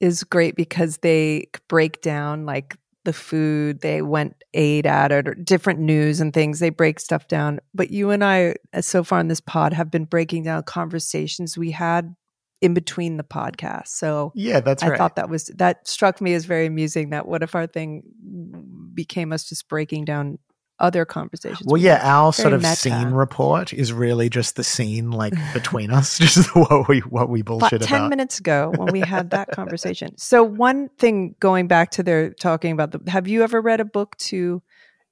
is 0.00 0.24
great 0.24 0.56
because 0.56 0.98
they 0.98 1.48
break 1.68 2.00
down 2.00 2.46
like 2.46 2.76
the 3.06 3.12
food 3.14 3.80
they 3.80 4.02
went 4.02 4.36
ate 4.52 4.84
at 4.84 5.10
it 5.10 5.26
or 5.26 5.34
different 5.34 5.80
news 5.80 6.20
and 6.20 6.34
things 6.34 6.60
they 6.60 6.68
break 6.68 7.00
stuff 7.00 7.26
down 7.28 7.58
but 7.74 7.90
you 7.90 8.10
and 8.10 8.22
i 8.22 8.54
uh, 8.74 8.82
so 8.82 9.02
far 9.02 9.18
in 9.18 9.28
this 9.28 9.40
pod 9.40 9.72
have 9.72 9.90
been 9.90 10.04
breaking 10.04 10.42
down 10.42 10.62
conversations 10.64 11.56
we 11.56 11.70
had 11.70 12.14
in 12.60 12.74
between 12.74 13.16
the 13.16 13.22
podcast 13.24 13.88
so 13.88 14.32
Yeah, 14.34 14.60
that's 14.60 14.82
I 14.82 14.88
right. 14.88 14.98
thought 14.98 15.16
that 15.16 15.28
was 15.28 15.46
that 15.56 15.86
struck 15.86 16.20
me 16.20 16.32
as 16.34 16.46
very 16.46 16.64
amusing. 16.66 17.10
That 17.10 17.28
what 17.28 17.42
if 17.42 17.54
our 17.54 17.66
thing 17.66 18.02
became 18.94 19.30
us 19.32 19.44
just 19.48 19.68
breaking 19.68 20.06
down 20.06 20.38
other 20.78 21.04
conversations? 21.04 21.62
Well, 21.64 21.74
we 21.74 21.82
yeah, 21.82 22.00
our 22.02 22.32
sort 22.32 22.52
of 22.52 22.62
meta. 22.62 22.76
scene 22.76 23.10
report 23.10 23.72
is 23.72 23.92
really 23.92 24.28
just 24.28 24.56
the 24.56 24.64
scene 24.64 25.10
like 25.10 25.34
between 25.54 25.90
us, 25.90 26.18
just 26.20 26.54
what 26.54 26.88
we 26.88 27.00
what 27.00 27.28
we 27.28 27.42
bullshit 27.42 27.74
About 27.82 27.88
10 27.88 27.98
about. 28.00 28.10
minutes 28.10 28.38
ago 28.38 28.72
when 28.76 28.92
we 28.92 29.00
had 29.00 29.30
that 29.30 29.50
conversation. 29.52 30.16
So, 30.18 30.42
one 30.42 30.88
thing 30.98 31.34
going 31.40 31.66
back 31.66 31.90
to 31.92 32.02
their 32.02 32.30
talking 32.30 32.72
about 32.72 32.92
the 32.92 33.10
have 33.10 33.26
you 33.28 33.42
ever 33.42 33.60
read 33.60 33.80
a 33.80 33.84
book 33.84 34.16
to 34.18 34.62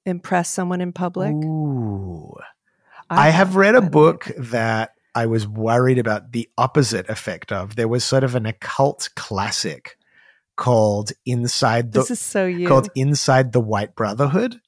impress 0.05 0.49
someone 0.49 0.81
in 0.81 0.93
public? 0.93 1.33
Ooh. 1.33 2.33
I, 3.09 3.29
have 3.29 3.55
read 3.55 3.75
a 3.75 3.81
by 3.81 3.87
the 3.87 3.87
way. 3.87 3.91
book 3.91 4.31
that 4.37 4.91
I 5.13 5.27
was 5.27 5.47
worried 5.47 5.99
about 5.99 6.31
the 6.31 6.49
opposite 6.57 7.07
effect 7.09 7.51
of. 7.51 7.75
There 7.75 7.87
was 7.87 8.03
sort 8.03 8.23
of 8.23 8.35
an 8.35 8.45
occult 8.45 9.09
classic 9.15 9.97
called 10.57 11.11
Inside 11.25 11.91
the 11.91 11.99
This 11.99 12.11
is 12.11 12.19
so 12.19 12.45
you. 12.45 12.67
called 12.67 12.89
Inside 12.95 13.51
the 13.51 13.59
White 13.61 13.95
Brotherhood. 13.95 14.59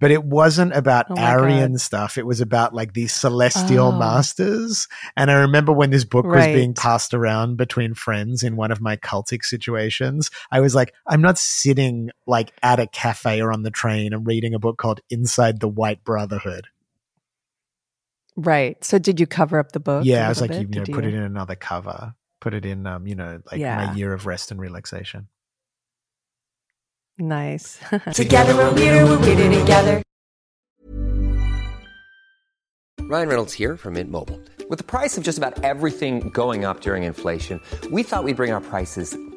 But 0.00 0.10
it 0.10 0.24
wasn't 0.24 0.74
about 0.74 1.06
Oh 1.10 1.16
Aryan 1.16 1.72
God. 1.72 1.80
stuff. 1.80 2.18
It 2.18 2.26
was 2.26 2.40
about 2.40 2.74
like 2.74 2.92
these 2.94 3.12
celestial 3.12 3.88
Oh. 3.88 3.98
masters. 3.98 4.88
And 5.16 5.30
I 5.30 5.34
remember 5.34 5.72
when 5.72 5.90
this 5.90 6.04
book 6.04 6.24
was 6.26 6.46
being 6.46 6.74
passed 6.74 7.12
around 7.14 7.56
between 7.56 7.94
friends 7.94 8.42
in 8.42 8.56
one 8.56 8.70
of 8.70 8.80
my 8.80 8.96
cultic 8.96 9.44
situations, 9.44 10.30
I 10.50 10.60
was 10.60 10.74
like, 10.74 10.94
I'm 11.06 11.20
not 11.20 11.38
sitting 11.38 12.10
like 12.26 12.52
at 12.62 12.80
a 12.80 12.86
cafe 12.86 13.40
or 13.42 13.52
on 13.52 13.62
the 13.62 13.70
train 13.70 14.12
and 14.12 14.26
reading 14.26 14.54
a 14.54 14.58
book 14.58 14.78
called 14.78 15.00
Inside 15.10 15.60
the 15.60 15.68
White 15.68 16.04
Brotherhood. 16.04 16.68
right. 18.36 18.82
So, 18.84 18.98
did 18.98 19.20
you 19.20 19.26
cover 19.26 19.58
up 19.58 19.72
the 19.72 19.80
book? 19.80 20.04
yeah, 20.04 20.26
I 20.26 20.28
was 20.28 20.40
like, 20.40 20.50
little 20.50 20.64
you 20.64 20.68
know, 20.70 20.84
Did 20.84 20.94
put 20.94 21.04
you- 21.04 21.10
it 21.10 21.14
in 21.14 21.22
another 21.22 21.54
cover. 21.54 22.14
Put 22.40 22.52
it 22.54 22.64
in, 22.66 22.86
um, 22.86 23.06
you 23.06 23.14
know, 23.14 23.40
like 23.50 23.60
Yeah. 23.60 23.86
my 23.86 23.94
year 23.94 24.12
of 24.12 24.26
rest 24.26 24.50
and 24.50 24.60
relaxation. 24.60 25.28
Nice. 27.18 27.78
Together 28.12 28.56
we're 28.56 28.74
weirder, 28.74 29.04
we're 29.04 29.18
weirder 29.18 29.58
together. 29.60 30.02
Ryan 33.02 33.28
Reynolds 33.28 33.52
here 33.52 33.76
from 33.76 33.94
Mint 33.94 34.10
Mobile. 34.10 34.40
With 34.70 34.78
the 34.78 34.84
price 34.84 35.18
of 35.18 35.24
just 35.24 35.36
about 35.36 35.62
everything 35.62 36.30
going 36.30 36.64
up 36.64 36.80
during 36.80 37.02
inflation, 37.02 37.60
we 37.92 38.02
thought 38.02 38.24
we'd 38.24 38.36
bring 38.36 38.50
our 38.50 38.62
prices 38.62 39.16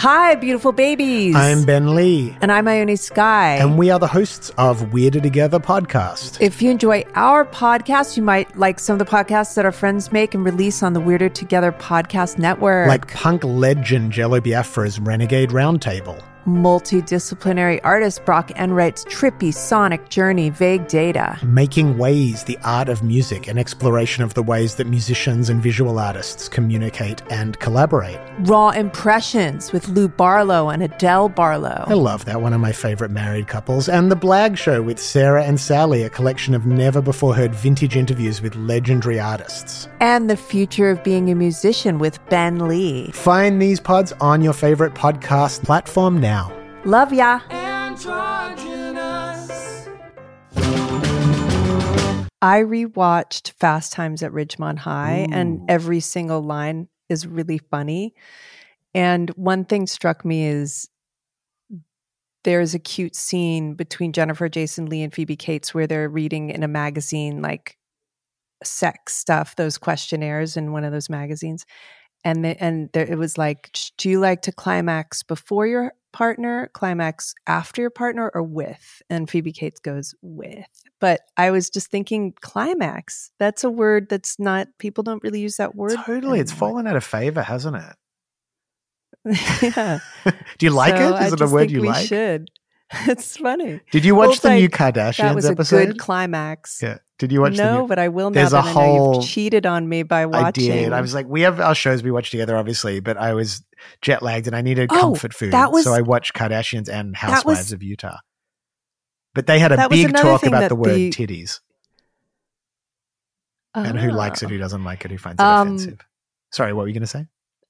Hi, 0.00 0.34
beautiful 0.34 0.72
babies. 0.72 1.36
I'm 1.36 1.66
Ben 1.66 1.94
Lee, 1.94 2.34
and 2.40 2.50
I'm 2.50 2.66
Ione 2.66 2.96
Skye. 2.96 3.56
and 3.56 3.76
we 3.76 3.90
are 3.90 3.98
the 3.98 4.06
hosts 4.06 4.50
of 4.56 4.94
Weirder 4.94 5.20
Together 5.20 5.60
podcast. 5.60 6.40
If 6.40 6.62
you 6.62 6.70
enjoy 6.70 7.04
our 7.14 7.44
podcast, 7.44 8.16
you 8.16 8.22
might 8.22 8.56
like 8.56 8.80
some 8.80 8.94
of 8.94 8.98
the 8.98 9.04
podcasts 9.04 9.56
that 9.56 9.66
our 9.66 9.72
friends 9.72 10.10
make 10.10 10.34
and 10.34 10.42
release 10.42 10.82
on 10.82 10.94
the 10.94 11.00
Weirder 11.00 11.28
Together 11.28 11.70
podcast 11.70 12.38
network. 12.38 12.88
like 12.88 13.12
punk 13.12 13.44
legend 13.44 14.10
Jello 14.12 14.40
Biafra's 14.40 14.98
Renegade 14.98 15.50
Roundtable. 15.50 16.24
Multidisciplinary 16.46 17.80
artist 17.84 18.24
Brock 18.24 18.50
Enright's 18.52 19.04
trippy 19.04 19.52
sonic 19.52 20.08
journey, 20.08 20.50
vague 20.50 20.88
data. 20.88 21.38
Making 21.42 21.98
Ways, 21.98 22.44
the 22.44 22.58
art 22.64 22.88
of 22.88 23.02
music, 23.02 23.46
an 23.46 23.58
exploration 23.58 24.24
of 24.24 24.34
the 24.34 24.42
ways 24.42 24.76
that 24.76 24.86
musicians 24.86 25.50
and 25.50 25.62
visual 25.62 25.98
artists 25.98 26.48
communicate 26.48 27.22
and 27.30 27.58
collaborate. 27.60 28.18
Raw 28.40 28.70
impressions 28.70 29.72
with 29.72 29.88
Lou 29.88 30.08
Barlow 30.08 30.70
and 30.70 30.82
Adelle 30.82 31.28
Barlow. 31.28 31.84
I 31.86 31.94
love 31.94 32.24
that, 32.24 32.40
one 32.40 32.52
of 32.52 32.60
my 32.60 32.72
favorite 32.72 33.10
married 33.10 33.46
couples. 33.46 33.88
And 33.88 34.10
The 34.10 34.16
Blag 34.16 34.56
Show 34.56 34.82
with 34.82 34.98
Sarah 34.98 35.44
and 35.44 35.60
Sally, 35.60 36.02
a 36.02 36.10
collection 36.10 36.54
of 36.54 36.64
never 36.64 37.02
before 37.02 37.34
heard 37.34 37.54
vintage 37.54 37.96
interviews 37.96 38.40
with 38.40 38.56
legendary 38.56 39.20
artists. 39.20 39.88
And 40.00 40.30
the 40.30 40.36
future 40.36 40.90
of 40.90 41.04
being 41.04 41.30
a 41.30 41.34
musician 41.34 41.98
with 41.98 42.18
Ben 42.30 42.66
Lee. 42.66 43.10
Find 43.12 43.60
these 43.60 43.80
pods 43.80 44.12
on 44.20 44.40
your 44.40 44.54
favorite 44.54 44.94
podcast 44.94 45.62
platform 45.62 46.18
now. 46.18 46.39
Love 46.84 47.12
ya. 47.12 47.40
I 52.42 52.62
rewatched 52.62 53.52
Fast 53.60 53.92
Times 53.92 54.22
at 54.22 54.32
Ridgemont 54.32 54.78
High, 54.78 55.28
and 55.30 55.60
every 55.68 56.00
single 56.00 56.40
line 56.40 56.88
is 57.10 57.26
really 57.26 57.58
funny. 57.58 58.14
And 58.94 59.28
one 59.30 59.66
thing 59.66 59.86
struck 59.86 60.24
me 60.24 60.46
is 60.46 60.88
there's 62.44 62.74
a 62.74 62.78
cute 62.78 63.14
scene 63.14 63.74
between 63.74 64.12
Jennifer 64.14 64.48
Jason 64.48 64.86
Leigh 64.86 65.02
and 65.02 65.12
Phoebe 65.12 65.36
Cates 65.36 65.74
where 65.74 65.86
they're 65.86 66.08
reading 66.08 66.48
in 66.48 66.62
a 66.62 66.68
magazine 66.68 67.42
like 67.42 67.76
sex 68.64 69.14
stuff, 69.16 69.54
those 69.56 69.76
questionnaires 69.76 70.56
in 70.56 70.72
one 70.72 70.84
of 70.84 70.92
those 70.92 71.10
magazines. 71.10 71.66
and 72.24 72.44
the, 72.44 72.62
and 72.62 72.90
there, 72.92 73.06
it 73.06 73.18
was 73.18 73.38
like, 73.38 73.70
do 73.98 74.08
you 74.08 74.20
like 74.20 74.42
to 74.42 74.52
climax 74.52 75.22
before 75.22 75.66
your 75.66 75.92
partner, 76.12 76.70
climax 76.72 77.34
after 77.46 77.80
your 77.80 77.90
partner, 77.90 78.30
or 78.34 78.42
with? 78.42 79.02
And 79.10 79.28
Phoebe 79.28 79.52
Cates 79.52 79.80
goes 79.80 80.14
with. 80.22 80.66
But 81.00 81.20
I 81.36 81.50
was 81.50 81.70
just 81.70 81.90
thinking, 81.90 82.34
climax. 82.40 83.30
That's 83.38 83.64
a 83.64 83.70
word 83.70 84.08
that's 84.08 84.38
not. 84.38 84.68
People 84.78 85.02
don't 85.04 85.22
really 85.22 85.40
use 85.40 85.56
that 85.56 85.74
word. 85.74 85.98
Totally, 86.04 86.40
it's 86.40 86.52
fallen 86.52 86.86
out 86.86 86.96
of 86.96 87.04
favor, 87.04 87.42
hasn't 87.42 87.76
it? 87.76 87.96
yeah. 89.76 89.98
Do 90.58 90.66
you 90.66 90.70
like 90.70 90.96
So 90.96 91.08
it? 91.08 91.12
I 91.14 91.26
it 91.26 91.40
a 91.40 91.46
word 91.46 91.60
think 91.60 91.70
you 91.72 91.80
we 91.82 91.88
like? 91.88 92.06
Should. 92.06 92.48
It's 93.06 93.36
funny. 93.36 93.80
Did 93.92 94.04
you 94.04 94.16
watch 94.16 94.30
it's 94.32 94.40
the 94.40 94.50
new 94.54 94.62
like, 94.62 94.72
Kardashians 94.72 95.16
That 95.18 95.34
was 95.36 95.44
a 95.44 95.52
episode? 95.52 95.86
good 95.86 95.98
climax. 95.98 96.80
yeah. 96.82 96.98
Did 97.20 97.30
you 97.32 97.42
watch 97.42 97.52
no, 97.58 97.86
but 97.86 97.98
I 97.98 98.08
will 98.08 98.30
now 98.30 98.34
There's 98.40 98.54
a 98.54 98.58
I 98.58 98.62
know 98.64 98.70
whole- 98.72 99.14
you've 99.20 99.28
cheated 99.28 99.66
on 99.66 99.86
me 99.88 100.02
by 100.02 100.24
watching. 100.24 100.72
I 100.72 100.74
did. 100.76 100.92
I 100.94 101.00
was 101.02 101.12
like, 101.14 101.26
we 101.28 101.42
have 101.42 101.60
our 101.60 101.74
shows 101.74 102.02
we 102.02 102.10
watch 102.10 102.30
together, 102.30 102.56
obviously, 102.56 102.98
but 103.00 103.18
I 103.18 103.34
was 103.34 103.62
jet 104.00 104.22
lagged 104.22 104.46
and 104.46 104.56
I 104.56 104.62
needed 104.62 104.88
Oh, 104.90 104.98
comfort 104.98 105.34
food. 105.34 105.52
that 105.52 105.70
was- 105.70 105.84
so 105.84 105.92
I 105.92 106.00
watched 106.00 106.32
Kardashians 106.34 106.88
and 106.88 107.14
That 107.14 107.44
was- 107.44 107.58
Housewives 107.58 107.72
of 107.72 107.82
Utah. 107.82 108.16
But 109.34 109.46
they 109.46 109.58
had 109.58 109.70
a 109.70 109.88
big 109.90 110.14
talk 110.16 110.44
about 110.44 110.70
the 110.70 110.74
word 110.74 110.94
the- 110.94 111.10
titties 111.10 111.60
and 113.74 113.98
who 113.98 114.10
likes 114.10 114.42
it, 114.42 114.46
Ah. 114.46 114.48
who 114.48 114.58
doesn't 114.58 114.82
like 114.82 115.04
it, 115.04 115.10
who 115.10 115.18
finds 115.18 115.40
it 115.40 115.44
Um, 115.44 115.68
offensive. 115.68 116.00
Sorry, 116.52 116.72
what 116.72 116.82
were 116.82 116.88
you 116.88 116.94
going 116.94 117.02
to 117.02 117.06
say? 117.06 117.26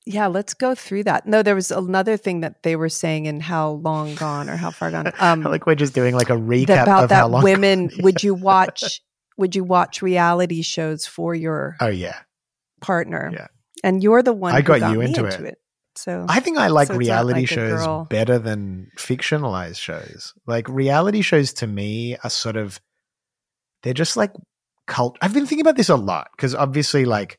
Yeah, 0.06 0.28
let's 0.28 0.54
go 0.54 0.74
through 0.74 1.04
that. 1.04 1.26
No, 1.26 1.42
there 1.42 1.54
was 1.54 1.70
another 1.70 2.16
thing 2.16 2.40
that 2.40 2.62
they 2.62 2.74
were 2.76 2.88
saying 2.88 3.26
in 3.26 3.40
How 3.40 3.70
Long 3.72 4.14
Gone 4.14 4.48
or 4.48 4.56
How 4.56 4.70
Far 4.70 4.90
Gone. 4.90 5.12
Um, 5.20 5.42
like 5.42 5.66
we're 5.66 5.74
just 5.74 5.92
doing 5.94 6.14
like 6.14 6.30
a 6.30 6.36
recap 6.36 6.82
about 6.84 7.04
of 7.04 7.10
how 7.10 7.26
that 7.26 7.30
long. 7.30 7.42
women. 7.42 7.90
would 7.98 8.22
you 8.22 8.34
watch? 8.50 9.02
Would 9.40 9.56
you 9.56 9.64
watch 9.64 10.02
reality 10.02 10.62
shows 10.62 11.06
for 11.06 11.34
your 11.34 11.76
oh 11.80 11.88
yeah, 11.88 12.20
partner? 12.80 13.30
Yeah. 13.32 13.46
And 13.82 14.02
you're 14.02 14.22
the 14.22 14.32
one 14.34 14.52
I 14.52 14.58
who 14.58 14.62
got 14.62 14.80
got 14.80 14.92
you 14.92 15.00
into 15.00 15.24
into, 15.24 15.44
it. 15.44 15.48
it. 15.52 15.58
So 15.96 16.26
I 16.28 16.40
think 16.40 16.58
I 16.58 16.68
like 16.68 16.88
So 16.88 16.94
reality 16.94 17.40
like 17.40 17.48
shows 17.48 18.06
better 18.08 18.38
than 18.38 18.90
fictionalized 18.96 19.78
shows. 19.80 20.34
Like 20.46 20.68
reality 20.68 21.22
shows 21.22 21.52
to 21.54 21.66
me 21.66 22.16
are 22.22 22.30
sort 22.30 22.56
of 22.56 22.80
they're 23.82 23.94
just 23.94 24.16
like 24.16 24.32
cult. 24.86 25.16
I've 25.22 25.34
been 25.34 25.46
thinking 25.46 25.62
about 25.62 25.76
this 25.76 25.88
a 25.88 25.96
lot 25.96 26.28
because 26.36 26.54
obviously, 26.54 27.04
like 27.06 27.38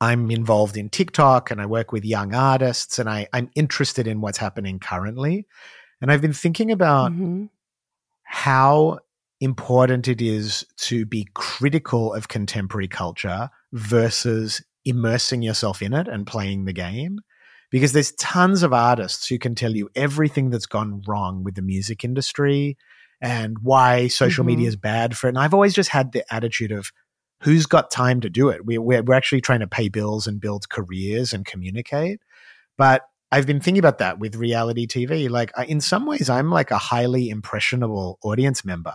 I'm 0.00 0.30
involved 0.30 0.76
in 0.76 0.90
TikTok 0.90 1.50
and 1.50 1.60
I 1.60 1.66
work 1.66 1.92
with 1.92 2.04
young 2.04 2.34
artists 2.34 2.98
and 2.98 3.08
I, 3.08 3.28
I'm 3.32 3.50
interested 3.54 4.06
in 4.06 4.20
what's 4.20 4.38
happening 4.38 4.78
currently. 4.78 5.46
And 6.00 6.10
I've 6.10 6.20
been 6.20 6.32
thinking 6.32 6.70
about 6.72 7.12
Mhm. 7.12 7.48
how 8.24 8.98
important 9.42 10.06
it 10.06 10.22
is 10.22 10.64
to 10.76 11.04
be 11.04 11.26
critical 11.34 12.14
of 12.14 12.28
contemporary 12.28 12.86
culture 12.86 13.50
versus 13.72 14.62
immersing 14.84 15.42
yourself 15.42 15.82
in 15.82 15.92
it 15.92 16.06
and 16.06 16.26
playing 16.26 16.64
the 16.64 16.72
game. 16.72 17.20
Because 17.70 17.92
there's 17.92 18.12
tons 18.12 18.62
of 18.62 18.72
artists 18.72 19.26
who 19.26 19.38
can 19.38 19.54
tell 19.54 19.74
you 19.74 19.90
everything 19.96 20.50
that's 20.50 20.66
gone 20.66 21.02
wrong 21.08 21.42
with 21.42 21.56
the 21.56 21.62
music 21.62 22.04
industry 22.04 22.76
and 23.20 23.58
why 23.62 24.06
social 24.06 24.44
Mhm. 24.44 24.48
media 24.48 24.68
is 24.68 24.76
bad 24.76 25.16
for 25.16 25.26
it. 25.26 25.30
And 25.30 25.38
I've 25.38 25.54
always 25.54 25.74
just 25.74 25.90
had 25.90 26.12
the 26.12 26.24
attitude 26.32 26.70
of 26.70 26.92
who's 27.40 27.66
got 27.66 27.90
time 27.90 28.20
to 28.20 28.30
do 28.30 28.48
it? 28.48 28.64
We, 28.64 28.78
we're, 28.78 29.02
we're 29.02 29.14
actually 29.14 29.40
trying 29.40 29.60
to 29.60 29.66
pay 29.66 29.88
bills 29.88 30.28
and 30.28 30.40
build 30.40 30.68
careers 30.68 31.32
and 31.32 31.44
communicate. 31.44 32.20
But 32.78 33.02
I've 33.32 33.46
been 33.46 33.60
thinking 33.60 33.80
about 33.80 33.98
that 33.98 34.20
with 34.20 34.36
reality 34.36 34.86
TV. 34.86 35.28
Like, 35.28 35.50
I, 35.56 35.64
in 35.64 35.80
some 35.80 36.06
ways, 36.06 36.30
I'm 36.30 36.50
like 36.50 36.70
a 36.70 36.78
highly 36.78 37.30
impressionable 37.30 38.18
audience 38.22 38.64
member. 38.64 38.94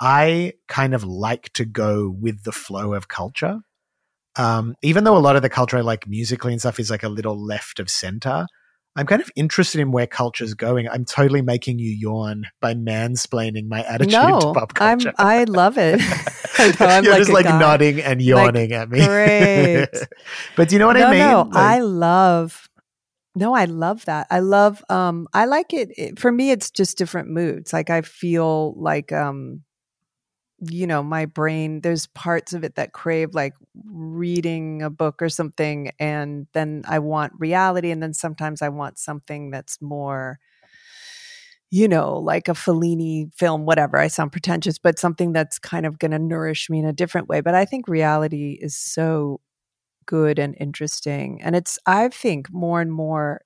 I 0.00 0.54
kind 0.68 0.94
of 0.94 1.04
like 1.04 1.52
to 1.54 1.64
go 1.64 2.08
with 2.08 2.44
the 2.44 2.52
flow 2.52 2.94
of 2.94 3.08
culture. 3.08 3.60
Um, 4.36 4.76
even 4.82 5.04
though 5.04 5.16
a 5.16 5.18
lot 5.18 5.36
of 5.36 5.42
the 5.42 5.48
culture 5.48 5.76
I 5.76 5.80
like 5.80 6.06
musically 6.06 6.52
and 6.52 6.60
stuff 6.60 6.78
is 6.78 6.90
like 6.90 7.02
a 7.02 7.08
little 7.08 7.36
left 7.36 7.80
of 7.80 7.90
center, 7.90 8.46
I'm 8.94 9.06
kind 9.06 9.20
of 9.22 9.30
interested 9.36 9.80
in 9.80 9.90
where 9.92 10.06
culture's 10.06 10.54
going. 10.54 10.88
I'm 10.88 11.04
totally 11.04 11.42
making 11.42 11.78
you 11.78 11.90
yawn 11.90 12.44
by 12.60 12.74
mansplaining 12.74 13.68
my 13.68 13.82
attitude 13.84 14.12
to 14.12 14.28
no, 14.28 14.52
pop 14.54 14.72
I'm. 14.80 14.98
I 15.18 15.44
love 15.44 15.78
it. 15.78 16.00
I 16.58 16.68
know, 16.80 16.86
I'm 16.86 17.04
You're 17.04 17.12
like 17.12 17.20
just 17.20 17.32
like 17.32 17.44
guy. 17.46 17.58
nodding 17.58 18.00
and 18.00 18.20
yawning 18.20 18.72
at 18.72 18.90
me. 18.90 19.04
great. 19.04 19.88
but 20.56 20.68
do 20.68 20.74
you 20.74 20.78
know 20.80 20.86
what 20.88 20.96
no, 20.96 21.06
I 21.06 21.10
mean? 21.10 21.20
No, 21.20 21.42
Like- 21.42 21.54
I 21.56 21.80
love. 21.80 22.68
No, 23.34 23.54
I 23.54 23.66
love 23.66 24.04
that. 24.06 24.26
I 24.30 24.40
love. 24.40 24.82
Um, 24.88 25.28
I 25.32 25.44
like 25.44 25.72
it, 25.72 25.90
it. 25.96 26.18
For 26.18 26.32
me, 26.32 26.50
it's 26.50 26.72
just 26.72 26.98
different 26.98 27.28
moods. 27.28 27.72
Like 27.72 27.90
I 27.90 28.02
feel 28.02 28.74
like, 28.80 29.12
um, 29.12 29.62
you 30.60 30.86
know, 30.86 31.02
my 31.02 31.24
brain. 31.26 31.80
There's 31.82 32.06
parts 32.08 32.52
of 32.52 32.64
it 32.64 32.74
that 32.76 32.92
crave 32.92 33.34
like 33.34 33.54
reading 33.84 34.82
a 34.82 34.90
book 34.90 35.22
or 35.22 35.28
something, 35.28 35.92
and 35.98 36.46
then 36.52 36.82
I 36.88 36.98
want 36.98 37.32
reality, 37.38 37.90
and 37.90 38.02
then 38.02 38.14
sometimes 38.14 38.62
I 38.62 38.68
want 38.68 38.98
something 38.98 39.50
that's 39.50 39.80
more. 39.80 40.38
You 41.70 41.86
know, 41.86 42.16
like 42.16 42.48
a 42.48 42.52
Fellini 42.52 43.30
film, 43.36 43.66
whatever. 43.66 43.98
I 43.98 44.08
sound 44.08 44.32
pretentious, 44.32 44.78
but 44.78 44.98
something 44.98 45.34
that's 45.34 45.58
kind 45.58 45.84
of 45.84 45.98
going 45.98 46.12
to 46.12 46.18
nourish 46.18 46.70
me 46.70 46.78
in 46.78 46.86
a 46.86 46.94
different 46.94 47.28
way. 47.28 47.42
But 47.42 47.54
I 47.54 47.66
think 47.66 47.88
reality 47.88 48.58
is 48.58 48.74
so 48.74 49.40
good 50.06 50.38
and 50.38 50.56
interesting. 50.58 51.40
And 51.42 51.54
it's, 51.56 51.78
I 51.86 52.08
think, 52.08 52.52
more 52.52 52.80
and 52.80 52.92
more, 52.92 53.42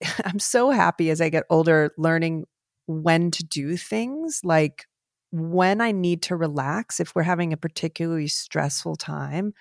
I'm 0.24 0.38
so 0.38 0.70
happy 0.70 1.10
as 1.10 1.20
I 1.20 1.28
get 1.28 1.44
older 1.50 1.92
learning 1.98 2.46
when 2.86 3.30
to 3.32 3.44
do 3.44 3.76
things 3.76 4.40
like 4.44 4.86
when 5.40 5.80
I 5.80 5.92
need 5.92 6.22
to 6.22 6.36
relax, 6.36 7.00
if 7.00 7.14
we're 7.14 7.22
having 7.22 7.52
a 7.52 7.56
particularly 7.56 8.28
stressful 8.28 8.96
time, 8.96 9.52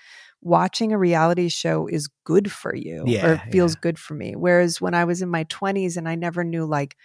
watching 0.41 0.91
a 0.93 0.97
reality 0.97 1.49
show 1.49 1.87
is 1.87 2.09
good 2.23 2.51
for 2.51 2.75
you 2.75 3.17
or 3.21 3.33
Yeah, 3.33 3.35
it 3.35 3.41
feels 3.51 3.73
yeah. 3.73 3.75
good 3.75 3.97
for 3.99 4.13
me. 4.13 4.35
Whereas 4.35 4.79
when 4.81 4.93
I 4.93 5.05
was 5.05 5.21
in 5.21 5.29
my 5.29 5.43
20s 5.45 5.97
and 5.97 6.07
I 6.07 6.15
never 6.15 6.43
knew, 6.43 6.65
like, 6.65 6.95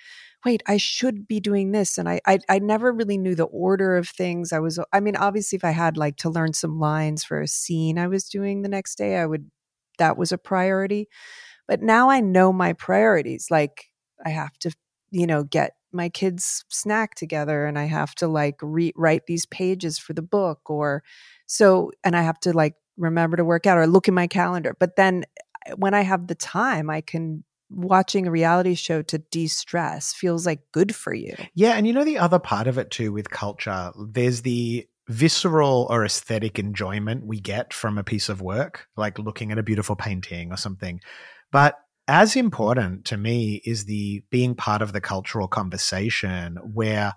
wait, 0.45 0.63
I 0.67 0.77
should 0.79 1.27
be 1.29 1.41
doing 1.41 1.73
this. 1.73 1.99
And 1.99 2.09
I, 2.09 2.21
I, 2.27 2.39
I 2.49 2.59
never 2.59 2.93
really 2.93 3.19
knew 3.19 3.35
the 3.35 3.45
order 3.45 3.97
of 3.97 4.09
things. 4.09 4.53
I 4.53 4.59
was, 4.59 4.79
I 4.93 5.01
mean, 5.01 5.17
obviously, 5.17 5.57
if 5.57 5.65
I 5.65 5.71
had 5.71 5.97
like 5.97 6.17
to 6.19 6.31
learn 6.31 6.53
some 6.53 6.79
lines 6.79 7.25
for 7.25 7.41
a 7.41 7.49
scene 7.49 7.99
I 7.99 8.09
was 8.09 8.25
doing 8.29 8.63
the 8.63 8.69
next 8.69 8.97
day, 8.97 9.17
I 9.19 9.27
would, 9.27 9.51
that 9.99 10.17
was 10.17 10.33
a 10.33 10.39
priority. 10.39 11.09
But 11.69 11.83
now 11.83 12.11
I 12.11 12.21
know 12.21 12.53
my 12.53 12.73
priorities. 12.73 13.49
Like, 13.51 13.87
I 14.25 14.31
have 14.31 14.57
to, 14.61 14.73
you 15.11 15.27
know, 15.27 15.45
get 15.45 15.73
my 15.93 16.09
kids 16.09 16.65
snack 16.69 17.15
together 17.15 17.67
and 17.67 17.79
I 17.79 17.85
have 17.85 18.15
to 18.17 18.29
like 18.29 18.57
re- 18.63 18.93
write 18.97 19.27
these 19.27 19.47
pages 19.47 19.99
for 19.99 20.13
the 20.13 20.23
book 20.23 20.71
or 20.71 21.03
so, 21.47 21.91
and 22.05 22.17
I 22.17 22.23
have 22.23 22.39
to 22.41 22.53
like 22.53 22.75
remember 22.97 23.37
to 23.37 23.45
work 23.45 23.67
out 23.67 23.79
or 23.79 23.87
look 23.87 24.09
in 24.09 24.15
my 24.15 24.27
calendar. 24.27 24.77
But 24.79 24.97
then 24.97 25.25
uh, 25.69 25.77
when 25.77 25.95
I 25.95 26.03
have 26.03 26.27
the 26.27 26.35
time, 26.35 26.91
I 26.91 27.01
can 27.01 27.45
watching 27.71 28.27
a 28.27 28.31
reality 28.31 28.75
show 28.75 29.01
to 29.03 29.19
de-stress 29.19 30.13
feels 30.13 30.45
like 30.45 30.61
good 30.73 30.95
for 30.95 31.15
you. 31.15 31.35
Yeah, 31.55 31.73
and 31.73 31.87
you 31.87 31.93
know 31.93 32.05
the 32.05 32.19
other 32.19 32.39
part 32.39 32.67
of 32.67 32.79
it 32.79 32.91
too 32.91 33.13
with 33.13 33.31
culture, 33.31 33.93
there's 33.97 34.43
the 34.43 34.89
visceral 35.09 35.87
or 35.91 36.05
aesthetic 36.05 36.59
enjoyment 36.59 37.27
we 37.27 37.41
get 37.41 37.73
from 37.73 37.99
a 37.99 38.05
piece 38.05 38.29
of 38.29 38.41
work, 38.41 38.87
like 38.97 39.19
looking 39.19 39.51
at 39.51 39.59
a 39.59 39.63
beautiful 39.63 39.97
painting 39.97 40.53
or 40.53 40.57
something. 40.57 41.01
But 41.51 41.77
as 42.11 42.35
important 42.35 43.05
to 43.05 43.17
me 43.17 43.63
is 43.65 43.85
the 43.85 44.21
being 44.31 44.57
part 44.57 44.83
of 44.83 44.93
the 44.93 45.01
cultural 45.01 45.47
conversation 45.47 46.57
where 46.57 47.15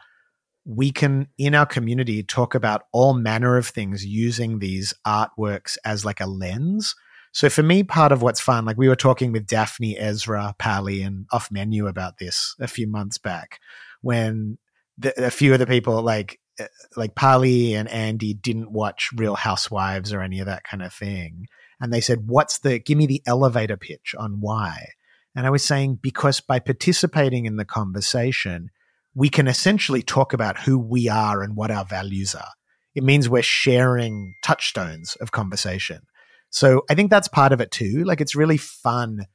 we 0.65 0.91
can 0.91 1.27
in 1.39 1.55
our 1.55 1.65
community 1.65 2.21
talk 2.21 2.53
about 2.53 2.83
all 2.91 3.15
manner 3.15 3.57
of 3.57 3.65
things 3.65 4.05
using 4.05 4.59
these 4.59 4.93
artworks 5.05 5.77
as 5.83 6.05
like 6.05 6.21
a 6.21 6.27
lens. 6.27 6.93
So 7.31 7.49
for 7.49 7.63
me, 7.63 7.81
part 7.81 8.11
of 8.11 8.21
what's 8.21 8.39
fun, 8.39 8.65
like 8.65 8.77
we 8.77 8.87
were 8.87 8.95
talking 8.95 9.31
with 9.31 9.47
Daphne, 9.47 9.97
Ezra, 9.97 10.53
Pally, 10.59 11.01
and 11.01 11.25
Off 11.31 11.49
Menu 11.51 11.87
about 11.87 12.19
this 12.19 12.55
a 12.59 12.67
few 12.67 12.87
months 12.87 13.17
back, 13.17 13.59
when 14.01 14.59
the, 14.99 15.25
a 15.25 15.31
few 15.31 15.53
of 15.53 15.59
the 15.59 15.65
people 15.65 16.03
like 16.03 16.39
uh, 16.59 16.65
like 16.95 17.15
Pally 17.15 17.73
and 17.73 17.89
Andy 17.89 18.35
didn't 18.35 18.71
watch 18.71 19.09
Real 19.15 19.33
Housewives 19.33 20.13
or 20.13 20.21
any 20.21 20.39
of 20.39 20.45
that 20.45 20.63
kind 20.63 20.83
of 20.83 20.93
thing, 20.93 21.47
and 21.79 21.93
they 21.93 22.01
said, 22.01 22.27
"What's 22.27 22.59
the? 22.59 22.79
Give 22.79 22.97
me 22.97 23.05
the 23.05 23.21
elevator 23.25 23.77
pitch 23.77 24.15
on 24.17 24.39
why." 24.39 24.87
And 25.35 25.47
I 25.47 25.49
was 25.49 25.63
saying 25.63 25.99
because 26.01 26.39
by 26.39 26.59
participating 26.59 27.45
in 27.45 27.57
the 27.57 27.65
conversation, 27.65 28.69
we 29.15 29.29
can 29.29 29.47
essentially 29.47 30.01
talk 30.01 30.33
about 30.33 30.59
who 30.59 30.77
we 30.77 31.07
are 31.09 31.41
and 31.41 31.55
what 31.55 31.71
our 31.71 31.85
values 31.85 32.35
are. 32.35 32.51
It 32.95 33.03
means 33.03 33.27
we're 33.27 33.41
sharing 33.41 34.35
touchstones 34.43 35.15
of 35.15 35.31
conversation. 35.31 36.01
So 36.49 36.83
I 36.89 36.93
think 36.93 37.09
that's 37.09 37.27
part 37.27 37.51
of 37.51 37.61
it 37.61 37.71
too. 37.71 38.03
Like 38.03 38.21
it's 38.21 38.35
really 38.35 38.57
fun 38.57 39.25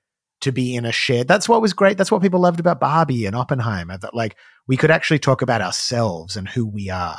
to 0.40 0.52
be 0.52 0.76
in 0.76 0.84
a 0.84 0.92
shared. 0.92 1.26
That's 1.26 1.48
what 1.48 1.60
was 1.60 1.72
great. 1.72 1.98
That's 1.98 2.12
what 2.12 2.22
people 2.22 2.40
loved 2.40 2.60
about 2.60 2.78
Barbie 2.78 3.26
and 3.26 3.34
Oppenheimer. 3.34 3.98
That 3.98 4.14
like 4.14 4.36
we 4.68 4.76
could 4.76 4.90
actually 4.90 5.18
talk 5.18 5.42
about 5.42 5.60
ourselves 5.60 6.36
and 6.36 6.48
who 6.48 6.66
we 6.66 6.90
are 6.90 7.18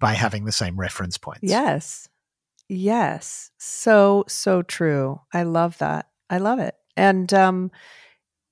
by 0.00 0.12
having 0.12 0.44
the 0.44 0.52
same 0.52 0.78
reference 0.78 1.16
points. 1.16 1.40
Yes. 1.42 2.08
Yes. 2.68 3.50
So, 3.58 4.24
so 4.28 4.62
true. 4.62 5.20
I 5.32 5.42
love 5.44 5.78
that. 5.78 6.08
I 6.30 6.38
love 6.38 6.58
it. 6.58 6.74
And 6.96 7.32
um, 7.32 7.70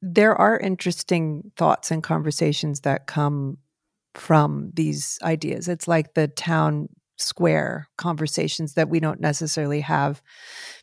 there 0.01 0.35
are 0.35 0.59
interesting 0.59 1.53
thoughts 1.57 1.91
and 1.91 2.03
conversations 2.03 2.81
that 2.81 3.07
come 3.07 3.59
from 4.15 4.71
these 4.75 5.19
ideas. 5.23 5.69
It's 5.69 5.87
like 5.89 6.15
the 6.15 6.29
town 6.29 6.89
square 7.19 7.89
conversations 7.99 8.75
that 8.75 8.89
we 8.89 9.01
don't 9.01 9.21
necessarily 9.21 9.81
have 9.81 10.23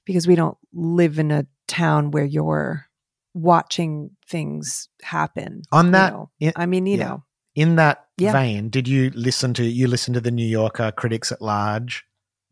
because 0.05 0.27
we 0.27 0.35
don't 0.35 0.57
live 0.73 1.17
in 1.19 1.31
a 1.31 1.45
town 1.67 2.11
where 2.11 2.25
you're 2.25 2.85
watching 3.33 4.11
things 4.27 4.89
happen. 5.01 5.63
On 5.71 5.87
you 5.87 5.91
that- 5.93 6.13
know. 6.13 6.29
in- 6.39 6.53
I 6.55 6.65
mean, 6.67 6.85
you 6.85 6.97
yeah. 6.97 7.07
know, 7.07 7.23
In 7.55 7.75
that 7.75 8.05
Yeah. 8.17 8.31
vein, 8.33 8.69
did 8.69 8.87
you 8.87 9.11
listen 9.13 9.53
to 9.55 9.63
you 9.63 9.87
listen 9.87 10.13
to 10.15 10.21
the 10.21 10.31
New 10.31 10.45
Yorker 10.45 10.91
Critics 10.91 11.31
at 11.31 11.39
Large 11.41 12.03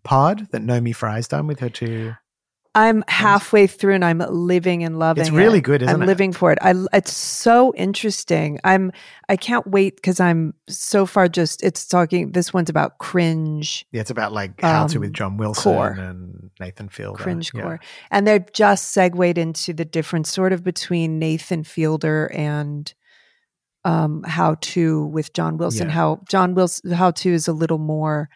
pod 0.03 0.47
that 0.51 0.61
Naomi 0.61 0.91
Fry's 0.93 1.27
done 1.27 1.47
with 1.47 1.59
her 1.59 1.69
two? 1.69 2.13
I'm 2.73 3.03
halfway 3.09 3.67
through 3.67 3.95
and 3.95 4.05
I'm 4.05 4.19
living 4.19 4.81
and 4.85 4.97
loving. 4.97 5.19
It's 5.19 5.29
really 5.29 5.57
it. 5.57 5.63
good, 5.65 5.81
isn't 5.81 5.93
I'm 5.93 6.01
it? 6.03 6.05
living 6.05 6.31
for 6.31 6.53
it. 6.53 6.57
I 6.61 6.73
it's 6.93 7.11
so 7.11 7.73
interesting. 7.75 8.59
I'm 8.63 8.93
I 9.27 9.35
can't 9.35 9.67
wait 9.67 9.97
because 9.97 10.21
I'm 10.21 10.53
so 10.69 11.05
far 11.05 11.27
just 11.27 11.61
it's 11.63 11.85
talking. 11.85 12.31
This 12.31 12.53
one's 12.53 12.69
about 12.69 12.97
cringe, 12.97 13.85
Yeah, 13.91 13.99
it's 13.99 14.09
about 14.09 14.31
like 14.31 14.61
how 14.61 14.87
to 14.87 14.97
Um, 14.99 15.01
with 15.01 15.11
John 15.11 15.35
Wilson 15.35 15.63
core. 15.63 15.89
and 15.99 16.49
Nathan 16.61 16.87
Fielder. 16.87 17.21
cringe 17.21 17.51
Yeah. 17.53 17.61
core, 17.61 17.79
and 18.09 18.25
they've 18.25 18.49
just 18.53 18.93
segued 18.93 19.37
into 19.37 19.73
the 19.73 19.83
difference, 19.83 20.31
sort 20.31 20.53
of 20.53 20.63
between 20.63 21.19
Nathan 21.19 21.65
Fielder 21.65 22.31
and 22.33 22.93
um 23.83 24.23
how 24.23 24.55
to 24.61 25.07
with 25.07 25.33
John 25.33 25.57
Wilson. 25.57 25.87
Yeah. 25.87 25.93
How 25.95 26.21
John 26.29 26.53
Wilson 26.55 26.91
how 26.91 27.11
to 27.11 27.33
is 27.33 27.49
a 27.49 27.53
little 27.53 27.79
more 27.79 28.29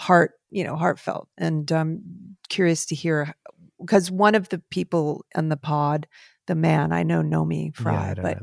heart 0.00 0.32
you 0.50 0.64
know 0.64 0.76
heartfelt, 0.76 1.28
and 1.36 1.70
I'm 1.70 2.36
curious 2.48 2.86
to 2.86 2.94
hear 2.94 3.34
because 3.80 4.10
one 4.10 4.34
of 4.34 4.48
the 4.48 4.62
people 4.70 5.24
in 5.36 5.48
the 5.48 5.56
pod, 5.56 6.08
the 6.46 6.54
man 6.54 6.92
I 6.92 7.02
know, 7.02 7.22
Naomi 7.22 7.72
Fry, 7.74 8.14
Yeah, 8.16 8.34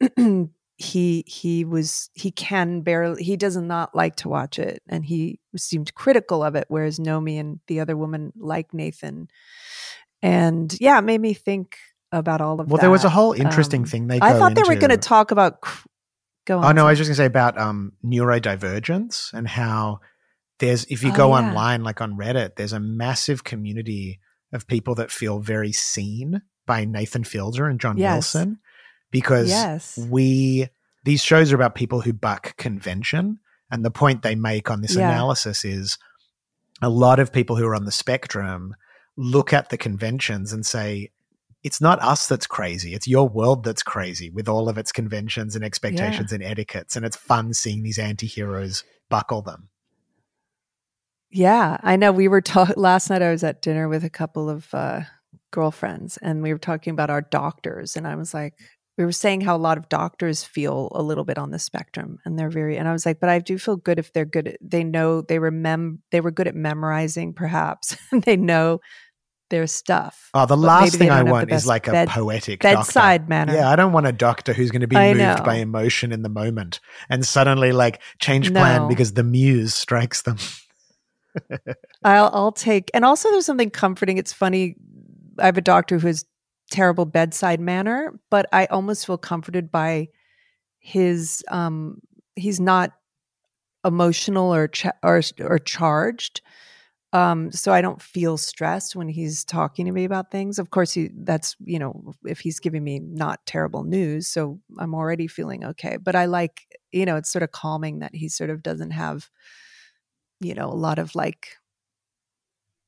but 0.00 0.16
he 0.76 1.24
he 1.26 1.64
was 1.64 2.10
he 2.14 2.30
can 2.30 2.80
barely 2.80 3.22
he 3.22 3.36
does 3.36 3.56
not 3.56 3.94
like 3.94 4.16
to 4.16 4.28
watch 4.28 4.58
it. 4.58 4.82
And 4.88 5.04
he 5.04 5.38
seemed 5.56 5.94
critical 5.94 6.42
of 6.42 6.54
it 6.56 6.64
whereas 6.68 6.98
naomi 6.98 7.38
and 7.38 7.60
the 7.68 7.80
other 7.80 7.96
woman 7.96 8.32
like 8.36 8.74
nathan. 8.74 9.28
And 10.22 10.74
yeah 10.80 10.98
it 10.98 11.02
made 11.02 11.20
me 11.20 11.34
think 11.34 11.76
about 12.10 12.40
all 12.40 12.60
of 12.60 12.68
Well, 12.68 12.78
that 12.78 12.82
there 12.82 12.90
was 12.90 13.04
a 13.04 13.10
whole 13.10 13.32
interesting 13.32 13.82
Um, 13.82 13.86
thing 13.86 14.06
they. 14.08 14.18
i 14.20 14.32
thought 14.32 14.54
they 14.54 14.62
were 14.62 14.74
going 14.76 14.90
to 14.90 14.96
talk 14.96 15.30
about 15.30 15.60
cr- 15.60 15.86
go 16.46 16.58
on 16.58 16.64
Oh 16.64 16.72
no, 16.72 16.86
I 16.86 16.90
was 16.90 16.98
just 16.98 17.08
going 17.08 17.14
to 17.14 17.22
say 17.22 17.26
about 17.26 17.58
um, 17.58 17.92
neurodivergence 18.04 19.32
and 19.32 19.46
how 19.46 20.00
there's 20.58 20.84
if 20.84 21.02
you 21.02 21.10
Oh, 21.12 21.16
go 21.16 21.28
yeah. 21.28 21.40
online 21.48 21.82
like 21.82 22.00
on 22.00 22.16
Reddit, 22.16 22.56
there's 22.56 22.72
a 22.72 22.80
massive 22.80 23.44
community 23.44 24.20
of 24.52 24.66
people 24.66 24.94
that 24.96 25.10
feel 25.10 25.40
very 25.40 25.72
seen 25.72 26.42
by 26.66 26.84
Nathan 26.84 27.24
Fielder 27.24 27.66
and 27.66 27.80
John 27.80 27.96
Yes. 27.96 28.34
Wilson 28.34 28.58
because 29.10 29.48
yes 29.48 29.98
we 30.10 30.68
these 31.04 31.22
shows 31.22 31.52
are 31.52 31.56
about 31.56 31.74
people 31.74 32.00
who 32.02 32.12
buck 32.12 32.56
convention 32.56 33.38
and 33.70 33.84
the 33.84 33.90
point 33.90 34.22
they 34.22 34.34
make 34.34 34.70
on 34.70 34.80
this 34.82 34.94
Yeah. 34.94 35.08
analysis 35.10 35.64
is 35.64 35.98
a 36.80 36.88
lot 36.88 37.18
of 37.18 37.32
people 37.32 37.56
who 37.56 37.66
are 37.66 37.74
on 37.74 37.84
the 37.84 37.92
spectrum 37.92 38.74
look 39.16 39.52
at 39.52 39.68
the 39.70 39.76
conventions 39.78 40.52
and 40.52 40.64
say 40.64 41.10
it's 41.62 41.80
not 41.80 42.00
us 42.02 42.26
that's 42.28 42.46
crazy 42.46 42.94
it's 42.94 43.08
your 43.08 43.28
world 43.28 43.64
that's 43.64 43.82
crazy 43.82 44.30
with 44.30 44.48
all 44.48 44.68
of 44.68 44.78
its 44.78 44.92
conventions 44.92 45.54
and 45.56 45.64
expectations 45.64 46.32
and 46.32 46.42
etiquettes 46.42 46.96
and 46.96 47.04
it's 47.04 47.16
fun 47.16 47.52
seeing 47.52 47.82
these 47.82 47.98
anti-heroes 47.98 48.84
buckle 49.10 49.42
them 49.42 49.68
Yeah, 51.32 51.78
I 51.82 51.96
know. 51.96 52.12
We 52.12 52.28
were 52.28 52.40
talking 52.42 52.74
last 52.76 53.08
night. 53.10 53.22
I 53.22 53.30
was 53.30 53.42
at 53.42 53.62
dinner 53.62 53.88
with 53.88 54.04
a 54.04 54.10
couple 54.10 54.50
of 54.50 54.72
uh, 54.74 55.00
girlfriends, 55.50 56.18
and 56.18 56.42
we 56.42 56.52
were 56.52 56.58
talking 56.58 56.92
about 56.92 57.10
our 57.10 57.22
doctors. 57.22 57.96
And 57.96 58.06
I 58.06 58.16
was 58.16 58.34
like, 58.34 58.54
we 58.98 59.04
were 59.04 59.12
saying 59.12 59.40
how 59.40 59.56
a 59.56 59.58
lot 59.58 59.78
of 59.78 59.88
doctors 59.88 60.44
feel 60.44 60.92
a 60.94 61.02
little 61.02 61.24
bit 61.24 61.38
on 61.38 61.50
the 61.50 61.58
spectrum, 61.58 62.18
and 62.26 62.38
they're 62.38 62.50
very. 62.50 62.76
And 62.76 62.86
I 62.86 62.92
was 62.92 63.06
like, 63.06 63.18
but 63.18 63.30
I 63.30 63.38
do 63.38 63.58
feel 63.58 63.76
good 63.76 63.98
if 63.98 64.12
they're 64.12 64.26
good. 64.26 64.48
At, 64.48 64.58
they 64.60 64.84
know 64.84 65.22
they 65.22 65.38
remember. 65.38 65.98
They 66.10 66.20
were 66.20 66.30
good 66.30 66.48
at 66.48 66.54
memorizing, 66.54 67.32
perhaps. 67.32 67.96
and 68.12 68.22
they 68.22 68.36
know 68.36 68.80
their 69.48 69.66
stuff. 69.66 70.30
oh 70.32 70.46
the 70.46 70.56
last 70.56 70.96
thing 70.96 71.10
i 71.10 71.18
don't 71.18 71.26
have 71.26 71.26
the 71.26 71.32
want 71.32 71.52
is 71.52 71.66
like 71.66 71.86
a 71.86 71.92
bed- 71.92 72.08
poetic 72.08 72.60
doctor. 72.60 72.76
bedside 72.78 73.28
manner. 73.28 73.52
yeah 73.52 73.68
i 73.68 73.76
don't 73.76 73.92
want 73.92 74.06
a 74.06 74.12
doctor 74.12 74.54
who's 74.54 74.70
going 74.70 74.80
to 74.80 74.86
be 74.86 74.96
I 74.96 75.12
moved 75.12 75.44
by 75.44 75.56
emotion 75.56 76.10
in 76.10 76.22
the 76.22 76.30
moment 76.30 76.80
and 77.10 77.22
suddenly 77.22 77.70
like 77.70 78.00
change 78.18 78.50
plan 78.50 78.80
No. 78.82 78.88
because 78.88 79.12
the 79.12 79.22
muse 79.22 79.74
strikes 79.74 80.22
them 80.22 80.38
I'll 82.04 82.30
I'll 82.32 82.52
take 82.52 82.90
and 82.94 83.04
also 83.04 83.30
there's 83.30 83.46
something 83.46 83.70
comforting. 83.70 84.18
It's 84.18 84.32
funny. 84.32 84.76
I 85.38 85.46
have 85.46 85.58
a 85.58 85.62
doctor 85.62 85.98
who 85.98 86.06
has 86.08 86.24
terrible 86.70 87.04
bedside 87.04 87.60
manner, 87.60 88.18
but 88.30 88.46
I 88.52 88.66
almost 88.66 89.06
feel 89.06 89.18
comforted 89.18 89.70
by 89.70 90.08
his 90.80 91.44
um 91.50 92.00
he's 92.36 92.60
not 92.60 92.92
emotional 93.84 94.54
or 94.54 94.68
cha- 94.68 94.92
or 95.02 95.22
or 95.40 95.58
charged. 95.58 96.42
Um 97.12 97.52
so 97.52 97.72
I 97.72 97.82
don't 97.82 98.02
feel 98.02 98.38
stressed 98.38 98.96
when 98.96 99.08
he's 99.08 99.44
talking 99.44 99.86
to 99.86 99.92
me 99.92 100.04
about 100.04 100.30
things. 100.32 100.58
Of 100.58 100.70
course 100.70 100.92
he 100.92 101.10
that's, 101.14 101.56
you 101.64 101.78
know, 101.78 102.14
if 102.24 102.40
he's 102.40 102.60
giving 102.60 102.84
me 102.84 103.00
not 103.00 103.46
terrible 103.46 103.84
news, 103.84 104.28
so 104.28 104.60
I'm 104.78 104.94
already 104.94 105.28
feeling 105.28 105.64
okay. 105.64 105.98
But 105.98 106.16
I 106.16 106.26
like, 106.26 106.62
you 106.92 107.06
know, 107.06 107.16
it's 107.16 107.32
sort 107.32 107.44
of 107.44 107.52
calming 107.52 108.00
that 108.00 108.14
he 108.14 108.28
sort 108.28 108.50
of 108.50 108.62
doesn't 108.62 108.92
have 108.92 109.30
you 110.42 110.54
know, 110.54 110.66
a 110.66 110.74
lot 110.74 110.98
of 110.98 111.14
like 111.14 111.56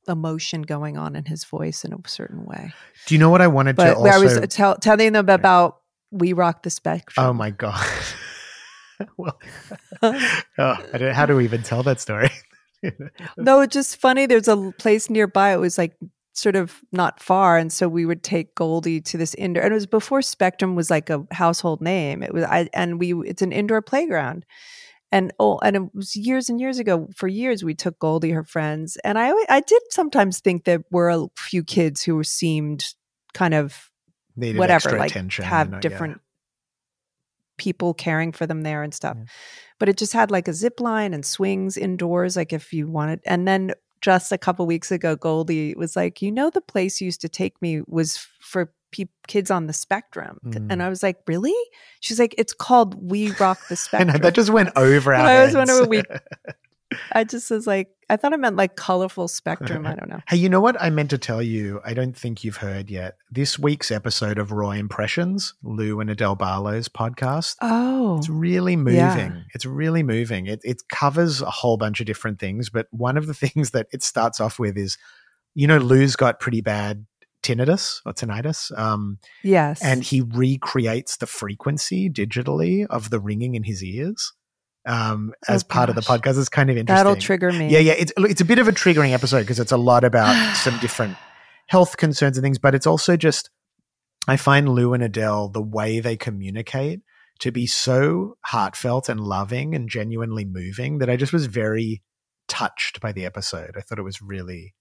emotion 0.07 0.61
going 0.61 0.97
on 0.97 1.15
in 1.15 1.25
his 1.25 1.43
voice 1.43 1.83
in 1.83 1.93
a 1.93 1.97
certain 2.07 2.45
way. 2.45 2.73
do 3.07 3.15
you 3.15 3.19
know 3.19 3.29
what 3.29 3.41
i 3.41 3.47
wanted 3.47 3.73
to 3.73 3.83
But 3.83 3.97
also 3.97 4.09
I 4.09 4.17
was 4.19 4.37
uh, 4.37 4.45
tell, 4.47 4.75
telling 4.75 5.13
them 5.13 5.29
about 5.29 5.81
We 6.11 6.33
Rock 6.33 6.63
the 6.63 6.67
oh 6.67 6.69
Spectrum. 6.69 7.25
Oh 7.25 7.33
my 7.33 7.49
god! 7.49 7.85
well, 9.17 9.39
oh, 10.01 10.77
how 11.13 11.25
do 11.25 11.35
we 11.35 11.43
even 11.43 11.63
tell 11.63 11.83
that 11.83 11.99
story? 11.99 12.29
no, 13.37 13.61
it's 13.61 13.73
just 13.73 13.97
funny. 13.97 14.25
There's 14.25 14.47
a 14.47 14.71
place 14.77 15.09
nearby. 15.09 15.53
It 15.53 15.57
was 15.57 15.77
like 15.77 15.97
sort 16.33 16.55
of 16.55 16.81
not 16.91 17.21
far, 17.21 17.57
and 17.57 17.71
so 17.73 17.87
we 17.89 18.05
would 18.05 18.23
take 18.23 18.53
Goldie 18.55 19.01
to 19.01 19.17
this 19.17 19.33
indoor. 19.35 19.63
And 19.63 19.71
it 19.71 19.75
was 19.75 19.87
before 19.87 20.21
Spectrum 20.21 20.75
was 20.75 20.89
like 20.89 21.09
a 21.09 21.25
household 21.31 21.81
name. 21.81 22.21
It 22.21 22.33
was, 22.33 22.43
I 22.43 22.69
and 22.73 22.99
we. 22.99 23.13
It's 23.27 23.41
an 23.41 23.51
indoor 23.51 23.81
playground. 23.81 24.45
And 25.15 25.31
oh, 25.39 25.59
and 25.63 25.77
it 25.77 25.95
was 25.95 26.13
years 26.17 26.49
and 26.49 26.59
years 26.59 26.77
ago. 26.77 27.07
For 27.15 27.29
years, 27.29 27.63
we 27.63 27.73
took 27.73 27.97
Goldie, 27.99 28.31
her 28.31 28.43
friends, 28.43 28.97
and 28.97 29.17
I, 29.17 29.31
I 29.47 29.61
did 29.61 29.81
sometimes 29.91 30.41
think 30.41 30.65
there 30.65 30.83
were 30.91 31.09
a 31.09 31.27
few 31.37 31.63
kids 31.63 32.03
who 32.03 32.21
seemed 32.25 32.93
kind 33.33 33.53
of 33.53 33.89
Needed 34.35 34.59
whatever, 34.59 34.97
like 34.99 35.13
have 35.13 35.67
you 35.67 35.71
know, 35.71 35.77
yeah. 35.77 35.79
different 35.79 36.21
people 37.57 37.93
caring 37.93 38.33
for 38.33 38.45
them 38.45 38.63
there 38.63 38.83
and 38.83 38.93
stuff. 38.93 39.15
Yeah. 39.17 39.25
But 39.79 39.87
it 39.87 39.95
just 39.95 40.11
had 40.11 40.31
like 40.31 40.49
a 40.49 40.53
zip 40.53 40.81
line 40.81 41.13
and 41.13 41.25
swings 41.25 41.77
indoors, 41.77 42.35
like 42.35 42.51
if 42.51 42.73
you 42.73 42.89
wanted. 42.89 43.21
And 43.25 43.47
then 43.47 43.71
just 44.01 44.33
a 44.33 44.37
couple 44.37 44.65
weeks 44.65 44.91
ago, 44.91 45.15
Goldie 45.15 45.75
was 45.75 45.95
like, 45.95 46.21
"You 46.21 46.29
know, 46.29 46.49
the 46.49 46.59
place 46.59 46.99
you 46.99 47.05
used 47.05 47.21
to 47.21 47.29
take 47.29 47.61
me 47.61 47.83
was 47.87 48.17
for 48.41 48.73
pe- 48.95 49.09
kids 49.27 49.51
on 49.51 49.67
the 49.67 49.73
spectrum," 49.73 50.39
Mm. 50.45 50.67
and 50.71 50.83
I 50.83 50.89
was 50.89 51.03
like, 51.03 51.17
"Really?" 51.27 51.53
She's 51.99 52.19
like, 52.19 52.35
"It's 52.37 52.53
called 52.53 53.09
We 53.11 53.31
Rock 53.33 53.59
the 53.69 53.75
Spectrum." 53.85 54.13
know, 54.13 54.17
that 54.19 54.33
just 54.35 54.49
went 54.49 54.69
over 54.75 55.13
our 55.15 55.21
I 55.25 55.43
was 55.45 55.53
heads. 55.53 55.69
wondering 55.69 55.89
we- 55.89 56.03
I 57.11 57.23
just 57.23 57.49
was 57.49 57.65
like, 57.65 57.89
I 58.09 58.15
thought 58.15 58.31
I 58.33 58.37
meant 58.37 58.55
like 58.55 58.75
colorful 58.75 59.27
spectrum. 59.27 59.87
I 59.87 59.95
don't 59.95 60.07
know. 60.07 60.19
Hey, 60.27 60.37
you 60.37 60.47
know 60.49 60.61
what 60.61 60.79
I 60.79 60.91
meant 60.91 61.09
to 61.09 61.17
tell 61.17 61.41
you? 61.41 61.81
I 61.83 61.95
don't 61.95 62.15
think 62.15 62.43
you've 62.43 62.57
heard 62.57 62.91
yet. 62.91 63.17
This 63.31 63.57
week's 63.57 63.89
episode 63.89 64.37
of 64.37 64.51
Raw 64.51 64.69
Impressions, 64.69 65.55
Lou 65.63 65.99
and 65.99 66.09
Adelle 66.11 66.37
Barlow's 66.37 66.87
podcast, 66.87 67.55
Oh, 67.61 68.17
It's 68.19 68.29
really 68.29 68.75
moving. 68.75 68.95
Yeah. 68.97 69.41
It's 69.55 69.65
really 69.65 70.03
moving. 70.03 70.45
It 70.45 70.61
it 70.63 70.83
covers 70.87 71.41
a 71.41 71.49
whole 71.49 71.75
bunch 71.77 71.99
of 71.99 72.05
different 72.05 72.39
things, 72.39 72.69
but 72.69 72.85
one 72.91 73.17
of 73.17 73.25
the 73.25 73.33
things 73.33 73.71
that 73.71 73.87
it 73.91 74.03
starts 74.03 74.39
off 74.39 74.59
with 74.59 74.77
is, 74.77 74.97
you 75.55 75.65
know, 75.67 75.79
Lou's 75.79 76.15
got 76.15 76.39
pretty 76.39 76.61
bad 76.61 77.05
tinnitus 77.45 78.01
or 78.05 78.13
tinnitus, 78.13 78.77
um, 78.77 79.19
yes. 79.43 79.81
and 79.83 80.03
he 80.03 80.21
recreates 80.21 81.17
the 81.17 81.27
frequency 81.27 82.09
digitally 82.09 82.85
of 82.89 83.09
the 83.09 83.19
ringing 83.19 83.55
in 83.55 83.63
his 83.63 83.83
ears 83.83 84.33
um, 84.85 85.33
as 85.47 85.63
Oh, 85.63 85.67
part 85.67 85.89
of 85.89 85.95
the 85.95 86.01
podcast. 86.01 86.39
It's 86.39 86.49
kind 86.49 86.69
of 86.69 86.77
interesting. 86.77 86.95
that'll 86.95 87.21
trigger 87.21 87.51
me. 87.51 87.69
Yeah, 87.69 87.79
yeah. 87.79 87.93
It's 87.93 88.13
it's 88.17 88.41
a 88.41 88.45
bit 88.45 88.59
of 88.59 88.67
a 88.67 88.71
triggering 88.71 89.13
episode 89.13 89.41
because 89.41 89.59
it's 89.59 89.71
a 89.71 89.77
lot 89.77 90.03
about 90.03 90.55
some 90.63 90.77
different 90.79 91.17
health 91.67 91.97
concerns 91.97 92.37
and 92.37 92.43
things, 92.43 92.59
but 92.59 92.75
it's 92.75 92.87
also 92.87 93.17
just 93.17 93.49
I 94.27 94.37
find 94.37 94.69
Lou 94.69 94.93
and 94.93 95.03
Adelle 95.03 95.49
the 95.49 95.61
way 95.61 95.99
they 95.99 96.17
communicate 96.17 97.01
to 97.39 97.51
be 97.51 97.67
so 97.67 98.37
heartfelt 98.45 99.09
and 99.09 99.19
loving 99.19 99.75
and 99.75 99.89
genuinely 99.89 100.45
moving 100.45 100.99
that 100.99 101.09
I 101.09 101.15
just 101.15 101.33
was 101.33 101.47
very 101.47 102.01
touched 102.47 103.01
by 103.01 103.11
the 103.11 103.25
episode. 103.25 103.71
I 103.77 103.81
thought 103.81 103.99
it 103.99 104.03
was 104.03 104.21
really 104.21 104.73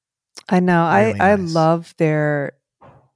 I 0.48 0.60
know. 0.60 0.88
Really 0.90 1.20
I 1.20 1.32
I 1.32 1.34
love 1.36 1.94
their 1.98 2.52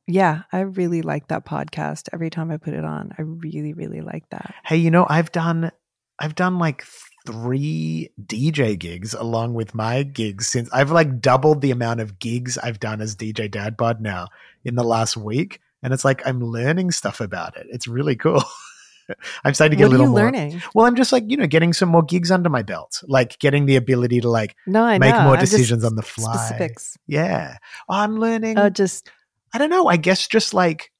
yeah, 0.06 0.42
I 0.52 0.60
really 0.60 1.02
like 1.02 1.28
that 1.28 1.44
podcast. 1.44 2.08
Every 2.12 2.30
time 2.30 2.50
I 2.50 2.56
put 2.56 2.72
it 2.74 2.84
on, 2.84 3.12
I 3.18 3.22
really 3.22 3.74
really 3.74 4.00
like 4.00 4.28
that. 4.30 4.54
Hey, 4.64 4.76
you 4.76 4.90
know, 4.90 5.06
I've 5.08 5.30
done 5.32 5.70
I've 6.18 6.34
done 6.34 6.58
like 6.58 6.84
three 7.26 8.10
DJ 8.24 8.78
gigs 8.78 9.12
along 9.12 9.52
with 9.52 9.74
my 9.74 10.02
gigs 10.02 10.48
since 10.48 10.70
I've 10.72 10.90
like 10.90 11.20
doubled 11.20 11.60
the 11.60 11.70
amount 11.70 12.00
of 12.00 12.18
gigs 12.18 12.56
I've 12.56 12.80
done 12.80 13.00
as 13.00 13.14
DJ 13.14 13.50
Dad 13.50 13.76
Bod 13.76 14.00
now 14.00 14.28
in 14.64 14.74
the 14.74 14.84
last 14.84 15.16
week. 15.16 15.60
And 15.82 15.92
it's 15.92 16.04
like 16.04 16.26
I'm 16.26 16.40
learning 16.40 16.90
stuff 16.90 17.20
about 17.20 17.56
it. 17.56 17.66
It's 17.70 17.86
really 17.86 18.16
cool. 18.16 18.42
I'm 19.44 19.54
starting 19.54 19.76
to 19.78 19.82
get 19.82 19.90
What 19.90 19.92
a 19.92 19.96
are 19.96 19.98
little 19.98 20.06
you 20.06 20.10
more. 20.10 20.20
learning? 20.20 20.62
Well, 20.74 20.86
I'm 20.86 20.94
just 20.96 21.12
like, 21.12 21.24
you 21.28 21.36
know, 21.36 21.46
getting 21.46 21.72
some 21.72 21.88
more 21.88 22.02
gigs 22.02 22.30
under 22.30 22.48
my 22.50 22.62
belt, 22.62 23.02
like 23.06 23.38
getting 23.38 23.66
the 23.66 23.76
ability 23.76 24.20
to 24.20 24.28
like 24.30 24.56
No, 24.66 24.84
I 24.84 24.98
make 24.98 25.14
know. 25.14 25.22
more 25.24 25.34
I'm 25.34 25.40
decisions 25.40 25.84
on 25.84 25.96
the 25.96 26.02
fly. 26.02 26.34
Specifics. 26.36 26.96
Yeah. 27.06 27.56
Oh, 27.88 27.94
I'm 27.94 28.18
learning. 28.18 28.58
Oh, 28.58 28.68
just 28.70 29.10
I 29.54 29.58
don't 29.58 29.70
know. 29.70 29.86
I 29.88 29.96
guess 29.96 30.26
just 30.28 30.52
like 30.54 30.90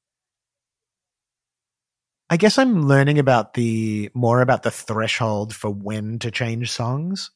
I 2.31 2.37
guess 2.37 2.59
I'm 2.59 2.83
learning 2.87 3.19
about 3.19 3.55
the 3.55 4.11
more 4.15 4.43
about 4.43 4.63
the 4.63 4.71
threshold 4.71 5.55
for 5.55 5.71
when 5.71 6.19
to 6.21 6.31
change 6.31 6.71
songs 6.71 7.31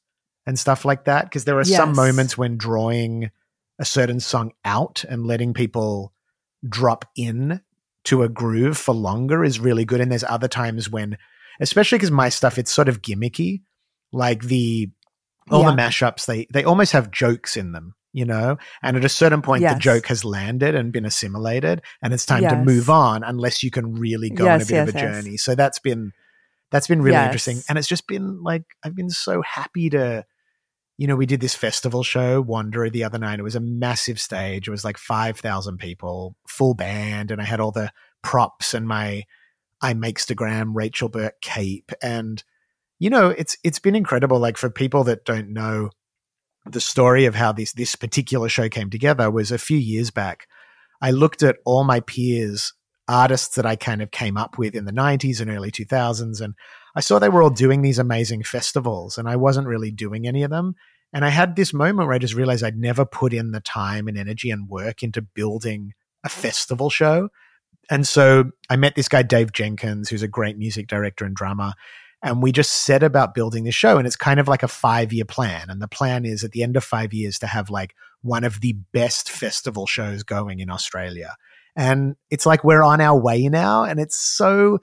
and 0.46 0.58
stuff 0.58 0.84
like 0.84 1.04
that 1.04 1.24
because 1.24 1.44
there 1.44 1.58
are 1.58 1.64
some 1.64 1.94
moments 1.94 2.36
when 2.36 2.58
drawing 2.58 3.30
a 3.78 3.84
certain 3.86 4.20
song 4.20 4.52
out 4.64 5.02
and 5.08 5.26
letting 5.26 5.54
people 5.54 6.12
drop 6.68 7.06
in 7.16 7.62
to 8.04 8.22
a 8.22 8.28
groove 8.28 8.76
for 8.76 8.94
longer 8.94 9.44
is 9.44 9.60
really 9.60 9.84
good 9.84 10.00
and 10.00 10.10
there's 10.10 10.24
other 10.24 10.48
times 10.48 10.90
when 10.90 11.16
especially 11.60 11.98
because 11.98 12.10
my 12.10 12.28
stuff 12.28 12.58
it's 12.58 12.72
sort 12.72 12.88
of 12.88 13.02
gimmicky 13.02 13.62
like 14.12 14.42
the 14.42 14.90
all 15.50 15.64
the 15.64 15.72
mashups 15.72 16.26
they 16.26 16.46
they 16.52 16.64
almost 16.64 16.92
have 16.92 17.10
jokes 17.10 17.56
in 17.56 17.72
them 17.72 17.94
you 18.14 18.26
know? 18.26 18.58
And 18.82 18.98
at 18.98 19.06
a 19.06 19.08
certain 19.08 19.40
point 19.40 19.62
the 19.66 19.78
joke 19.78 20.08
has 20.08 20.22
landed 20.22 20.74
and 20.74 20.92
been 20.92 21.06
assimilated 21.06 21.80
and 22.02 22.12
it's 22.12 22.26
time 22.26 22.42
to 22.46 22.56
move 22.56 22.90
on 22.90 23.24
unless 23.24 23.62
you 23.62 23.70
can 23.70 23.94
really 23.94 24.28
go 24.28 24.44
on 24.48 24.56
a 24.56 24.58
Yes, 24.58 24.68
bit 24.68 24.78
of 24.80 24.88
a 24.88 24.92
yes, 24.92 25.02
yes. 25.02 25.24
journey. 25.24 25.36
So 25.38 25.54
that's 25.54 25.78
been 25.78 26.12
that's 26.70 26.88
been 26.88 27.00
really 27.02 27.16
interesting 27.24 27.62
and 27.68 27.78
it's 27.78 27.86
just 27.86 28.06
been 28.08 28.42
like 28.42 28.62
i've 28.82 28.96
been 28.96 29.10
so 29.10 29.42
happy 29.42 29.90
to 29.90 30.24
you 30.98 31.06
know 31.06 31.16
we 31.16 31.26
did 31.26 31.40
this 31.40 31.54
festival 31.54 32.02
show 32.02 32.40
wanderer 32.40 32.90
the 32.90 33.04
other 33.04 33.18
night. 33.18 33.38
It 33.38 33.44
was 33.44 33.56
a 33.56 33.60
massive 33.60 34.20
stage. 34.20 34.68
It 34.68 34.70
was 34.70 34.84
like 34.84 34.98
5000 34.98 35.78
people 35.78 36.36
full 36.46 36.74
band 36.74 37.30
and 37.30 37.40
i 37.40 37.44
had 37.44 37.60
all 37.60 37.72
the 37.72 37.90
props 38.22 38.74
and 38.74 38.86
my 38.86 39.24
i 39.80 39.94
makestagram 39.94 40.72
rachel 40.74 41.08
burke 41.08 41.40
cape. 41.40 41.92
And 42.02 42.42
you 42.98 43.10
know 43.10 43.30
it's 43.30 43.56
it's 43.64 43.78
been 43.78 43.96
incredible. 43.96 44.38
Like 44.38 44.56
for 44.56 44.70
people 44.70 45.04
that 45.04 45.24
don't 45.24 45.48
know 45.48 45.90
the 46.66 46.80
story 46.80 47.24
of 47.24 47.34
how 47.34 47.52
this 47.52 47.72
this 47.72 47.96
particular 47.96 48.48
show 48.48 48.68
came 48.68 48.90
together 48.90 49.30
was 49.30 49.50
a 49.50 49.58
few 49.58 49.78
years 49.78 50.10
back. 50.10 50.46
I 51.00 51.10
looked 51.10 51.42
at 51.42 51.56
all 51.64 51.84
my 51.84 52.00
peers 52.00 52.74
artists 53.08 53.56
that 53.56 53.66
i 53.66 53.74
kind 53.74 54.00
of 54.00 54.10
came 54.10 54.36
up 54.36 54.56
with 54.56 54.74
in 54.74 54.84
the 54.84 54.92
90s 54.92 55.40
and 55.40 55.50
early 55.50 55.70
2000s 55.70 56.40
and 56.40 56.54
i 56.94 57.00
saw 57.00 57.18
they 57.18 57.28
were 57.28 57.42
all 57.42 57.50
doing 57.50 57.82
these 57.82 57.98
amazing 57.98 58.42
festivals 58.42 59.18
and 59.18 59.28
i 59.28 59.36
wasn't 59.36 59.66
really 59.66 59.90
doing 59.90 60.26
any 60.26 60.42
of 60.42 60.50
them 60.50 60.74
and 61.12 61.24
i 61.24 61.28
had 61.28 61.56
this 61.56 61.72
moment 61.72 62.06
where 62.06 62.14
i 62.14 62.18
just 62.18 62.34
realized 62.34 62.64
i'd 62.64 62.76
never 62.76 63.04
put 63.04 63.32
in 63.32 63.50
the 63.52 63.60
time 63.60 64.08
and 64.08 64.18
energy 64.18 64.50
and 64.50 64.68
work 64.68 65.02
into 65.02 65.22
building 65.22 65.92
a 66.24 66.28
festival 66.28 66.90
show 66.90 67.28
and 67.90 68.06
so 68.06 68.44
I 68.70 68.76
met 68.76 68.94
this 68.94 69.08
guy, 69.08 69.22
Dave 69.22 69.52
Jenkins, 69.52 70.08
who's 70.08 70.22
a 70.22 70.28
great 70.28 70.56
music 70.56 70.86
director 70.86 71.24
and 71.24 71.34
drummer. 71.34 71.72
And 72.22 72.42
we 72.42 72.52
just 72.52 72.70
set 72.84 73.02
about 73.02 73.34
building 73.34 73.64
this 73.64 73.74
show. 73.74 73.98
And 73.98 74.06
it's 74.06 74.16
kind 74.16 74.38
of 74.38 74.46
like 74.46 74.62
a 74.62 74.68
five 74.68 75.12
year 75.12 75.24
plan. 75.24 75.68
And 75.68 75.82
the 75.82 75.88
plan 75.88 76.24
is 76.24 76.44
at 76.44 76.52
the 76.52 76.62
end 76.62 76.76
of 76.76 76.84
five 76.84 77.12
years 77.12 77.38
to 77.40 77.46
have 77.46 77.68
like 77.68 77.94
one 78.22 78.44
of 78.44 78.60
the 78.60 78.74
best 78.92 79.28
festival 79.28 79.86
shows 79.86 80.22
going 80.22 80.60
in 80.60 80.70
Australia. 80.70 81.34
And 81.74 82.16
it's 82.30 82.46
like 82.46 82.62
we're 82.62 82.82
on 82.82 83.00
our 83.00 83.18
way 83.18 83.48
now. 83.48 83.82
And 83.84 83.98
it's 83.98 84.16
so, 84.16 84.78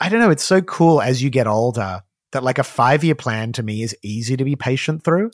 I 0.00 0.08
don't 0.08 0.20
know, 0.20 0.30
it's 0.30 0.44
so 0.44 0.62
cool 0.62 1.00
as 1.02 1.22
you 1.22 1.30
get 1.30 1.46
older 1.46 2.02
that 2.32 2.42
like 2.42 2.58
a 2.58 2.64
five 2.64 3.04
year 3.04 3.14
plan 3.14 3.52
to 3.52 3.62
me 3.62 3.82
is 3.82 3.94
easy 4.02 4.36
to 4.36 4.44
be 4.44 4.56
patient 4.56 5.04
through. 5.04 5.30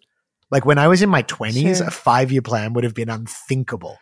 Like 0.50 0.64
when 0.64 0.78
I 0.78 0.88
was 0.88 1.02
in 1.02 1.08
my 1.08 1.22
20s, 1.22 1.78
Sure. 1.78 1.86
a 1.86 1.90
five 1.90 2.32
year 2.32 2.42
plan 2.42 2.72
would 2.72 2.84
have 2.84 2.94
been 2.94 3.08
unthinkable. 3.08 3.98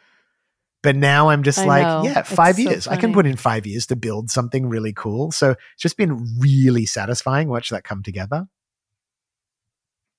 But 0.82 0.96
now 0.96 1.30
I'm 1.30 1.42
just 1.42 1.60
I 1.60 1.64
like, 1.66 1.82
know. 1.82 2.04
yeah, 2.04 2.20
It's 2.20 2.32
five 2.32 2.56
so 2.56 2.62
years. 2.62 2.86
I 2.86 2.96
can 2.96 3.12
put 3.14 3.26
in 3.26 3.36
five 3.36 3.66
years 3.66 3.86
to 3.86 3.96
build 3.96 4.30
something 4.30 4.68
really 4.68 4.92
cool. 4.92 5.32
So 5.32 5.50
it's 5.52 5.60
just 5.82 5.96
been 5.96 6.26
really 6.38 6.84
satisfying 6.86 7.48
watch 7.48 7.70
that 7.70 7.84
come 7.84 8.02
together. 8.02 8.46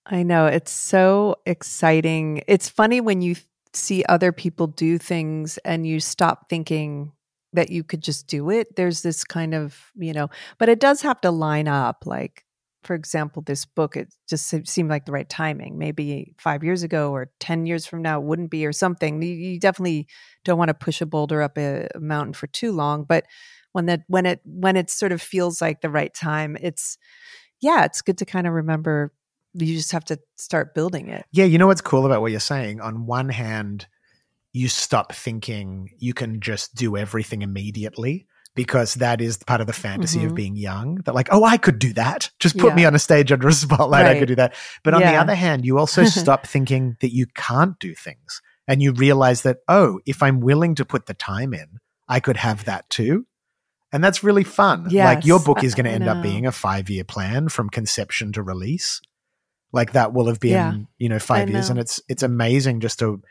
I 0.06 0.24
know 0.24 0.46
it's 0.48 0.72
so 0.72 1.38
exciting. 1.46 2.44
It's 2.48 2.70
funny 2.70 3.02
when 3.02 3.22
you 3.22 3.36
see 3.74 4.04
other 4.08 4.32
people 4.32 4.68
do 4.68 4.98
things 4.98 5.58
and 5.60 5.86
you 5.86 6.00
stop 6.00 6.50
thinking 6.50 7.12
that 7.56 7.70
you 7.70 7.84
could 7.84 8.02
just 8.02 8.28
do 8.28 8.50
it. 8.50 8.76
There's 8.76 9.02
this 9.02 9.24
kind 9.24 9.54
of, 9.54 9.92
you 9.96 10.14
know, 10.14 10.30
but 10.58 10.70
it 10.70 10.80
does 10.80 11.02
have 11.02 11.20
to 11.22 11.32
line 11.32 11.68
up. 11.68 12.06
Like, 12.06 12.46
for 12.84 12.96
example, 12.96 13.42
this 13.42 13.66
book, 13.66 13.98
it 13.98 14.14
just 14.30 14.48
seemed 14.68 14.90
like 14.90 15.06
the 15.06 15.12
right 15.12 15.28
timing. 15.28 15.78
Maybe 15.78 16.36
five 16.38 16.64
years 16.64 16.84
ago 16.84 17.12
or 17.12 17.32
10 17.40 17.66
years 17.66 17.86
from 17.86 18.02
now 18.02 18.20
it 18.20 18.26
wouldn't 18.26 18.52
be 18.52 18.66
or 18.66 18.72
something. 18.72 19.22
You, 19.22 19.60
definitely 19.60 20.08
don't 20.44 20.58
want 20.60 20.70
to 20.70 20.76
push 20.76 21.02
a 21.02 21.06
boulder 21.06 21.42
up 21.42 21.58
a 21.58 21.88
mountain 22.00 22.34
for 22.34 22.48
too 22.48 22.72
long. 22.72 23.04
But 23.04 23.26
when 23.72 23.88
that, 23.88 24.02
when 24.08 24.26
it, 24.26 24.42
when 24.46 24.78
it 24.78 24.90
sort 24.90 25.12
of 25.12 25.22
feels 25.22 25.62
like 25.62 25.82
the 25.82 25.90
right 25.90 26.14
time, 26.14 26.58
it's, 26.62 26.98
yeah, 27.60 27.86
it's 27.86 28.02
good 28.02 28.20
to 28.20 28.26
kind 28.26 28.46
of 28.46 28.54
remember 28.54 29.12
you 29.54 29.76
just 29.76 29.92
have 29.92 30.06
to 30.06 30.20
start 30.38 30.76
building 30.76 31.10
it. 31.10 31.26
Yeah, 31.32 31.46
you 31.46 31.58
know 31.58 31.68
what's 31.68 31.82
cool 31.82 32.06
about 32.06 32.22
what 32.22 32.32
you're 32.32 32.40
saying? 32.40 32.82
On 32.82 33.06
one 33.06 33.30
hand, 33.30 33.88
you 34.56 34.70
stop 34.70 35.14
thinking 35.14 35.90
you 36.00 36.14
can 36.14 36.40
just 36.40 36.74
do 36.76 36.96
everything 36.96 37.42
immediately 37.42 38.26
because 38.56 38.94
that 38.96 39.20
is 39.20 39.36
part 39.44 39.60
of 39.60 39.68
the 39.68 39.74
fantasy 39.74 40.24
of 40.24 40.32
Mhm. 40.32 40.36
being 40.36 40.56
young. 40.56 40.96
That 41.04 41.14
like, 41.14 41.28
oh, 41.30 41.44
I 41.44 41.58
could 41.58 41.78
do 41.78 41.92
that. 41.94 42.32
Just 42.40 42.58
put 42.58 42.74
me 42.74 42.86
on 42.86 42.96
a 42.96 43.00
stage 43.00 43.32
under 43.34 43.50
a 43.50 43.54
spotlight. 43.66 44.06
I 44.06 44.18
could 44.18 44.30
do 44.30 44.36
that. 44.36 44.56
But 44.82 44.94
on 44.94 45.02
the 45.02 45.18
other 45.18 45.36
hand, 45.36 45.66
you 45.66 45.78
also 45.78 46.04
stop 46.24 46.48
thinking 46.48 46.96
that 47.02 47.12
you 47.14 47.26
can't 47.36 47.78
do 47.80 47.94
things. 47.94 48.42
And 48.68 48.82
you 48.82 48.94
realize 48.94 49.42
that, 49.42 49.58
oh, 49.68 50.00
if 50.06 50.24
I'm 50.24 50.40
willing 50.40 50.74
to 50.76 50.86
put 50.86 51.06
the 51.06 51.14
time 51.14 51.54
in, 51.54 51.68
I 52.08 52.22
could 52.22 52.38
have 52.38 52.64
that 52.64 52.90
too. 52.90 53.26
And 53.92 54.02
that's 54.04 54.24
really 54.24 54.46
fun. 54.46 54.88
like 55.16 55.26
your 55.26 55.40
book 55.40 55.64
is 55.64 55.76
going 55.76 55.86
to 55.86 55.92
end 55.92 56.08
up 56.08 56.24
being 56.24 56.46
a 56.46 56.52
five 56.54 56.90
year 56.90 57.04
plan 57.04 57.50
from 57.50 57.70
conception 57.70 58.32
to 58.34 58.42
release. 58.42 59.02
Like 59.74 59.92
that 59.92 60.14
will 60.14 60.28
have 60.28 60.40
been, 60.40 60.52
Yeah, 60.52 60.74
you 60.98 61.10
know, 61.10 61.20
five 61.20 61.50
I 61.50 61.52
years. 61.52 61.70
And 61.70 61.78
it's 61.78 62.02
it's 62.08 62.24
amazing 62.24 62.80
just 62.80 63.00
to 63.00 63.22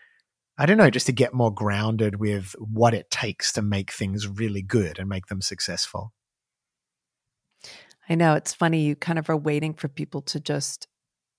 I 0.56 0.66
don't 0.66 0.76
know, 0.76 0.90
just 0.90 1.06
to 1.06 1.12
get 1.12 1.34
more 1.34 1.52
grounded 1.52 2.20
with 2.20 2.54
what 2.58 2.94
it 2.94 3.10
takes 3.10 3.52
to 3.52 3.62
make 3.62 3.90
things 3.90 4.28
really 4.28 4.62
good 4.62 4.98
and 4.98 5.08
make 5.08 5.26
them 5.26 5.40
successful. 5.40 6.12
I 8.08 8.14
know 8.14 8.34
it's 8.34 8.54
funny. 8.54 8.82
You 8.82 8.94
kind 8.94 9.18
of 9.18 9.28
are 9.30 9.36
waiting 9.36 9.74
for 9.74 9.88
people 9.88 10.22
to 10.22 10.38
just 10.38 10.86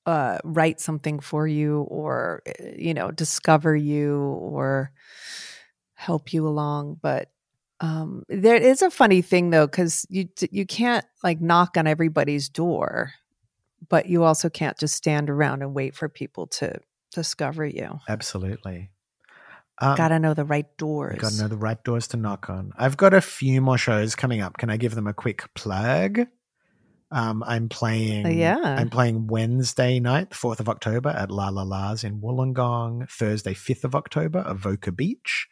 uh, 0.05 0.39
write 0.43 0.81
something 0.81 1.19
for 1.19 1.47
you, 1.47 1.81
or 1.81 2.43
uh, 2.47 2.65
you 2.77 2.93
know, 2.93 3.11
discover 3.11 3.75
you, 3.75 4.19
or 4.19 4.91
help 5.93 6.33
you 6.33 6.47
along. 6.47 6.99
But 7.01 7.29
um, 7.79 8.23
there 8.27 8.55
is 8.55 8.81
a 8.81 8.91
funny 8.91 9.21
thing 9.21 9.49
though, 9.49 9.67
because 9.67 10.05
you 10.09 10.27
you 10.51 10.65
can't 10.65 11.05
like 11.23 11.39
knock 11.39 11.77
on 11.77 11.87
everybody's 11.87 12.49
door, 12.49 13.13
but 13.87 14.07
you 14.07 14.23
also 14.23 14.49
can't 14.49 14.77
just 14.77 14.95
stand 14.95 15.29
around 15.29 15.61
and 15.61 15.73
wait 15.73 15.95
for 15.95 16.09
people 16.09 16.47
to 16.47 16.79
discover 17.13 17.65
you. 17.65 17.99
Absolutely. 18.09 18.89
Um, 19.79 19.95
Got 19.97 20.09
to 20.09 20.19
know 20.19 20.33
the 20.33 20.45
right 20.45 20.65
doors. 20.77 21.17
Got 21.19 21.33
to 21.33 21.41
know 21.41 21.47
the 21.47 21.57
right 21.57 21.83
doors 21.83 22.07
to 22.09 22.17
knock 22.17 22.49
on. 22.49 22.71
I've 22.77 22.95
got 22.95 23.13
a 23.13 23.21
few 23.21 23.59
more 23.61 23.77
shows 23.77 24.15
coming 24.15 24.41
up. 24.41 24.57
Can 24.57 24.69
I 24.69 24.77
give 24.77 24.95
them 24.95 25.07
a 25.07 25.13
quick 25.13 25.53
plug? 25.53 26.27
Um, 27.11 27.43
I'm 27.45 27.69
playing. 27.69 28.25
Uh, 28.25 28.29
yeah. 28.29 28.75
I'm 28.79 28.89
playing 28.89 29.27
Wednesday 29.27 29.99
night, 29.99 30.29
the 30.29 30.35
fourth 30.35 30.59
of 30.59 30.69
October, 30.69 31.09
at 31.09 31.29
La 31.29 31.49
La 31.49 31.63
La's 31.63 32.03
in 32.03 32.21
Wollongong. 32.21 33.09
Thursday, 33.09 33.53
fifth 33.53 33.83
of 33.83 33.95
October, 33.95 34.43
Avoca 34.45 34.91
Beach. 34.91 35.47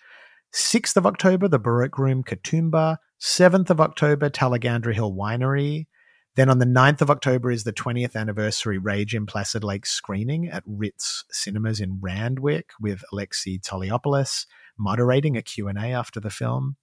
Sixth 0.52 0.96
of 0.98 1.06
October, 1.06 1.48
the 1.48 1.60
Baroque 1.60 1.98
Room, 1.98 2.24
Katoomba. 2.24 2.98
Seventh 3.20 3.70
of 3.70 3.80
October, 3.80 4.30
Tallagandra 4.30 4.94
Hill 4.94 5.14
Winery. 5.14 5.88
Then 6.36 6.50
on 6.50 6.58
the 6.58 6.66
9th 6.66 7.02
of 7.02 7.12
October 7.12 7.52
is 7.52 7.64
the 7.64 7.74
20th 7.74 8.16
anniversary 8.16 8.80
Rage 8.80 9.14
in 9.14 9.28
Placid 9.28 9.64
Lake 9.64 9.86
screening 9.86 10.50
at 10.50 10.64
Ritz 10.66 11.26
Cinemas 11.30 11.80
in 11.80 12.00
Randwick 12.02 12.72
with 12.82 13.04
Alexei 13.12 13.60
Toliopoulos 13.60 14.48
moderating 14.78 15.38
a 15.38 15.44
Q&A 15.44 15.94
after 15.94 16.20
the 16.20 16.32
film. 16.32 16.76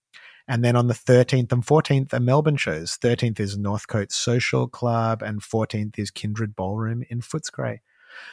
And 0.46 0.64
then 0.64 0.76
on 0.76 0.86
the 0.86 0.94
13th 0.94 1.50
and 1.50 1.66
14th 1.66 2.12
are 2.12 2.20
Melbourne 2.20 2.56
shows. 2.56 2.96
13th 2.96 3.40
is 3.40 3.58
Northcote 3.58 4.12
Social 4.12 4.68
Club 4.68 5.20
and 5.22 5.40
14th 5.40 5.98
is 5.98 6.12
Kindred 6.12 6.54
Ballroom 6.54 7.02
in 7.10 7.20
Footscray. 7.20 7.78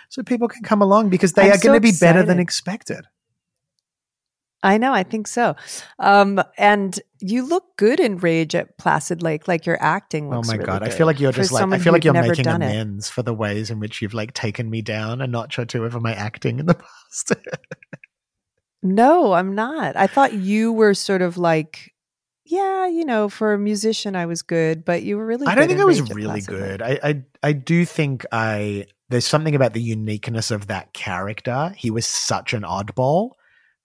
So 0.09 0.21
people 0.21 0.47
can 0.47 0.63
come 0.63 0.81
along 0.81 1.09
because 1.09 1.33
they 1.33 1.43
I'm 1.43 1.51
are 1.51 1.57
so 1.57 1.67
going 1.67 1.81
to 1.81 1.81
be 1.81 1.97
better 1.97 2.23
than 2.23 2.39
expected. 2.39 3.05
I 4.67 4.77
know, 4.77 4.93
I 4.93 5.03
think 5.03 5.27
so. 5.27 5.55
Um, 5.97 6.41
and 6.57 6.99
you 7.19 7.45
look 7.45 7.77
good 7.77 8.01
in 8.01 8.17
Rage 8.17 8.53
at 8.53 8.77
Placid 8.77 9.23
Lake, 9.23 9.47
like 9.47 9.65
your 9.65 9.81
acting 9.81 10.25
Oh 10.33 10.41
my 10.45 10.55
really 10.55 10.65
god, 10.65 10.83
I 10.83 10.89
feel 10.89 11.07
like 11.07 11.21
you're 11.21 11.31
for 11.31 11.37
just 11.41 11.53
like 11.53 11.71
I 11.71 11.79
feel 11.79 11.93
like 11.93 12.03
you're 12.03 12.13
making 12.13 12.43
done 12.43 12.61
it. 12.61 12.65
amends 12.65 13.09
for 13.09 13.23
the 13.23 13.33
ways 13.33 13.71
in 13.71 13.79
which 13.79 14.01
you've 14.01 14.13
like 14.13 14.33
taken 14.33 14.69
me 14.69 14.81
down 14.81 15.21
a 15.21 15.27
notch 15.27 15.57
or 15.57 15.65
two 15.65 15.85
over 15.85 16.01
my 16.01 16.13
acting 16.13 16.59
in 16.59 16.65
the 16.65 16.73
past. 17.13 17.33
No, 18.83 19.31
I'm 19.31 19.55
not. 19.55 19.95
I 19.95 20.05
thought 20.07 20.33
you 20.33 20.73
were 20.73 20.93
sort 20.93 21.21
of 21.21 21.37
like, 21.37 21.93
yeah, 22.45 22.87
you 22.87 23.05
know, 23.05 23.29
for 23.29 23.53
a 23.53 23.57
musician, 23.57 24.17
I 24.17 24.25
was 24.25 24.41
good, 24.41 24.83
but 24.83 25.01
you 25.01 25.17
were 25.17 25.25
really. 25.25 25.47
I 25.47 25.55
don't 25.55 25.63
good 25.63 25.67
think 25.69 25.79
in 25.79 25.83
I 25.83 25.85
was 25.85 26.13
really 26.13 26.41
Lake. 26.41 26.45
good. 26.45 26.81
I, 26.81 26.99
I 27.01 27.23
I 27.41 27.53
do 27.53 27.85
think 27.85 28.25
I 28.33 28.85
there's 29.07 29.25
something 29.25 29.55
about 29.55 29.71
the 29.71 29.81
uniqueness 29.81 30.51
of 30.51 30.67
that 30.67 30.91
character. 30.91 31.73
He 31.77 31.89
was 31.89 32.05
such 32.05 32.53
an 32.53 32.63
oddball 32.63 33.31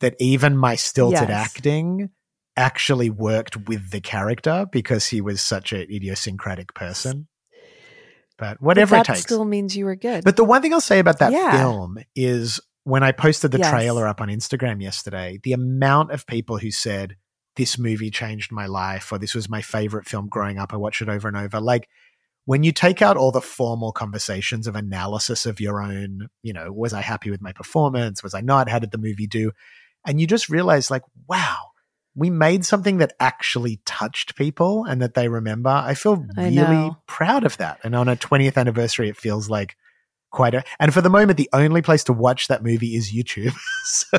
that 0.03 0.15
even 0.21 0.57
my 0.57 0.75
stilted 0.77 1.31
Yes. 1.31 1.31
acting 1.31 2.11
actually 2.57 3.09
worked 3.09 3.57
with 3.57 3.91
the 3.91 4.01
character 4.01 4.67
because 4.71 5.07
he 5.07 5.21
was 5.23 5.41
such 5.41 5.73
an 5.73 5.81
idiosyncratic 5.91 6.75
person. 6.75 7.29
But 8.39 8.59
But 8.59 8.61
whatever 8.61 8.97
that 8.97 9.09
it 9.09 9.15
takes. 9.15 9.23
still 9.23 9.45
means 9.45 9.77
you 9.77 9.85
were 9.87 9.97
good. 9.97 10.25
But 10.25 10.37
the 10.37 10.45
one 10.45 10.61
thing 10.63 10.75
I'll 10.75 10.81
say 10.81 10.99
about 10.99 11.19
that 11.21 11.33
Yeah. 11.33 11.51
film 11.53 11.99
is 12.15 12.61
when 12.85 13.03
I 13.03 13.13
posted 13.13 13.53
the 13.53 13.59
Yes. 13.59 13.71
trailer 13.71 14.07
up 14.07 14.21
on 14.21 14.29
Instagram 14.29 14.83
yesterday, 14.83 15.39
the 15.43 15.53
amount 15.53 16.11
of 16.11 16.27
people 16.27 16.59
who 16.59 16.71
said 16.71 17.17
this 17.57 17.79
movie 17.79 18.11
changed 18.11 18.51
my 18.51 18.67
life 18.67 19.13
or 19.13 19.19
this 19.19 19.35
was 19.35 19.49
my 19.49 19.63
favorite 19.63 20.07
film 20.07 20.29
growing 20.29 20.59
up, 20.59 20.73
I 20.73 20.77
watched 20.77 21.03
it 21.03 21.09
over 21.09 21.29
and 21.29 21.37
over. 21.37 21.61
Like 21.61 21.89
when 22.45 22.65
you 22.65 22.73
take 22.73 23.01
out 23.01 23.17
all 23.17 23.31
the 23.31 23.41
formal 23.41 23.93
conversations 23.93 24.67
of 24.67 24.75
analysis 24.75 25.47
of 25.47 25.61
your 25.61 25.81
own, 25.81 26.29
you 26.43 26.53
know, 26.53 26.73
was 26.73 26.93
I 26.93 27.01
happy 27.01 27.31
with 27.31 27.41
my 27.41 27.53
performance? 27.53 28.23
Was 28.23 28.35
I 28.35 28.41
not? 28.41 28.69
How 28.69 28.81
did 28.81 28.91
the 28.91 28.99
movie 28.99 29.29
do? 29.29 29.53
And 30.07 30.21
you 30.21 30.27
just 30.27 30.49
realize, 30.49 30.91
like, 30.91 31.03
wow, 31.29 31.57
we 32.15 32.29
made 32.31 32.65
something 32.65 32.99
that 32.99 33.15
actually 33.21 33.81
touched 33.87 34.37
people 34.37 34.85
and 34.85 35.01
that 35.01 35.15
they 35.15 35.29
remember. 35.29 35.71
I 35.71 35.95
feel 35.95 36.27
I 36.37 36.45
really 36.45 36.55
know. 36.55 36.97
proud 37.07 37.45
of 37.45 37.57
that. 37.59 37.79
And 37.85 37.95
on 37.95 38.09
a 38.09 38.17
20th 38.17 38.57
anniversary, 38.57 39.09
it 39.09 39.17
feels 39.17 39.49
like 39.49 39.77
quite 40.31 40.55
a. 40.55 40.65
And 40.79 40.93
for 40.93 41.01
the 41.01 41.09
moment, 41.11 41.37
the 41.39 41.49
only 41.53 41.83
place 41.83 42.05
to 42.05 42.13
watch 42.13 42.49
that 42.49 42.63
movie 42.63 42.97
is 42.97 43.13
YouTube. 43.15 43.55
so 43.85 44.19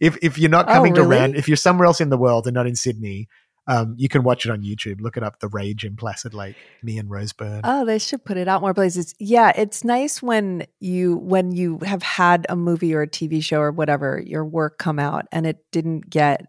if 0.00 0.16
if 0.22 0.38
you're 0.38 0.50
not 0.50 0.68
Oh, 0.68 0.72
coming 0.72 0.94
to 0.94 1.02
really? 1.02 1.16
Rand, 1.16 1.36
if 1.36 1.48
you're 1.48 1.56
somewhere 1.56 1.86
else 1.86 2.00
in 2.00 2.08
the 2.10 2.18
world 2.18 2.46
and 2.46 2.54
not 2.54 2.66
in 2.66 2.76
Sydney, 2.76 3.28
um, 3.68 3.94
you 3.98 4.08
can 4.08 4.22
watch 4.22 4.46
it 4.46 4.50
on 4.50 4.62
YouTube. 4.62 5.00
Look 5.00 5.16
it 5.16 5.22
up, 5.22 5.40
The 5.40 5.48
Rage 5.48 5.84
in 5.84 5.96
Placid 5.96 6.34
Lake. 6.34 6.56
Me 6.82 6.98
and 6.98 7.10
Rose 7.10 7.32
Byrne. 7.32 7.62
Oh, 7.64 7.84
they 7.84 7.98
should 7.98 8.24
put 8.24 8.36
it 8.36 8.46
out 8.46 8.60
more 8.60 8.74
places. 8.74 9.14
Yeah, 9.18 9.52
it's 9.56 9.82
nice 9.82 10.22
when 10.22 10.66
you 10.78 11.16
when 11.16 11.52
you 11.52 11.78
have 11.84 12.02
had 12.02 12.46
a 12.48 12.56
movie 12.56 12.94
or 12.94 13.02
a 13.02 13.08
TV 13.08 13.42
show 13.42 13.60
or 13.60 13.72
whatever 13.72 14.22
your 14.24 14.44
work 14.44 14.78
come 14.78 14.98
out 14.98 15.26
and 15.32 15.46
it 15.46 15.58
didn't 15.72 16.08
get 16.08 16.46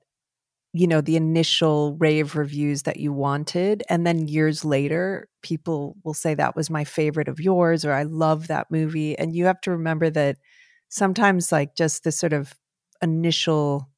you 0.74 0.86
know 0.86 1.02
the 1.02 1.16
initial 1.16 1.96
rave 1.98 2.36
reviews 2.36 2.84
that 2.84 2.98
you 2.98 3.12
wanted 3.14 3.84
and 3.90 4.06
then 4.06 4.28
years 4.28 4.66
later 4.66 5.28
people 5.42 5.96
will 6.04 6.14
say 6.14 6.36
that 6.36 6.56
was 6.56 6.70
my 6.70 6.84
favorite 6.84 7.30
of 7.30 7.40
yours 7.40 7.86
or 7.86 7.94
I 7.94 8.04
love 8.04 8.48
that 8.48 8.70
movie 8.70 9.18
and 9.18 9.34
you 9.34 9.46
have 9.46 9.62
to 9.62 9.72
remember 9.72 10.10
that 10.10 10.38
sometimes 10.90 11.52
like 11.52 11.76
just 11.76 12.04
the 12.04 12.12
sort 12.12 12.34
of 12.34 12.54
initial 13.02 13.90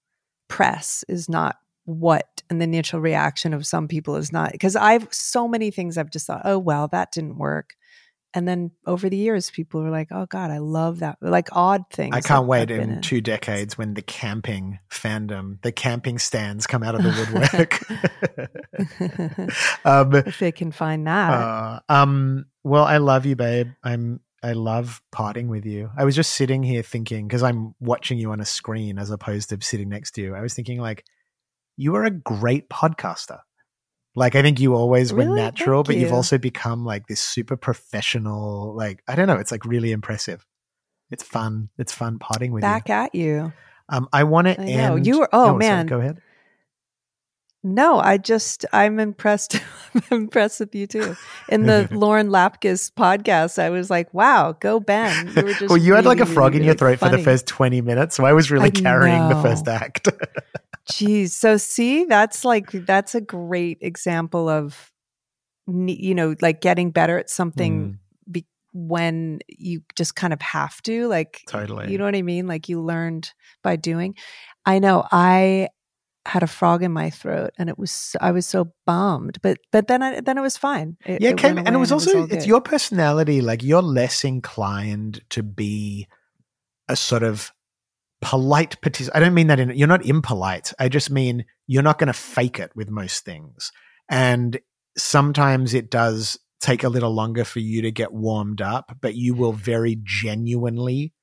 press 0.48 1.04
is 1.08 1.28
not 1.28 1.58
what 1.90 2.44
and 2.50 2.62
the 2.62 2.66
initial 2.66 3.00
reaction 3.00 3.54
of 3.54 3.66
some 3.66 3.88
people 3.88 4.16
is 4.16 4.32
not 4.32 4.52
because 4.52 4.76
I've 4.76 5.08
so 5.12 5.48
many 5.48 5.72
things 5.72 5.98
I've 5.98 6.12
just 6.12 6.28
thought, 6.28 6.42
oh 6.46 6.60
well, 6.60 6.88
that 6.90 7.12
didn't 7.12 7.38
work. 7.38 7.76
And 8.34 8.48
then 8.48 8.72
over 8.86 9.10
the 9.10 9.18
years, 9.18 9.50
people 9.50 9.82
were 9.82 9.90
like, 9.90 10.10
"Oh 10.12 10.28
God, 10.28 10.52
I 10.52 10.60
love 10.60 11.00
that!" 11.00 11.18
Like 11.20 11.48
odd 11.52 11.86
things. 11.92 12.16
I 12.16 12.22
can't 12.22 12.46
wait 12.46 12.70
I've 12.70 12.80
in 12.80 13.02
two 13.02 13.22
decades 13.22 13.76
when 13.76 13.96
the 13.96 14.04
camping 14.04 14.78
fandom, 14.92 15.60
the 15.64 15.72
camping 15.72 16.20
stands 16.20 16.68
come 16.68 16.84
out 16.84 16.94
of 16.94 17.02
the 17.02 17.10
woodwork. 17.10 17.90
um, 19.86 20.14
if 20.28 20.38
they 20.38 20.52
can 20.52 20.72
find 20.72 21.08
that. 21.08 21.32
uh, 21.32 21.80
um, 21.90 22.46
well, 22.64 22.84
I 22.84 22.98
love 22.98 23.26
you, 23.26 23.36
babe. 23.36 23.70
I'm. 23.84 24.20
I 24.42 24.54
love 24.54 25.02
parting 25.12 25.50
with 25.50 25.66
you. 25.66 25.90
I 25.98 26.06
was 26.06 26.16
just 26.16 26.32
sitting 26.32 26.64
here 26.64 26.82
thinking 26.82 27.28
because 27.28 27.44
I'm 27.44 27.76
watching 27.82 28.18
you 28.20 28.32
on 28.32 28.40
a 28.40 28.46
screen 28.46 28.98
as 28.98 29.10
opposed 29.10 29.50
to 29.50 29.58
sitting 29.60 29.90
next 29.90 30.12
to 30.12 30.22
you. 30.22 30.34
I 30.34 30.40
was 30.40 30.54
thinking 30.54 30.80
like, 30.80 31.04
you 31.80 31.96
are 31.96 32.04
a 32.04 32.12
great 32.12 32.70
podcaster. 32.70 33.40
Like 34.16 34.36
I 34.36 34.42
think 34.42 34.60
you 34.60 34.74
always 34.76 35.14
were 35.14 35.20
Really? 35.24 35.40
natural, 35.40 35.80
Thank 35.84 35.88
but 35.88 36.02
you've 36.02 36.12
also 36.14 36.38
become 36.38 36.84
like 36.84 37.08
this 37.08 37.22
super 37.22 37.56
professional. 37.56 38.76
Like 38.76 39.02
I 39.08 39.16
don't 39.16 39.28
know, 39.28 39.38
it's 39.38 39.52
like 39.52 39.64
really 39.66 39.92
impressive. 39.92 40.46
It's 41.10 41.24
fun. 41.24 41.70
It's 41.78 41.94
fun 41.94 42.20
potting 42.20 42.52
with 42.52 42.64
you. 42.64 42.70
Back 42.70 42.90
at 42.90 43.16
you. 43.16 43.54
Um, 43.88 44.10
I 44.14 44.26
want 44.26 44.48
to 44.48 44.60
end. 44.60 44.78
know. 44.78 44.96
You 44.98 45.20
were- 45.20 45.30
oh, 45.32 45.46
sorry, 45.48 45.58
man. 45.60 45.86
go 45.88 46.00
ahead. 46.00 46.22
No, 47.62 48.00
I 48.00 48.18
just 48.18 48.66
I'm 48.72 49.00
impressed. 49.00 49.60
I'm 49.96 50.04
impressed 50.12 50.62
with 50.62 50.74
you 50.74 50.88
too. 50.88 51.16
In 51.50 51.66
the 51.66 51.90
Lauren 51.92 52.30
Lapkus 52.30 52.90
podcast, 52.92 53.60
I 53.60 53.70
was 53.70 53.90
like, 53.90 54.14
"Wow, 54.14 54.54
go 54.54 54.80
Ben!" 54.80 55.28
You 55.36 55.44
were 55.44 55.50
just 55.54 55.68
well, 55.68 55.78
you 55.78 55.94
had 55.94 56.06
like 56.06 56.20
a 56.20 56.24
really, 56.24 56.34
frog 56.36 56.56
in 56.56 56.64
your 56.64 56.68
really 56.76 56.78
throat 56.78 57.00
for 57.00 57.10
the 57.10 57.18
first 57.18 57.48
twenty 57.48 57.82
minutes, 57.82 58.16
so 58.16 58.26
I 58.26 58.32
was 58.32 58.50
really 58.50 58.68
I 58.68 58.72
carrying 58.72 59.28
the 59.28 59.42
first 59.42 59.68
act. 59.68 60.08
Jeez. 60.90 61.32
So 61.32 61.58
see, 61.58 62.06
that's 62.06 62.46
like 62.46 62.72
that's 62.72 63.14
a 63.14 63.22
great 63.22 63.80
example 63.82 64.48
of 64.48 64.92
you 65.68 66.16
know, 66.16 66.36
like 66.42 66.62
getting 66.62 66.92
better 66.92 67.20
at 67.20 67.28
Mm. 67.28 67.30
something 67.30 68.00
be- 68.32 68.48
when 68.74 69.40
you 69.48 69.82
just 69.96 70.16
kind 70.16 70.32
of 70.34 70.42
have 70.42 70.82
to, 70.84 71.08
like 71.08 71.42
Totally. 71.48 71.92
You 71.92 71.98
know 71.98 72.06
what 72.06 72.16
I 72.16 72.22
mean? 72.22 72.48
Like 72.48 72.70
you 72.70 72.82
learned 72.82 73.34
by 73.64 73.76
doing. 73.76 74.16
I 74.66 74.80
know 74.80 75.06
I 75.12 75.68
had 76.30 76.44
a 76.44 76.48
frog 76.48 76.84
in 76.84 76.92
my 76.92 77.10
throat 77.10 77.52
and 77.58 77.70
it 77.70 77.78
was 77.78 78.16
I 78.22 78.32
was 78.32 78.46
so 78.46 78.72
bummed, 78.86 79.40
but 79.42 79.58
but 79.72 79.88
then 79.88 80.02
I, 80.02 80.22
then 80.22 80.38
it 80.38 80.42
was 80.42 80.58
fine. 80.58 80.98
It, 81.06 81.22
yeah, 81.22 81.30
it 81.30 81.34
it 81.34 81.38
came, 81.38 81.58
and 81.58 81.70
it 81.70 81.80
was 81.80 81.92
also 81.92 82.22
all 82.22 82.32
it's 82.32 82.48
your 82.48 82.62
personality. 82.62 83.42
Like 83.42 83.64
you're 83.64 83.82
less 83.82 84.24
inclined 84.24 85.22
to 85.32 85.44
be 85.44 86.08
a 86.88 86.96
sort 86.96 87.24
of 87.24 87.52
polite 88.22 88.80
participant. 88.82 89.16
I 89.16 89.20
don't 89.20 89.34
mean 89.34 89.48
that 89.48 89.60
in 89.60 89.72
you're 89.72 89.88
not 89.88 90.06
impolite. 90.06 90.74
I 90.80 90.88
just 90.90 91.10
mean 91.10 91.46
you're 91.68 91.84
not 91.84 91.98
going 92.00 92.08
to 92.08 92.14
fake 92.14 92.60
it 92.60 92.72
with 92.76 92.90
most 92.90 93.26
things, 93.26 93.72
and 94.10 94.60
sometimes 94.98 95.74
it 95.74 95.90
does 95.90 96.38
take 96.62 96.84
a 96.84 96.90
little 96.90 97.14
longer 97.14 97.46
for 97.46 97.60
you 97.60 97.82
to 97.82 97.92
get 97.92 98.14
warmed 98.14 98.62
up, 98.62 98.98
but 99.02 99.16
you 99.16 99.34
will 99.34 99.54
mm. 99.54 99.58
very 99.58 99.98
genuinely 100.04 101.14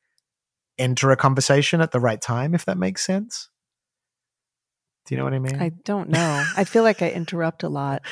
enter 0.79 1.11
a 1.11 1.17
conversation 1.17 1.81
at 1.81 1.93
the 1.93 2.01
right 2.01 2.21
time, 2.21 2.55
if 2.55 2.65
that 2.65 2.79
makes 2.79 3.05
sense. 3.05 3.51
Do 5.07 5.15
you 5.15 5.19
know 5.19 5.25
what 5.25 5.35
I 5.35 5.39
mean? 5.39 5.61
I 5.61 5.69
don't 5.85 6.09
know. 6.09 6.45
I 6.57 6.65
feel 6.65 6.83
like 6.83 7.01
I 7.01 7.11
interrupt 7.11 7.63
a 7.63 7.69
lot. 7.69 8.03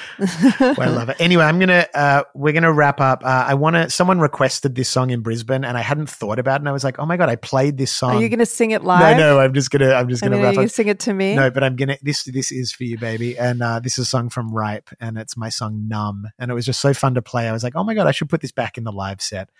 Well, 0.60 0.80
I 0.80 0.86
love 0.86 1.08
it. 1.08 1.16
Anyway, 1.18 1.42
I'm 1.42 1.58
gonna 1.58 1.86
uh, 1.92 2.22
we're 2.34 2.52
gonna 2.52 2.72
wrap 2.72 3.00
up. 3.00 3.24
Uh, 3.24 3.44
I 3.48 3.54
want 3.54 3.74
to. 3.74 3.90
Someone 3.90 4.20
requested 4.20 4.76
this 4.76 4.88
song 4.88 5.10
in 5.10 5.20
Brisbane, 5.20 5.64
and 5.64 5.76
I 5.76 5.80
hadn't 5.80 6.08
thought 6.08 6.38
about 6.38 6.54
it. 6.54 6.60
And 6.60 6.68
I 6.68 6.72
was 6.72 6.84
like, 6.84 7.00
oh 7.00 7.06
my 7.06 7.16
god, 7.16 7.28
I 7.28 7.34
played 7.34 7.78
this 7.78 7.90
song. 7.90 8.16
Are 8.16 8.22
you 8.22 8.28
going 8.28 8.38
to 8.38 8.46
sing 8.46 8.70
it 8.70 8.84
live? 8.84 9.16
No, 9.16 9.34
no. 9.34 9.40
I'm 9.40 9.52
just 9.54 9.70
gonna. 9.70 9.92
I'm 9.92 10.08
just 10.08 10.22
gonna 10.22 10.36
mean, 10.36 10.44
wrap 10.44 10.54
you 10.54 10.62
up. 10.62 10.70
sing 10.70 10.86
it 10.86 11.00
to 11.00 11.12
me? 11.12 11.34
No, 11.34 11.50
but 11.50 11.64
I'm 11.64 11.74
gonna. 11.74 11.98
This 12.00 12.22
this 12.24 12.52
is 12.52 12.70
for 12.70 12.84
you, 12.84 12.96
baby. 12.96 13.36
And 13.36 13.60
uh, 13.60 13.80
this 13.80 13.98
is 13.98 14.06
a 14.06 14.08
song 14.08 14.28
from 14.28 14.54
Ripe, 14.54 14.90
and 15.00 15.18
it's 15.18 15.36
my 15.36 15.48
song 15.48 15.88
"Numb," 15.88 16.26
and 16.38 16.50
it 16.50 16.54
was 16.54 16.64
just 16.64 16.80
so 16.80 16.94
fun 16.94 17.14
to 17.14 17.22
play. 17.22 17.48
I 17.48 17.52
was 17.52 17.64
like, 17.64 17.74
oh 17.74 17.82
my 17.82 17.94
god, 17.94 18.06
I 18.06 18.12
should 18.12 18.30
put 18.30 18.40
this 18.40 18.52
back 18.52 18.78
in 18.78 18.84
the 18.84 18.92
live 18.92 19.20
set. 19.20 19.50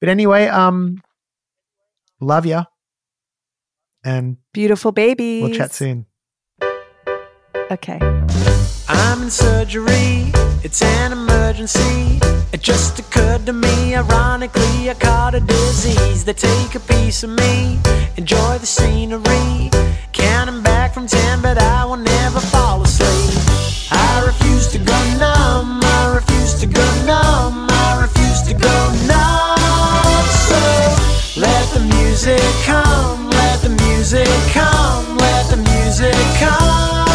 But 0.00 0.08
anyway, 0.08 0.46
um, 0.46 1.02
love 2.20 2.46
ya, 2.46 2.64
and 4.02 4.38
Beautiful 4.54 4.92
baby. 4.92 5.42
we'll 5.42 5.54
chat 5.54 5.72
soon. 5.74 6.06
Okay. 7.72 8.00
I'm 8.88 9.22
in 9.22 9.30
surgery, 9.30 10.32
it's 10.64 10.82
an 10.82 11.12
emergency. 11.12 12.18
It 12.52 12.62
just 12.62 12.98
occurred 12.98 13.46
to 13.46 13.52
me, 13.52 13.94
ironically, 13.94 14.90
I 14.90 14.94
caught 14.94 15.36
a 15.36 15.40
disease. 15.40 16.24
They 16.24 16.32
take 16.32 16.74
a 16.74 16.80
piece 16.80 17.22
of 17.22 17.30
me, 17.30 17.78
enjoy 18.16 18.58
the 18.58 18.66
scenery. 18.66 19.70
Counting 20.12 20.64
back 20.64 20.92
from 20.92 21.06
ten, 21.06 21.40
but 21.42 21.58
I 21.58 21.84
will 21.84 21.96
never 21.96 22.40
fall 22.40 22.82
asleep. 22.82 23.38
I 23.92 24.24
refuse 24.26 24.66
to 24.72 24.78
go 24.78 24.98
numb, 25.18 25.80
I 25.80 26.12
refuse 26.16 26.54
to 26.62 26.66
go 26.66 26.86
numb, 27.06 27.68
I 27.70 28.02
refuse 28.02 28.42
to 28.48 28.54
go 28.54 28.78
numb. 29.06 30.26
So 30.48 31.40
let 31.40 31.72
the 31.72 31.82
music 31.94 32.42
come, 32.64 33.30
let 33.30 33.62
the 33.62 33.70
music 33.86 34.26
come, 34.50 35.16
let 35.18 35.48
the 35.50 35.58
music 35.58 36.16
come. 36.40 37.09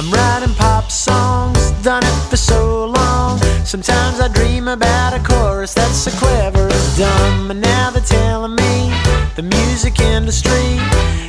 I'm 0.00 0.10
writing 0.12 0.54
pop 0.54 0.90
songs, 0.90 1.72
done 1.82 2.02
it 2.02 2.18
for 2.30 2.38
so 2.38 2.86
long. 2.86 3.38
Sometimes 3.66 4.18
I 4.18 4.28
dream 4.28 4.66
about 4.66 5.12
a 5.12 5.20
chorus 5.22 5.74
that's 5.74 6.08
so 6.08 6.10
clever 6.12 6.66
as 6.68 6.96
dumb. 6.96 7.50
And 7.50 7.60
now 7.60 7.90
they're 7.90 8.00
telling 8.00 8.54
me, 8.54 8.88
the 9.36 9.42
music 9.42 10.00
industry, 10.00 10.80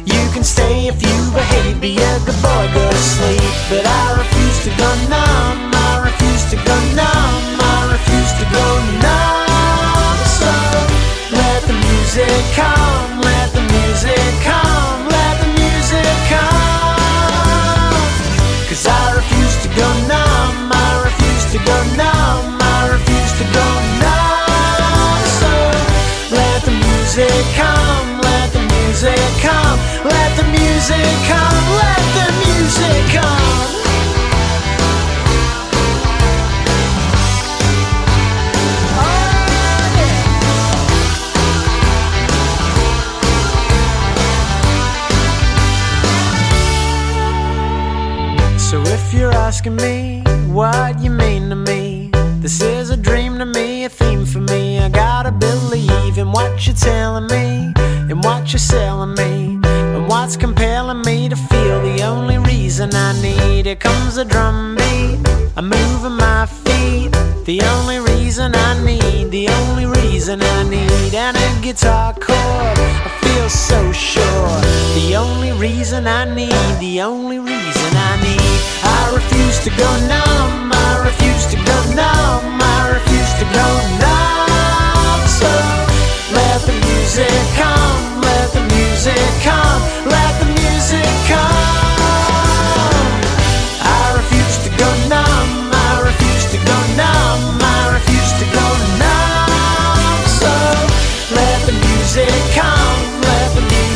you 0.07 0.23
can 0.31 0.45
stay 0.45 0.87
if 0.87 1.03
you 1.03 1.17
behave, 1.35 1.81
be 1.81 1.97
a 1.97 2.19
good 2.23 2.39
boy, 2.39 2.71
go 2.73 2.89
to 2.89 2.95
sleep. 2.95 3.43
But 3.67 3.83
I 3.85 4.15
refuse 4.23 4.63
to 4.63 4.69
go 4.79 4.89
numb, 5.11 5.75
I 5.75 6.07
refuse 6.07 6.45
to 6.51 6.55
go 6.55 6.77
numb, 6.95 7.59
I 7.59 7.91
refuse 7.91 8.31
to 8.39 8.45
go 8.55 8.67
numb. 9.03 10.15
So 10.39 10.47
let 11.35 11.59
the 11.67 11.75
music 11.75 12.55
come, 12.55 12.70
you're 58.51 58.59
selling 58.59 59.13
me 59.13 59.59
and 59.63 60.07
what's 60.09 60.35
compelling 60.35 61.01
me 61.03 61.29
to 61.29 61.37
feel 61.37 61.81
the 61.81 62.03
only 62.03 62.37
reason 62.37 62.89
I 62.93 63.13
need. 63.21 63.65
Here 63.65 63.77
comes 63.77 64.17
a 64.17 64.25
drum 64.25 64.75
beat. 64.75 65.19
I'm 65.55 65.69
moving 65.69 66.17
my 66.17 66.45
feet. 66.45 67.11
The 67.45 67.61
only 67.61 67.99
reason 67.99 68.53
I 68.53 68.83
need, 68.83 69.31
the 69.31 69.47
only 69.47 69.85
reason 69.85 70.41
I 70.41 70.63
need, 70.63 71.13
and 71.13 71.37
a 71.37 71.61
guitar 71.61 72.13
chord. 72.13 72.77
I 73.07 73.09
feel 73.21 73.49
so 73.49 73.91
sure. 73.93 74.61
The 74.99 75.15
only 75.15 75.53
reason 75.53 76.05
I 76.05 76.25
need, 76.35 76.79
the 76.79 77.01
only 77.01 77.39
reason 77.39 77.91
I 77.95 78.19
need. 78.21 78.59
I 78.83 79.11
refuse 79.15 79.63
to 79.63 79.69
go 79.69 79.89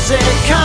music 0.07 0.64